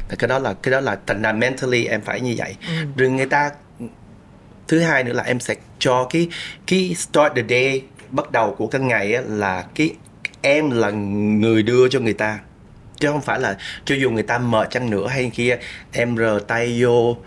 [0.10, 2.56] Thì cái đó là cái đó là thành ra mentally em phải như vậy.
[2.95, 3.52] Rồi người ta
[4.68, 6.28] thứ hai nữa là em sẽ cho cái
[6.68, 9.93] cái start the day bắt đầu của cái ngày á, là cái
[10.41, 12.39] em là người đưa cho người ta.
[12.99, 15.58] Chứ không phải là cho dù người ta mệt chăng nữa hay kia
[15.91, 17.18] em rờ tay vô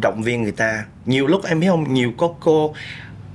[0.00, 0.84] động viên người ta.
[1.06, 2.74] Nhiều lúc em biết không nhiều có cô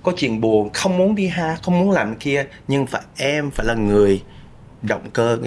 [0.04, 3.66] có chuyện buồn không muốn đi ha không muốn làm kia nhưng phải em phải
[3.66, 4.24] là người
[4.82, 5.38] động cơ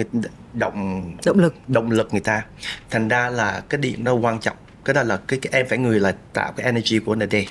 [0.53, 1.55] động động lực.
[1.67, 2.43] động lực người ta.
[2.89, 4.57] Thành ra là cái điểm đó quan trọng.
[4.85, 7.45] Cái đó là cái, cái em phải người là tạo cái energy của người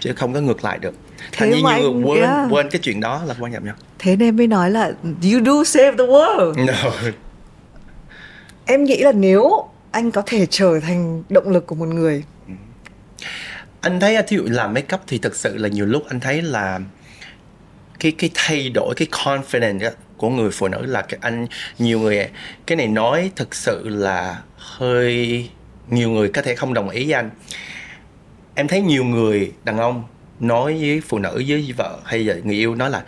[0.00, 0.94] chứ không có ngược lại được.
[1.32, 2.48] Thành như nhiều người quên yeah.
[2.50, 3.76] quên cái chuyện đó là quan trọng nhất.
[3.98, 6.54] Thế nên mới nói là you do save the world.
[6.66, 6.92] No.
[8.66, 12.24] em nghĩ là nếu anh có thể trở thành động lực của một người.
[13.80, 16.42] Anh thấy thí dụ làm make up thì thực sự là nhiều lúc anh thấy
[16.42, 16.80] là
[18.00, 19.90] cái cái thay đổi cái confidence
[20.22, 21.46] của người phụ nữ là cái anh
[21.78, 22.28] nhiều người
[22.66, 25.48] cái này nói thực sự là hơi
[25.90, 27.30] nhiều người có thể không đồng ý với anh.
[28.54, 30.04] Em thấy nhiều người, đàn ông,
[30.40, 33.02] nói với phụ nữ, với vợ hay là người yêu nói là,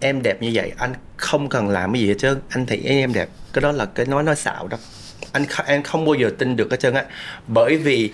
[0.00, 3.12] em đẹp như vậy, anh không cần làm cái gì hết trơn, anh thấy em
[3.12, 3.28] đẹp.
[3.52, 4.76] Cái đó là cái nói nói xạo đó.
[5.32, 7.04] Anh em không bao giờ tin được hết trơn á.
[7.46, 8.10] Bởi vì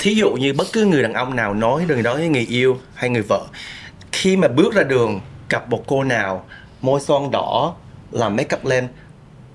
[0.00, 2.80] thí dụ như bất cứ người đàn ông nào nói, đừng nói với người yêu
[2.94, 3.46] hay người vợ,
[4.12, 6.46] khi mà bước ra đường gặp một cô nào
[6.82, 7.74] môi son đỏ
[8.10, 8.88] làm make up lên.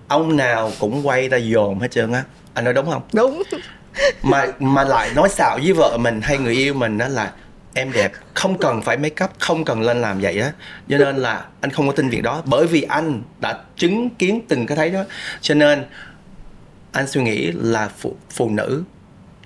[0.08, 2.24] Ông nào cũng quay ra dồn hết trơn á.
[2.54, 3.02] Anh nói đúng không?
[3.14, 3.44] Đúng.
[4.24, 7.32] Mà mà lại nói xạo với vợ mình hay người yêu mình đó là
[7.74, 10.52] em đẹp không cần phải make up không cần lên làm vậy á.
[10.90, 14.42] Cho nên là anh không có tin việc đó bởi vì anh đã chứng kiến
[14.48, 15.04] từng cái thấy đó.
[15.42, 15.86] Cho nên
[16.92, 18.84] anh suy nghĩ là phụ phụ nữ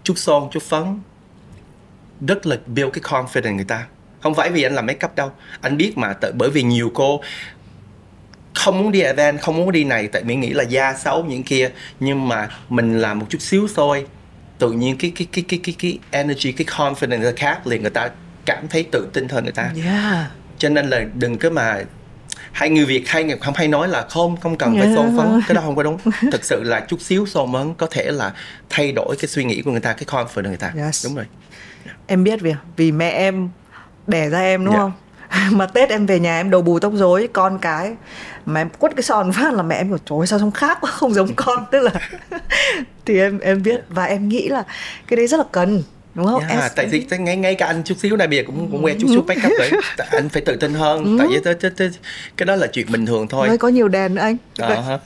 [0.04, 1.00] chút son chút phấn
[2.28, 3.86] rất là build cái confidence người ta.
[4.22, 5.32] Không phải vì anh làm make up đâu.
[5.62, 7.22] Anh biết mà tự bởi vì nhiều cô
[8.54, 11.44] không muốn đi event không muốn đi này tại mỹ nghĩ là da xấu những
[11.44, 14.06] kia nhưng mà mình làm một chút xíu thôi
[14.60, 18.10] tự nhiên cái cái cái cái cái cái energy cái confidence khác liền người ta
[18.46, 20.32] cảm thấy tự tin hơn người ta yeah.
[20.58, 21.82] cho nên là đừng có mà
[22.52, 24.86] hai người việt hay người không hay nói là không không cần yeah.
[24.86, 25.98] phải son phấn cái đó không có đúng
[26.32, 28.34] thực sự là chút xíu son phấn có thể là
[28.70, 31.06] thay đổi cái suy nghĩ của người ta cái confidence người ta yes.
[31.06, 31.26] đúng rồi
[31.86, 31.98] yeah.
[32.08, 33.50] em biết vì vì mẹ em
[34.08, 34.82] đẻ ra em đúng yeah.
[34.82, 34.92] không
[35.52, 37.96] mà tết em về nhà em đầu bù tóc rối con cái.
[38.46, 40.92] Mà em quất cái son phát là mẹ em bảo trời sao trông khác quá
[40.92, 41.66] không giống con.
[41.72, 41.92] Tức là
[43.06, 44.64] thì em em biết và em nghĩ là
[45.08, 46.40] cái đấy rất là cần đúng không?
[46.40, 46.60] Yeah, em...
[46.76, 49.08] tại vì ngay ngay cả anh chút xíu này bây giờ cũng cũng quen chút
[49.10, 49.70] xíu make up rồi
[50.12, 51.16] anh phải tự tin hơn ừ.
[51.20, 51.92] tại vì tới, tới, tới,
[52.38, 53.48] cái đó là chuyện bình thường thôi.
[53.48, 54.38] Mới có nhiều đèn anh.
[54.58, 54.98] Uh-huh.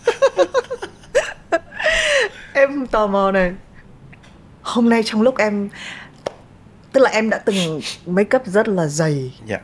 [2.53, 3.51] em tò mò này.
[4.61, 5.69] Hôm nay trong lúc em
[6.91, 9.33] tức là em đã từng make up rất là dày.
[9.49, 9.61] Yeah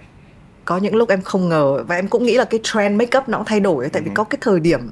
[0.71, 3.37] có những lúc em không ngờ và em cũng nghĩ là cái trend makeup nó
[3.37, 4.13] cũng thay đổi tại vì ừ.
[4.15, 4.89] có cái thời điểm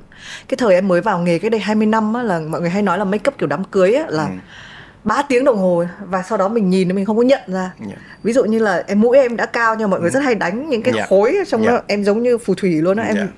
[0.47, 2.81] cái thời em mới vào nghề cái đây 20 năm á, là mọi người hay
[2.81, 4.29] nói là makeup kiểu đám cưới á, là ừ.
[5.03, 7.99] 3 tiếng đồng hồ và sau đó mình nhìn mình không có nhận ra yeah.
[8.23, 10.13] ví dụ như là em mũi em đã cao nhưng mà mọi người ừ.
[10.13, 11.09] rất hay đánh những cái yeah.
[11.09, 11.73] khối trong yeah.
[11.73, 13.29] đó em giống như phù thủy luôn á em yeah.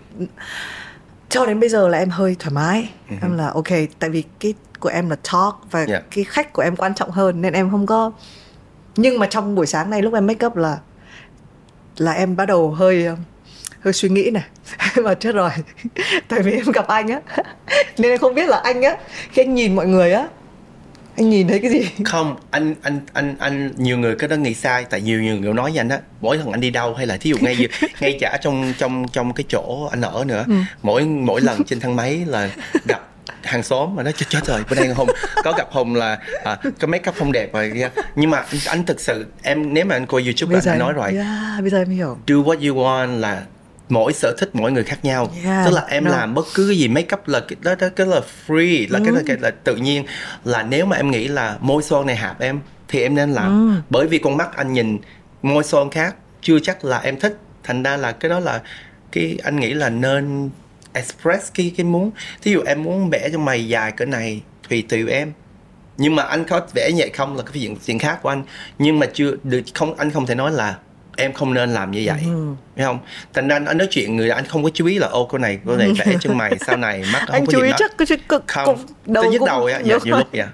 [1.29, 3.15] cho đến bây giờ là em hơi thoải mái uh-huh.
[3.21, 3.69] em là ok
[3.99, 6.03] tại vì cái của em là talk và yeah.
[6.15, 8.11] cái khách của em quan trọng hơn nên em không có
[8.95, 10.77] nhưng mà trong buổi sáng này lúc em make up là
[12.01, 13.07] là em bắt đầu hơi
[13.81, 14.43] hơi suy nghĩ này.
[15.03, 15.49] Mà chết rồi
[16.27, 17.21] tại vì em gặp anh á.
[17.97, 18.97] Nên em không biết là anh á
[19.31, 20.27] khi anh nhìn mọi người á
[21.17, 21.89] anh nhìn thấy cái gì?
[22.05, 25.53] Không anh anh anh anh nhiều người cái đó nghĩ sai tại nhiều nhiều người
[25.53, 27.67] nói với anh á mỗi lần anh đi đâu hay là thí dụ ngay
[27.99, 30.53] ngay cả trong trong trong cái chỗ anh ở nữa ừ.
[30.81, 32.49] mỗi mỗi lần trên thang máy là
[32.85, 33.10] gặp
[33.43, 35.09] hàng xóm mà nói chết chết rồi bữa nay hùng
[35.43, 37.73] có gặp hùng là à, cái make up không đẹp rồi
[38.15, 41.11] nhưng mà anh, thực sự em nếu mà anh coi youtube bây anh nói rồi
[41.13, 43.43] yeah, bây giờ em hiểu do what you want là
[43.89, 46.11] mỗi sở thích mỗi người khác nhau yeah, tức là em no.
[46.11, 48.99] làm bất cứ cái gì make up là cái đó, đó cái là free là
[48.99, 49.05] ừ.
[49.05, 50.05] cái là cái là tự nhiên
[50.45, 53.75] là nếu mà em nghĩ là môi son này hợp em thì em nên làm
[53.75, 53.81] ừ.
[53.89, 54.97] bởi vì con mắt anh nhìn
[55.41, 58.61] môi son khác chưa chắc là em thích thành ra là cái đó là
[59.11, 60.49] cái anh nghĩ là nên
[60.93, 62.11] express cái cái muốn.
[62.41, 65.31] Thí dụ em muốn vẽ cho mày dài cỡ này tùy tùy em.
[65.97, 68.43] Nhưng mà anh có vẽ vậy không là cái chuyện chuyện khác của anh.
[68.79, 70.77] Nhưng mà chưa được không anh không thể nói là
[71.17, 72.19] em không nên làm như vậy.
[72.25, 72.55] Ừ.
[72.75, 72.99] thấy không?
[73.33, 75.59] Thành ra anh, nói chuyện người anh không có chú ý là ô cô này
[75.65, 77.97] cô này vẽ chân mày sau này mắt không anh có chú gì ý chắc
[77.97, 78.77] cái cực không.
[79.05, 80.45] đầu tới nhức đầu vậy dạ, nhiều lúc vậy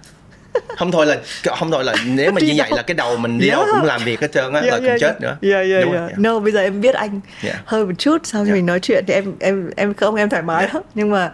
[0.77, 1.17] không thôi là
[1.57, 3.57] không thôi là nếu mà như vậy là cái đầu mình đi yeah.
[3.57, 5.83] đâu cũng làm việc hết trơn á yeah, là cũng yeah, chết nữa yeah, yeah,
[5.83, 6.19] Đúng yeah.
[6.19, 7.55] no bây giờ em biết anh yeah.
[7.65, 8.55] hơi một chút sau yeah.
[8.55, 10.75] mình nói chuyện thì em em em không em thoải mái yeah.
[10.75, 11.31] lắm nhưng mà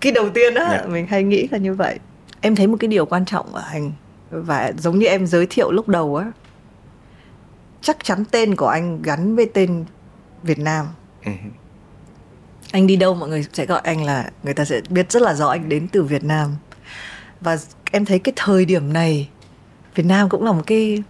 [0.00, 0.88] cái đầu tiên á yeah.
[0.88, 1.98] mình hay nghĩ là như vậy
[2.40, 3.92] em thấy một cái điều quan trọng ở anh
[4.30, 6.32] và giống như em giới thiệu lúc đầu á
[7.82, 9.84] chắc chắn tên của anh gắn với tên
[10.42, 10.86] Việt Nam
[11.24, 11.50] uh-huh.
[12.72, 15.34] anh đi đâu mọi người sẽ gọi anh là người ta sẽ biết rất là
[15.34, 16.56] rõ anh đến từ Việt Nam
[17.40, 17.58] và
[17.92, 19.28] em thấy cái thời điểm này
[19.94, 21.02] Việt Nam cũng là một cái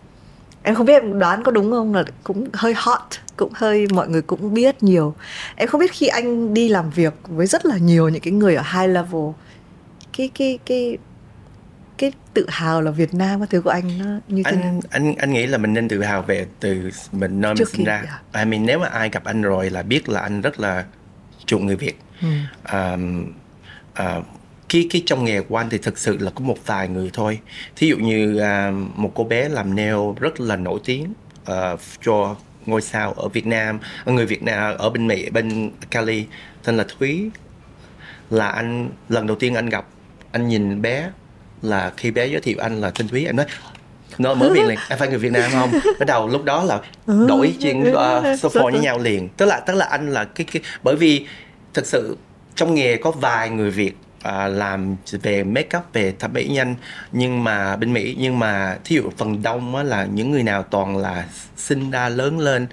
[0.63, 3.01] em không biết em đoán có đúng không là cũng hơi hot
[3.37, 5.15] cũng hơi mọi người cũng biết nhiều
[5.57, 8.55] em không biết khi anh đi làm việc với rất là nhiều những cái người
[8.55, 9.23] ở high level
[10.17, 10.99] cái cái cái
[11.99, 14.63] cái tự hào là Việt Nam cái thứ của anh nó như thế nào?
[14.63, 17.69] anh anh anh nghĩ là mình nên tự hào về từ mình nơi mình Trước
[17.69, 18.03] sinh khi- ra.
[18.33, 18.41] dạ.
[18.41, 20.85] I mean nếu mà ai gặp anh rồi là biết là anh rất là
[21.47, 21.99] chuộng người Việt.
[22.23, 22.29] Ừ.
[22.73, 23.33] Um,
[24.19, 24.25] uh,
[24.69, 27.39] cái cái trong nghề của anh thì thực sự là có một vài người thôi.
[27.77, 31.13] Thí dụ như à, một cô bé làm nail rất là nổi tiếng
[31.45, 32.37] ờ, cho
[32.67, 36.25] ngôi sao ở Việt Nam, người Việt Nam ở bên Mỹ bên Cali.
[36.65, 37.31] Tên là Thúy.
[38.31, 39.87] Là anh lần đầu tiên anh gặp
[40.33, 41.11] anh nhìn bé
[41.63, 43.47] là khi bé giới thiệu anh là tên Thúy anh nói
[44.19, 45.71] nó mới miệng liền em phải người Việt Nam không?
[45.99, 46.81] Bắt đầu lúc đó là
[47.29, 49.29] đổi chuyện uh, số phone với nhau liền.
[49.29, 51.27] Tức là tức là anh là cái cái bởi vì
[51.75, 52.17] thực sự
[52.55, 56.75] trong nghề có vài người Việt à, làm về make up về thẩm mỹ nhanh.
[57.13, 60.63] Nhưng mà bên Mỹ nhưng mà thí dụ phần đông á, là những người nào
[60.63, 61.25] toàn là
[61.57, 62.67] sinh ra lớn lên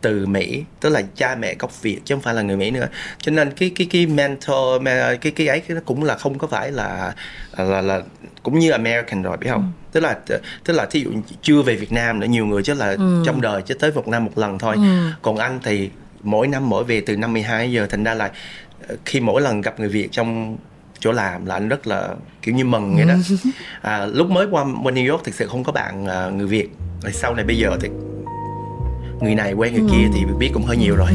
[0.00, 2.88] từ Mỹ tức là cha mẹ gốc Việt chứ không phải là người Mỹ nữa.
[3.18, 6.46] Cho nên cái cái cái mentor me- cái cái ấy nó cũng là không có
[6.46, 7.14] phải là
[7.58, 8.00] là là
[8.42, 9.72] cũng như American rồi biết không?
[9.92, 10.18] Tức là
[10.64, 11.10] tức là thí dụ
[11.42, 12.96] chưa về Việt Nam nữa nhiều người chứ là
[13.26, 14.76] trong đời chứ tới một năm một lần thôi.
[15.22, 15.90] Còn anh thì
[16.22, 18.30] mỗi năm mỗi về từ năm 12 giờ thành ra là
[19.04, 20.56] khi mỗi lần gặp người Việt trong
[21.00, 22.08] chỗ làm là anh rất là
[22.42, 23.14] kiểu như mừng vậy đó.
[23.82, 26.68] À, lúc mới qua, qua New York thực sự không có bạn à, người Việt.
[27.02, 27.88] Rồi sau này bây giờ thì
[29.20, 31.08] người này quen người kia thì biết cũng hơi nhiều rồi.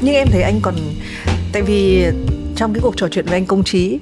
[0.00, 0.74] Nhưng em thấy anh còn
[1.52, 2.06] tại vì
[2.56, 3.98] trong cái cuộc trò chuyện với anh công trí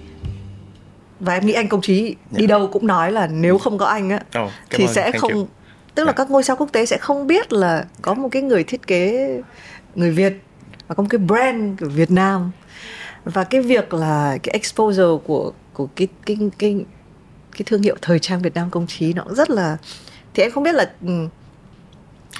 [1.21, 4.11] và em nghĩ anh công trí đi đâu cũng nói là nếu không có anh
[4.11, 5.49] á cảm thì sẽ không you.
[5.95, 6.17] Tức là Dạ.
[6.17, 9.29] các ngôi sao quốc tế sẽ không biết là có một cái người thiết kế
[9.95, 10.33] người Việt
[10.89, 12.51] và có một cái brand của Việt Nam.
[13.25, 16.85] Và cái việc là cái exposure của của cái cái cái
[17.53, 19.77] cái thương hiệu thời trang Việt Nam công trí nó cũng rất là
[20.35, 21.29] thì em không biết là ừ,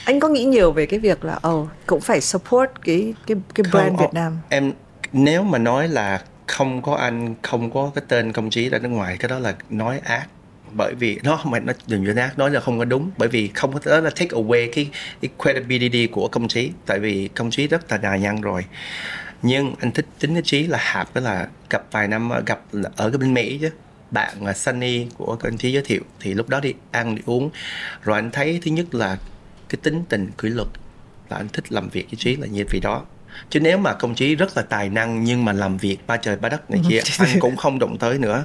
[0.05, 3.65] anh có nghĩ nhiều về cái việc là oh, cũng phải support cái cái cái
[3.73, 4.39] brand Không, Việt Nam?
[4.49, 4.73] em
[5.13, 8.89] nếu mà nói là không có anh không có cái tên công trí ra nước
[8.89, 10.27] ngoài cái đó là nói ác
[10.75, 13.11] bởi vì nó không phải nó đừng như ác nói là không có đúng.
[13.19, 14.91] Bởi vì không có đó là take away cái,
[15.23, 16.71] cái credibility của công trí.
[16.87, 18.65] Tại vì công trí rất là đà năng rồi.
[19.43, 22.61] Nhưng anh thích tính cái trí là hạp đó là gặp vài năm gặp
[22.97, 23.71] ở cái bên Mỹ chứ.
[24.11, 27.51] Bạn à, Sunny của công trí giới thiệu thì lúc đó đi ăn đi uống.
[28.03, 29.17] Rồi anh thấy thứ nhất là
[29.69, 30.69] cái tính tình kỷ luật
[31.31, 33.03] là anh thích làm việc với trí là như vì đó
[33.51, 36.37] chứ nếu mà công chí rất là tài năng nhưng mà làm việc ba trời
[36.37, 38.45] ba đất này kia anh cũng không động tới nữa.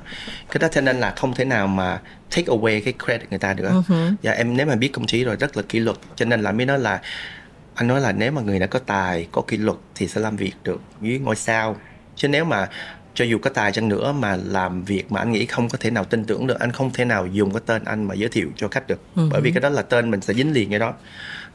[0.49, 1.99] Cái đó cho nên là không thể nào mà
[2.31, 3.83] take away cái credit người ta nữa.
[4.23, 5.97] Và em nếu mà biết công chí rồi rất là kỷ luật.
[6.15, 7.01] Cho nên là mới nói là
[7.75, 10.35] anh nói là nếu mà người đã có tài có kỷ luật thì sẽ làm
[10.35, 11.75] việc được với ngôi sao.
[12.15, 12.67] Chứ nếu mà
[13.13, 15.89] cho dù có tài chăng nữa mà làm việc mà anh nghĩ không có thể
[15.89, 18.49] nào tin tưởng được anh không thể nào dùng cái tên anh mà giới thiệu
[18.55, 19.01] cho khách được.
[19.15, 20.93] Bởi vì cái đó là tên mình sẽ dính liền cái đó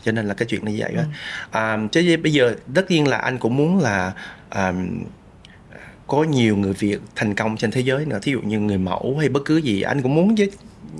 [0.05, 1.03] cho nên là cái chuyện nó như vậy đó
[1.51, 4.13] à, chứ bây giờ tất nhiên là anh cũng muốn là
[4.49, 4.73] à,
[6.07, 8.19] có nhiều người Việt thành công trên thế giới nữa.
[8.23, 10.47] Thí dụ như người mẫu hay bất cứ gì anh cũng muốn chứ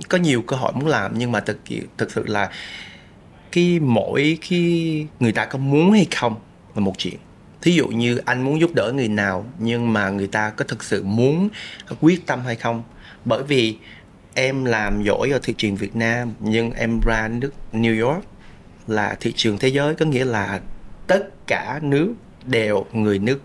[0.09, 1.11] có nhiều cơ hội muốn làm.
[1.17, 1.59] Nhưng mà thực
[1.97, 2.49] thực sự là
[3.51, 6.35] cái mỗi khi người ta có muốn hay không
[6.75, 7.17] là một chuyện.
[7.61, 10.83] Thí dụ như anh muốn giúp đỡ người nào nhưng mà người ta có thực
[10.83, 11.49] sự muốn
[11.87, 12.83] có quyết tâm hay không.
[13.25, 13.77] Bởi vì
[14.33, 18.23] em làm giỏi ở thị trường Việt Nam nhưng em ra nước New York
[18.87, 20.59] là thị trường thế giới có nghĩa là
[21.07, 22.13] tất cả nước
[22.45, 23.39] đều người nước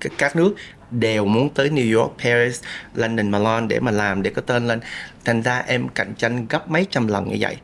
[0.00, 0.54] các- các nước
[0.90, 2.62] đều muốn tới New York, Paris,
[2.94, 4.80] London, Milan để mà làm để có tên lên.
[5.24, 7.56] Thành ra em cạnh tranh gấp mấy trăm lần như vậy.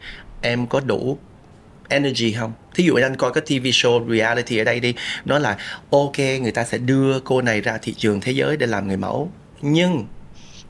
[0.43, 1.19] Em có đủ
[1.89, 2.53] energy không?
[2.75, 5.57] Thí dụ anh coi cái TV show reality ở đây đi, nó là
[5.91, 8.97] ok người ta sẽ đưa cô này ra thị trường thế giới để làm người
[8.97, 9.31] mẫu.
[9.63, 10.07] Nhưng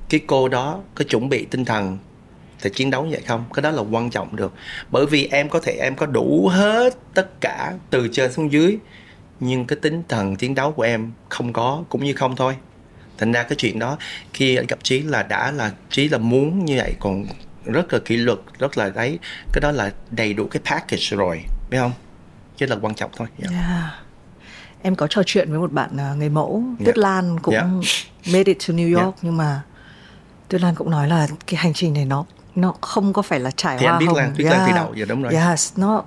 [0.08, 1.98] cái cô đó có chuẩn bị tinh thần
[2.62, 4.52] để chiến đấu vậy không cái đó là quan trọng được
[4.90, 8.78] bởi vì em có thể em có đủ hết tất cả từ trên xuống dưới
[9.40, 12.56] nhưng cái tinh thần chiến đấu của em không có cũng như không thôi
[13.18, 13.98] thành ra cái chuyện đó
[14.32, 17.26] khi anh gặp trí là đã là trí là muốn như vậy còn
[17.64, 19.18] rất là kỷ luật rất là đấy
[19.52, 21.92] cái đó là đầy đủ cái package rồi biết không
[22.56, 23.52] chứ là quan trọng thôi yeah.
[23.52, 23.92] Yeah.
[24.82, 26.86] Em có trò chuyện với một bạn à, người mẫu Yeah.
[26.86, 27.66] Tuyết Lan cũng Yeah.
[28.32, 29.14] made it to New York Yeah.
[29.22, 29.62] nhưng mà
[30.48, 32.24] Tuyết Lan cũng nói là cái hành trình này nó
[32.60, 34.16] nó không có phải là trải Thì hoa anh biết hồng.
[34.16, 35.34] Lan, Tuyết Lan từ đầu giờ, đúng rồi.
[35.34, 36.04] Yes, nó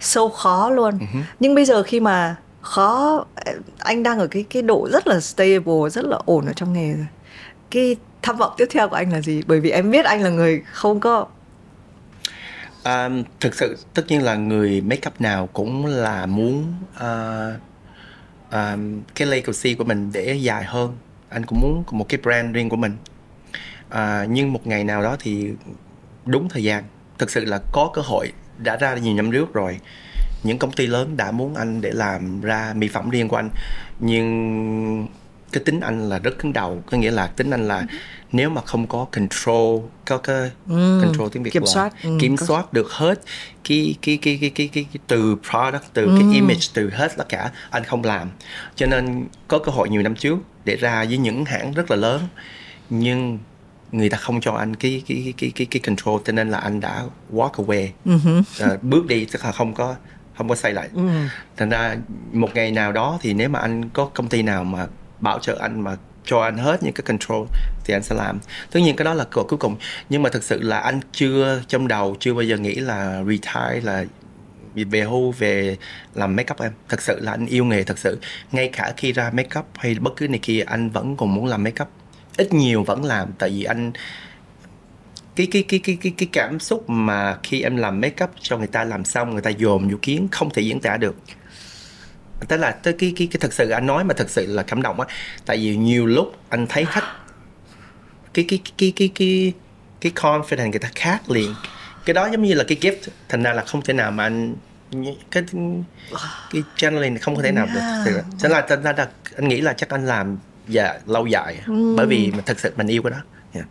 [0.00, 0.98] sâu khó luôn.
[1.00, 1.06] Ừ
[1.40, 3.24] Nhưng bây giờ khi mà khó
[3.78, 6.92] anh đang ở cái cái độ rất là stable, rất là ổn ở trong nghề
[6.92, 7.06] rồi.
[7.70, 9.42] Cái tham vọng tiếp theo của anh là gì?
[9.46, 11.26] Bởi vì em biết anh là người không có
[12.84, 17.60] Um, thực sự tất nhiên là người make up nào cũng là muốn uh,
[18.52, 20.96] um, cái legacy của mình để dài hơn
[21.28, 22.96] anh cũng muốn một cái brand riêng của mình
[23.88, 25.48] à, nhưng một ngày nào đó thì
[26.26, 26.84] đúng thời gian.
[27.18, 29.78] Thực sự là có cơ hội đã ra nhiều năm trước rồi.
[30.42, 33.50] Những công ty lớn đã muốn anh để làm ra mỹ phẩm riêng của anh.
[34.00, 35.06] Nhưng
[35.52, 36.82] cái tính anh là rất cứng đầu.
[36.90, 37.84] Có nghĩa là tính anh là
[38.32, 42.10] nếu mà không có control có cái Ừ, control tiếng việt kiểm là soát, ừ,
[42.20, 43.20] kiểm có- soát được hết
[43.68, 46.12] cái cái cái cái cái, cái, cái từ product từ Ừ.
[46.18, 48.30] cái image từ hết tất cả anh không làm.
[48.76, 51.96] Cho nên có cơ hội nhiều năm trước để ra với những hãng rất là
[51.96, 52.20] lớn.
[52.90, 53.38] Nhưng
[53.92, 56.80] người ta không cho anh cái cái cái cái cái, control cho nên là anh
[56.80, 57.02] đã
[57.32, 57.88] walk away.
[58.60, 59.94] Ờ, bước đi tức là không có
[60.36, 60.88] không có xây lại.
[60.94, 61.08] Ừ.
[61.56, 61.96] thành ra
[62.32, 64.86] một ngày nào đó thì nếu mà anh có công ty nào mà
[65.20, 67.46] bảo trợ anh mà cho anh hết những cái control
[67.84, 68.38] thì anh sẽ làm.
[68.70, 69.76] Tất nhiên cái đó là hội cuối cùng.
[70.08, 73.80] Nhưng mà thực sự là anh chưa trong đầu chưa bao giờ nghĩ là retire
[73.82, 74.04] là
[74.74, 75.76] về hưu về
[76.14, 76.72] làm make up em.
[76.88, 78.18] Thật sự là anh yêu nghề thật sự.
[78.52, 81.46] Ngay cả khi ra make up hay bất cứ này kia anh vẫn còn muốn
[81.46, 81.88] làm make up
[82.38, 83.92] ít nhiều vẫn làm tại vì anh
[85.36, 88.58] cái cái cái cái cái cái cảm xúc mà khi em làm make up cho
[88.58, 91.16] người ta làm xong người ta dồn vô kiến không thể diễn tả được
[92.48, 94.82] tức là tới cái cái cái thật sự anh nói mà thật sự là cảm
[94.82, 95.06] động á
[95.46, 97.04] tại vì nhiều lúc anh thấy khách
[98.34, 99.52] cái cái cái cái cái
[100.00, 101.54] cái confidence người ta khác liền
[102.04, 104.54] cái đó giống như là cái gift thành ra là không thể nào mà anh
[105.30, 105.42] cái
[106.50, 108.48] cái channeling không có thể nào được thực sự.
[108.48, 110.38] là thành ra là anh nghĩ là chắc anh làm
[110.68, 111.60] dạ lâu dài
[111.96, 113.18] bởi vì mà thật sự mình yêu cái đó
[113.52, 113.66] yeah.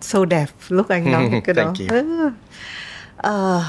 [0.00, 1.86] so đẹp lúc anh nói cái đó you.
[1.88, 2.30] Ừ.
[3.16, 3.64] Ờ,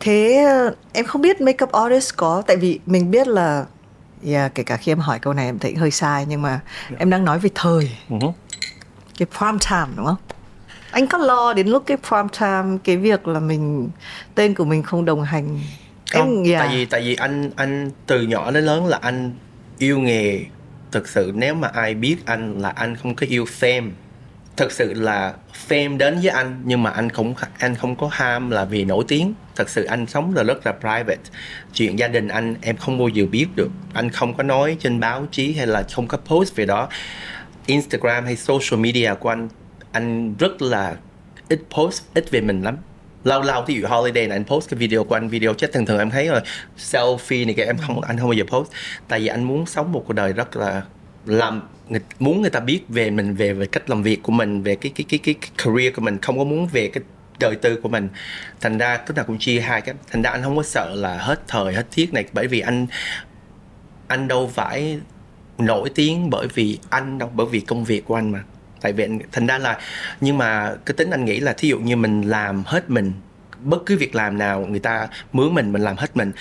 [0.00, 0.46] thế
[0.92, 3.64] em không biết makeup artist có tại vì mình biết là
[4.26, 6.60] yeah, kể cả khi em hỏi câu này em thấy hơi sai nhưng mà
[6.98, 8.32] em đang nói về thời Uh-huh.
[9.18, 10.16] cái prime time đúng không
[10.90, 13.88] anh có lo đến lúc cái prime time cái việc là mình
[14.34, 15.60] tên của mình không đồng hành
[16.12, 16.60] không em yeah.
[16.60, 19.32] tại vì tại vì anh anh từ nhỏ đến lớn là anh
[19.78, 20.44] yêu nghề
[20.92, 23.90] thực sự nếu mà ai biết anh là anh không có yêu fame,
[24.56, 25.34] thực sự là
[25.68, 29.04] fame đến với anh nhưng mà anh không anh không có ham là vì nổi
[29.08, 29.34] tiếng.
[29.56, 31.22] Thật sự anh sống là rất là private.
[31.74, 33.70] Chuyện gia đình anh em không bao giờ biết được.
[33.92, 36.88] Anh không có nói trên báo chí hay là không có post về đó.
[37.66, 39.48] Instagram hay social media của anh
[39.92, 40.96] anh rất là
[41.48, 42.76] ít post, ít về mình lắm
[43.24, 45.86] lâu lâu thì dụ holiday này anh post cái video của anh video chết thường
[45.86, 46.42] thường em thấy là
[46.78, 48.70] selfie này kia em không anh không bao giờ post.
[49.08, 50.82] Tại vì anh muốn sống một cuộc đời rất là
[51.26, 54.62] làm người, muốn người ta biết về mình về về cách làm việc của mình
[54.62, 57.02] về cái cái cái cái, cái career của mình không có muốn về cái
[57.40, 58.08] đời tư của mình.
[58.60, 61.18] Thành ra lúc nào cũng chia hai cái thành ra anh không có sợ là
[61.18, 62.86] hết thời hết thiết này bởi vì anh
[64.08, 65.00] anh đâu phải
[65.58, 68.42] nổi tiếng bởi vì anh đâu bởi vì công việc của anh mà
[68.80, 69.78] tại vì thành ra là
[70.20, 73.12] nhưng mà cái tính anh nghĩ là thí dụ như mình làm hết mình
[73.62, 76.32] bất cứ việc làm nào người ta mướn mình mình làm hết mình.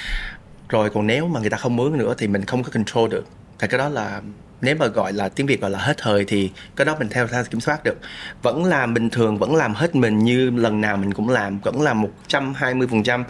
[0.69, 3.25] Rồi còn nếu mà người ta không mướn nữa thì mình không có control được.
[3.59, 4.21] Thì cái đó là
[4.61, 7.27] nếu mà gọi là tiếng việt gọi là hết thời thì cái đó mình theo
[7.27, 7.97] theo kiểm soát được.
[8.41, 11.81] Vẫn làm bình thường vẫn làm hết mình như lần nào mình cũng làm vẫn
[11.81, 13.23] làm một trăm hai mươi phần trăm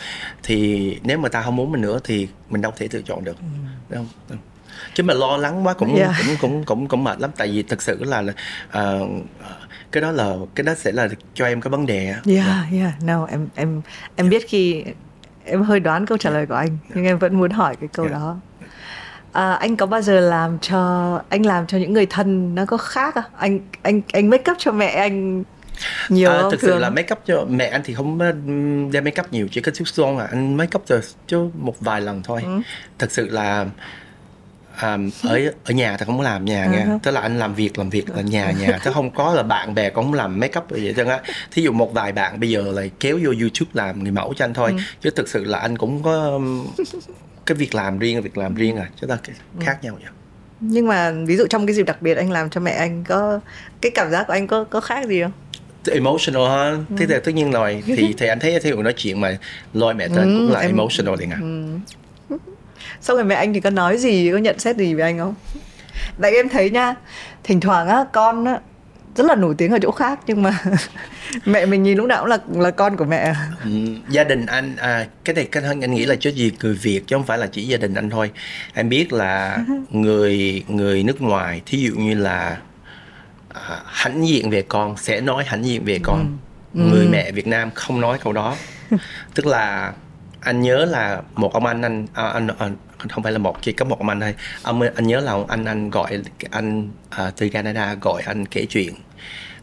[0.43, 3.37] thì nếu mà ta không muốn mình nữa thì mình đâu thể lựa chọn được.
[3.89, 4.07] Đúng không?
[4.29, 4.39] Đúng.
[4.99, 6.11] Chứ mà lo lắng quá cũng Yeah.
[6.27, 8.23] cũng cũng cũng cũng mệt lắm tại vì thực sự là
[8.71, 8.99] ờ,
[9.91, 12.21] cái đó là cái đó sẽ là cho em cái vấn đề á.
[12.25, 13.81] Yeah, yeah, no, em em
[14.15, 14.83] em biết khi
[15.45, 18.05] em hơi đoán câu trả lời của anh nhưng em vẫn muốn hỏi cái câu
[18.05, 18.19] Yeah.
[18.19, 18.37] đó.
[19.33, 20.79] À, anh có bao giờ làm cho
[21.29, 23.23] anh làm cho những người thân nó có khác à?
[23.37, 25.43] Anh anh anh make up cho mẹ anh
[26.09, 28.17] nhiều À, thực sự là make up cho mẹ anh thì không
[28.91, 31.75] đem make up nhiều chỉ có chút son à anh make up cho chứ một
[31.79, 32.61] vài lần thôi Ừ.
[32.99, 33.65] thực sự là
[34.79, 36.85] à, ở ở nhà thì không có làm nhà nha.
[36.89, 36.97] Ừ.
[37.03, 38.79] tức là anh làm việc làm việc là nhà nhà.
[38.85, 41.19] Chứ không có là bạn bè cũng làm make up vậy chứ á.
[41.51, 44.45] Thí dụ một vài bạn bây giờ là kéo vô youtube làm người mẫu cho
[44.45, 44.55] anh Ừ.
[44.55, 46.67] thôi chứ thực sự là anh cũng có um,
[47.45, 48.89] cái việc làm riêng việc làm riêng à.
[49.01, 49.17] Chứ cái
[49.59, 49.65] Ừ.
[49.65, 50.11] khác nhau vậy.
[50.59, 53.39] Nhưng mà ví dụ trong cái dịp đặc biệt anh làm cho mẹ anh có
[53.81, 55.31] cái cảm giác của anh có có khác gì không?
[55.91, 56.77] emotional ha.
[56.97, 57.83] Thế thì tất nhiên rồi.
[57.85, 59.37] Thì thì anh thấy thí dụ nói chuyện mà
[59.73, 61.39] lôi mẹ tên cũng là em- emotional liền à
[63.01, 65.35] Xong rồi mẹ anh thì có nói gì, có nhận xét gì về anh không?
[66.21, 66.95] Tại em thấy nha,
[67.43, 68.59] thỉnh thoảng á con á
[69.15, 70.59] rất là nổi tiếng ở chỗ khác nhưng mà
[71.45, 73.33] mẹ mình nhìn lúc nào cũng là là con của mẹ.
[73.63, 73.69] Ừ,
[74.09, 77.15] gia đình anh à, cái này cái anh nghĩ là cho gì người Việt chứ
[77.15, 78.31] không phải là chỉ gia đình anh thôi.
[78.73, 79.57] Em biết là
[79.89, 82.57] người người nước ngoài thí dụ như là
[83.49, 86.37] à, hãnh diện về con sẽ nói hãnh diện về con.
[86.73, 88.55] Người mẹ Việt Nam không nói câu đó.
[89.35, 89.93] Tức là
[90.41, 92.75] anh nhớ là một ông anh anh à, anh, anh
[93.09, 94.35] không phải là một chỉ có một ông anh thôi.
[94.63, 96.19] Ông anh nhớ là ông anh anh gọi
[96.51, 98.93] anh à, từ Canada gọi anh kể chuyện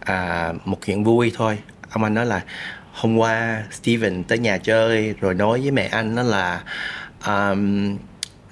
[0.00, 1.58] à, một chuyện vui thôi.
[1.90, 2.40] Ông anh nói là
[2.92, 6.62] hôm qua Steven tới nhà chơi rồi nói với mẹ anh đó là
[7.26, 7.96] um,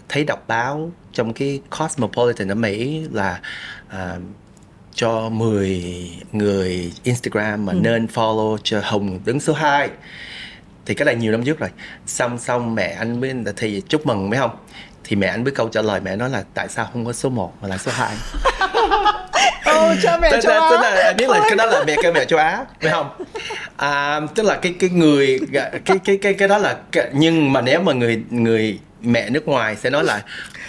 [0.09, 3.41] thấy đọc báo trong cái Cosmopolitan ở Mỹ là
[3.89, 4.17] à,
[4.95, 9.91] cho 10 người Instagram mà nên follow cho Hồng đứng số 2
[10.87, 11.71] thì cái này nhiều năm trước rồi.
[12.07, 14.57] Xong xong mẹ anh mới thì chúc mừng mấy không
[15.05, 17.29] thì mẹ anh biết câu trả lời mẹ nói là tại sao không có số
[17.29, 18.17] 1 mà là số 2
[19.65, 20.71] Ồ, cha mẹ tức, châu Á.
[20.71, 23.11] tức là anh biết là cái đó là mẹ cái mẹ châu Á phải không?
[23.77, 25.41] À, tức là cái cái người
[25.85, 26.77] cái cái cái cái đó là
[27.13, 30.23] nhưng mà nếu mà người người mẹ nước ngoài sẽ nói là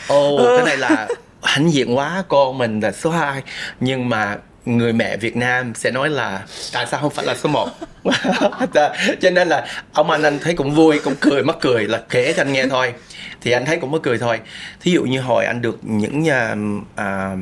[0.07, 1.07] ô cái này là
[1.43, 3.41] hãnh diện quá con mình là số 2
[3.79, 6.41] nhưng mà người mẹ Việt Nam sẽ nói là
[6.73, 7.69] tại sao không phải là số 1
[9.21, 12.33] cho nên là ông anh anh thấy cũng vui cũng cười mắc cười là kể
[12.33, 12.93] cho anh nghe thôi.
[13.41, 14.39] Thì anh thấy cũng mắc cười thôi.
[14.81, 16.29] Thí dụ như hồi anh được những
[16.95, 17.35] à,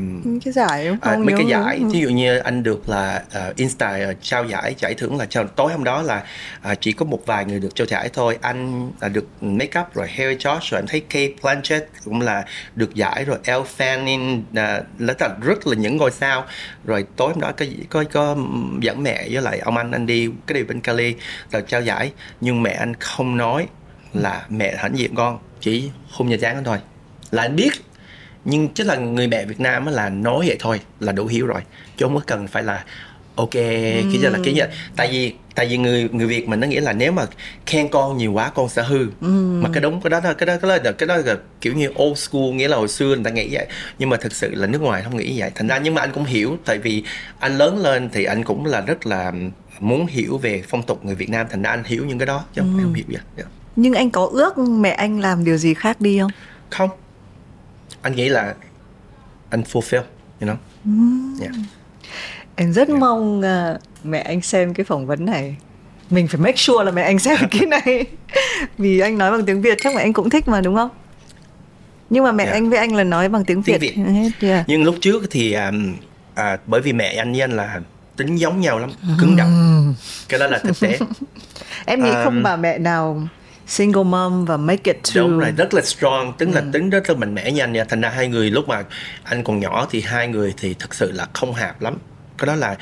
[0.44, 1.26] cái giải à, không?
[1.26, 4.94] mấy cái giải ví dụ như anh được là uh, Insta uh, trao giải giải
[4.94, 6.24] thưởng là trao tối hôm đó là
[6.72, 8.38] uh, chỉ có một vài người được trao giải thôi.
[8.42, 12.46] Anh là được make up rồi Harry Josh rồi anh thấy Kate Blanchett cũng là
[12.76, 13.38] được giải rồi.
[13.44, 16.46] Elle Fanning uh, là rất là những ngôi sao.
[16.86, 18.36] Rồi tối hôm đó có có có
[18.82, 21.16] dẫn mẹ với lại ông anh anh đi cái đi bên Cali
[21.52, 22.12] là trao giải
[22.42, 23.68] nhưng mẹ anh không nói
[24.14, 26.78] là mẹ hãnh diện con chỉ hôn nhà anh thôi.
[27.32, 27.72] Là anh biết
[28.46, 31.62] nhưng chứ là người mẹ Việt Nam là nói vậy thôi là đủ hiểu rồi
[31.98, 32.84] chứ không có cần phải là
[33.36, 36.68] ok cái giờ là cái giờ tại vì tại vì người người Việt mình nó
[36.68, 37.26] nghĩa là nếu mà
[37.66, 39.08] khen con nhiều quá con sẽ hư.
[39.62, 41.90] Mà cái đúng cái đó cái đó cái đó là cái đó là kiểu như
[42.04, 43.68] old school nghĩa là hồi xưa người ta nghĩ vậy.
[44.00, 45.52] Nhưng mà thực sự là nước ngoài không nghĩ vậy.
[45.56, 47.04] Thành ra nhưng mà anh cũng hiểu tại vì
[47.40, 49.32] anh lớn lên thì anh cũng là rất là
[49.84, 52.44] muốn hiểu về phong tục người Việt Nam thành ra anh hiểu những cái đó
[52.54, 53.44] chứ không, không hiểu vậy Dạ.
[53.76, 56.32] Nhưng anh có ước mẹ anh làm điều gì khác đi không?
[56.70, 56.90] không
[58.02, 58.56] anh nghĩ là
[59.50, 60.02] anh fulfill
[60.42, 60.56] you know
[61.42, 61.54] yeah.
[62.56, 65.56] Em rất mong à, mẹ anh xem cái phỏng vấn này.
[66.10, 68.06] Mình phải make sure là mẹ anh xem cái này.
[68.78, 70.90] Vì anh nói bằng tiếng Việt chắc mẹ anh cũng thích mà đúng không?
[72.10, 72.52] Nhưng mà mẹ Dạ.
[72.52, 74.04] anh với anh là nói bằng tiếng Tiếng Việt, Việt.
[74.04, 74.30] hết.
[74.48, 74.66] Yeah.
[74.68, 75.96] nhưng lúc trước thì um,
[76.36, 77.82] à, bởi vì mẹ anh với anh là
[78.18, 79.48] tính giống nhau lắm cứng đầu
[80.30, 81.00] cái đó là thực tế.
[81.86, 83.28] Em nghĩ không Um, bà mẹ nào
[83.68, 87.10] single mom và make it to đúng rồi rất là strong tính là tính rất
[87.10, 87.84] là mạnh mẽ như anh nha.
[87.84, 88.84] Thành ra hai người lúc mà
[89.24, 91.98] anh còn nhỏ thì hai người thì thực sự là không hợp lắm.
[92.38, 92.76] Cái đó là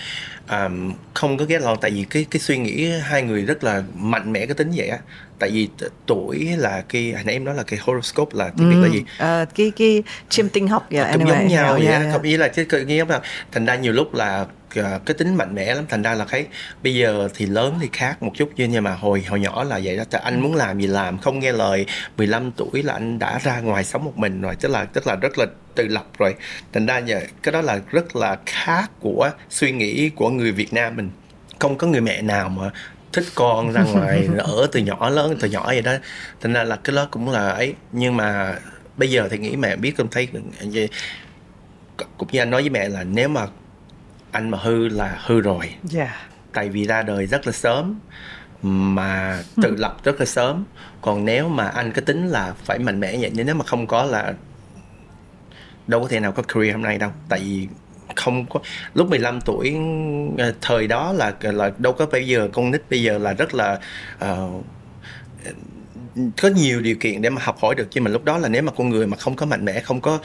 [0.49, 3.83] um, không có ghét lòng tại vì cái cái suy nghĩ hai người rất là
[3.95, 4.97] mạnh mẽ cái tính vậy á.
[5.39, 5.69] Tại vì
[6.05, 9.03] tuổi là cái hồi nãy em nói là cái horoscope là tiếng việt là gì?
[9.17, 11.27] Ờ, cái cái chiêm tinh học yeah, cũng anyway.
[11.27, 12.13] giống nhau Yeah, vậy yeah, yeah.
[12.13, 13.21] không ý là cái giống là
[13.51, 14.45] thành ra nhiều lúc là
[14.75, 15.85] ờ, cái tính mạnh mẽ lắm.
[15.89, 16.45] Thành ra là thấy
[16.83, 19.97] bây giờ thì lớn thì khác một chút nhưng mà hồi hồi nhỏ là vậy
[19.97, 20.03] đó.
[20.21, 21.85] Anh muốn làm gì làm không nghe lời.
[22.17, 25.15] 15 tuổi là anh đã ra ngoài sống một mình rồi tức là tức là
[25.15, 25.45] rất là
[25.75, 26.35] tự lập rồi.
[26.73, 30.73] Thành ra giờ cái đó là rất là khác của suy nghĩ của người Việt
[30.73, 31.09] Nam mình.
[31.59, 32.69] Không có người mẹ nào mà
[33.13, 35.93] thích con ra ngoài ở từ nhỏ lớn từ nhỏ vậy đó.
[36.41, 37.73] Thành ra là cái đó cũng là ấy.
[37.91, 38.55] Nhưng mà
[38.97, 40.27] bây giờ thì nghĩ mẹ biết không thấy
[40.61, 40.89] vậy
[42.17, 43.47] cũng như anh nói với mẹ là nếu mà
[44.31, 45.75] anh mà hư là hư rồi.
[45.95, 46.09] Yeah.
[46.53, 47.99] tại vì ra đời rất là sớm
[48.61, 50.65] mà tự lập rất là sớm.
[51.01, 53.87] Còn nếu mà anh cái tính là phải mạnh mẽ vậy nhưng nếu mà không
[53.87, 54.33] có là
[55.87, 57.11] đâu có thể nào có career hôm nay đâu.
[57.29, 57.67] Tại vì
[58.15, 58.59] không có
[58.93, 59.75] lúc 15 tuổi
[60.37, 63.53] ờ, thời đó là là đâu có bây giờ con nít bây giờ là rất
[63.53, 63.79] là
[64.19, 64.49] ờ,
[66.41, 67.87] có nhiều điều kiện để mà học hỏi được.
[67.93, 70.01] Nhưng mà lúc đó là nếu mà con người mà không có mạnh mẽ không
[70.01, 70.19] có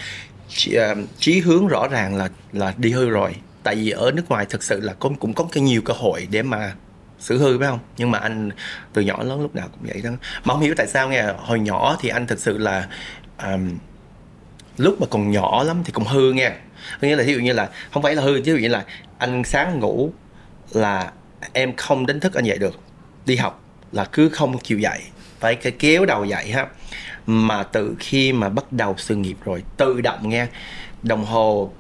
[0.49, 3.35] chí, ờ, chí hướng rõ ràng là là đi hư rồi
[3.67, 6.29] tại vì ở nước ngoài thực sự là cũng cũng có cái nhiều cơ hội
[6.31, 6.75] để mà
[7.19, 7.79] xử hư phải không?
[7.97, 8.51] Nhưng mà anh
[8.93, 10.11] từ nhỏ lớn lúc nào cũng vậy đó.
[10.45, 12.89] Mà không hiểu tại sao nghe hồi nhỏ thì anh thực sự là
[13.43, 13.79] um,
[14.77, 16.51] lúc mà còn nhỏ lắm thì cũng hư nghe.
[17.01, 18.85] Có nghĩa là ví dụ như là không phải là hư ví dụ như là
[19.19, 20.13] anh sáng ngủ
[20.73, 21.13] là
[21.53, 22.81] em không đánh thức anh dậy được.
[23.27, 25.01] Đi học là cứ không chịu dậy
[25.41, 26.67] phải cái kéo đầu dậy ha.
[27.27, 30.47] Mà từ khi mà bắt đầu sự nghiệp rồi tự động nghe
[31.03, 31.73] đồng hồ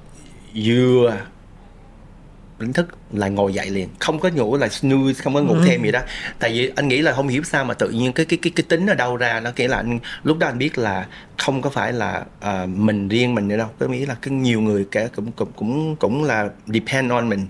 [0.54, 1.16] vừa
[2.58, 5.82] đánh thức là ngồi dậy liền không có ngủ là snooze không có ngủ thêm
[5.82, 6.00] gì đó.
[6.38, 8.64] Tại vì anh nghĩ là không hiểu sao mà tự nhiên cái cái cái cái
[8.68, 11.06] tính ở đâu ra nó nghĩa là anh lúc đó anh biết là
[11.38, 13.68] không có phải là à, mình riêng mình nữa đâu.
[13.78, 17.46] Có nghĩa là cái nhiều người cả cũng cũng cũng cũng là depend on mình.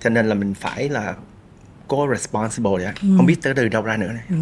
[0.00, 1.14] Cho nên là mình phải là
[1.88, 4.38] có responsible vậy không biết tới từ đâu ra nữa này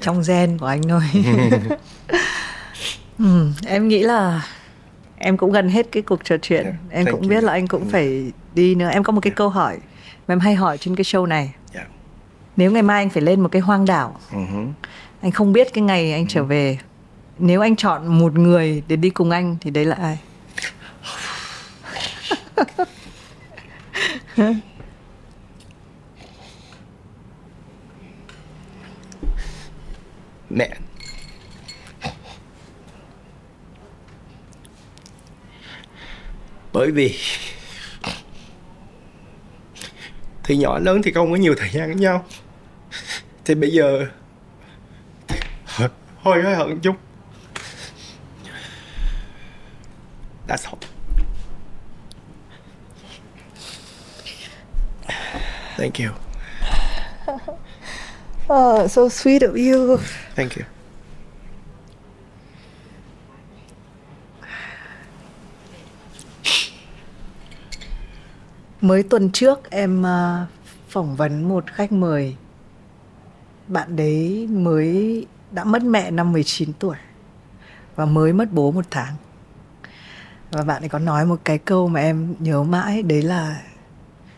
[0.00, 1.02] trong gen của anh thôi.
[3.18, 4.46] Ừ, em nghĩ là
[5.18, 6.64] em cũng gần hết cái cuộc trò chuyện.
[6.64, 7.30] Yeah, em thank cũng you.
[7.30, 8.88] biết là anh cũng phải đi nữa.
[8.92, 9.78] Em có một cái câu hỏi
[10.28, 11.54] mà em hay hỏi trên cái show này.
[11.74, 11.86] Yeah.
[12.56, 14.72] nếu ngày mai anh phải lên một cái hoang đảo uh-huh.
[15.20, 16.78] anh không biết cái ngày anh trở về
[17.38, 20.18] nếu anh chọn một người để đi cùng anh thì đấy là ai?
[30.50, 30.70] Mẹ
[36.76, 37.14] bởi vì
[40.44, 42.24] thì nhỏ lớn thì không có nhiều thời gian với nhau
[43.44, 44.06] thì bây giờ
[46.22, 46.96] hơi hơi hận chút
[50.48, 50.78] That's all.
[55.76, 56.10] Thank you.
[58.48, 59.98] Oh, so sweet of you.
[60.36, 60.75] Thank you.
[68.86, 70.48] Mới tuần trước em uh,
[70.88, 72.36] phỏng vấn một khách mời.
[73.68, 76.96] Bạn đấy mới đã mất mẹ năm 19 tuổi
[77.96, 79.14] và mới mất bố một tháng.
[80.50, 83.62] Và bạn ấy có nói một cái câu mà em nhớ mãi đấy là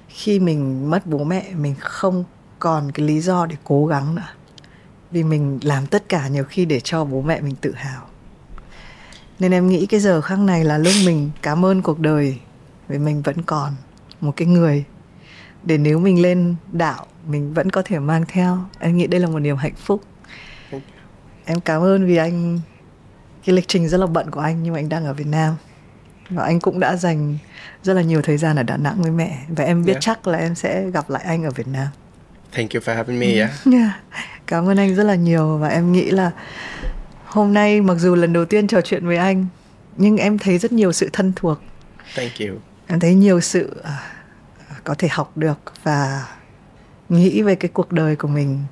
[0.09, 2.25] khi mình mất bố mẹ mình không
[2.59, 4.29] còn cái lý do để cố gắng nữa.
[5.11, 8.03] Vì mình làm tất cả nhiều khi để cho bố mẹ mình tự hào.
[9.39, 12.39] Nên em nghĩ cái giờ khắc này là lúc mình cảm ơn cuộc đời
[12.89, 13.73] vì mình vẫn còn
[14.21, 14.85] một cái người
[15.65, 19.27] để nếu mình lên đảo mình vẫn có thể mang theo em nghĩ đây là
[19.27, 20.03] một niềm hạnh phúc
[21.45, 22.61] em cảm ơn vì anh
[23.45, 25.55] cái lịch trình rất là bận của anh nhưng mà anh đang ở Việt Nam
[26.31, 27.39] và anh cũng đã dành
[27.83, 30.03] rất là nhiều thời gian ở Đà Nẵng với mẹ và em biết Yeah.
[30.03, 31.87] chắc là em sẽ gặp lại anh ở Việt Nam
[32.53, 33.27] Thank you for having me.
[33.27, 33.51] Yeah.
[33.73, 33.91] Yeah.
[34.47, 36.31] Cảm ơn anh rất là nhiều và em nghĩ là
[37.25, 39.47] hôm nay mặc dù lần đầu tiên trò chuyện với anh
[39.97, 41.59] nhưng em thấy rất nhiều sự thân thuộc
[42.17, 42.59] Thank you.
[42.89, 44.13] Em thấy nhiều sự à,
[44.85, 46.29] có thể học được và
[47.09, 48.65] nghĩ về cái cuộc đời của mình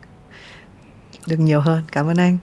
[1.26, 2.38] được nhiều hơn cảm ơn anh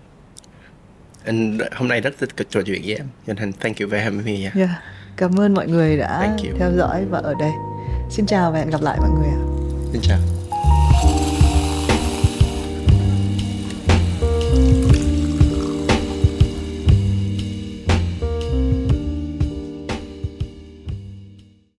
[1.25, 3.07] Anh hôm nay rất tích cực trò chuyện với em.
[3.27, 4.51] Cho nên thank you for having me.
[4.55, 4.69] Yeah.
[5.15, 7.51] cảm ơn mọi người đã theo dõi và ở đây
[8.09, 9.41] xin chào và hẹn gặp lại mọi người ạ
[9.91, 10.42] Xin chào.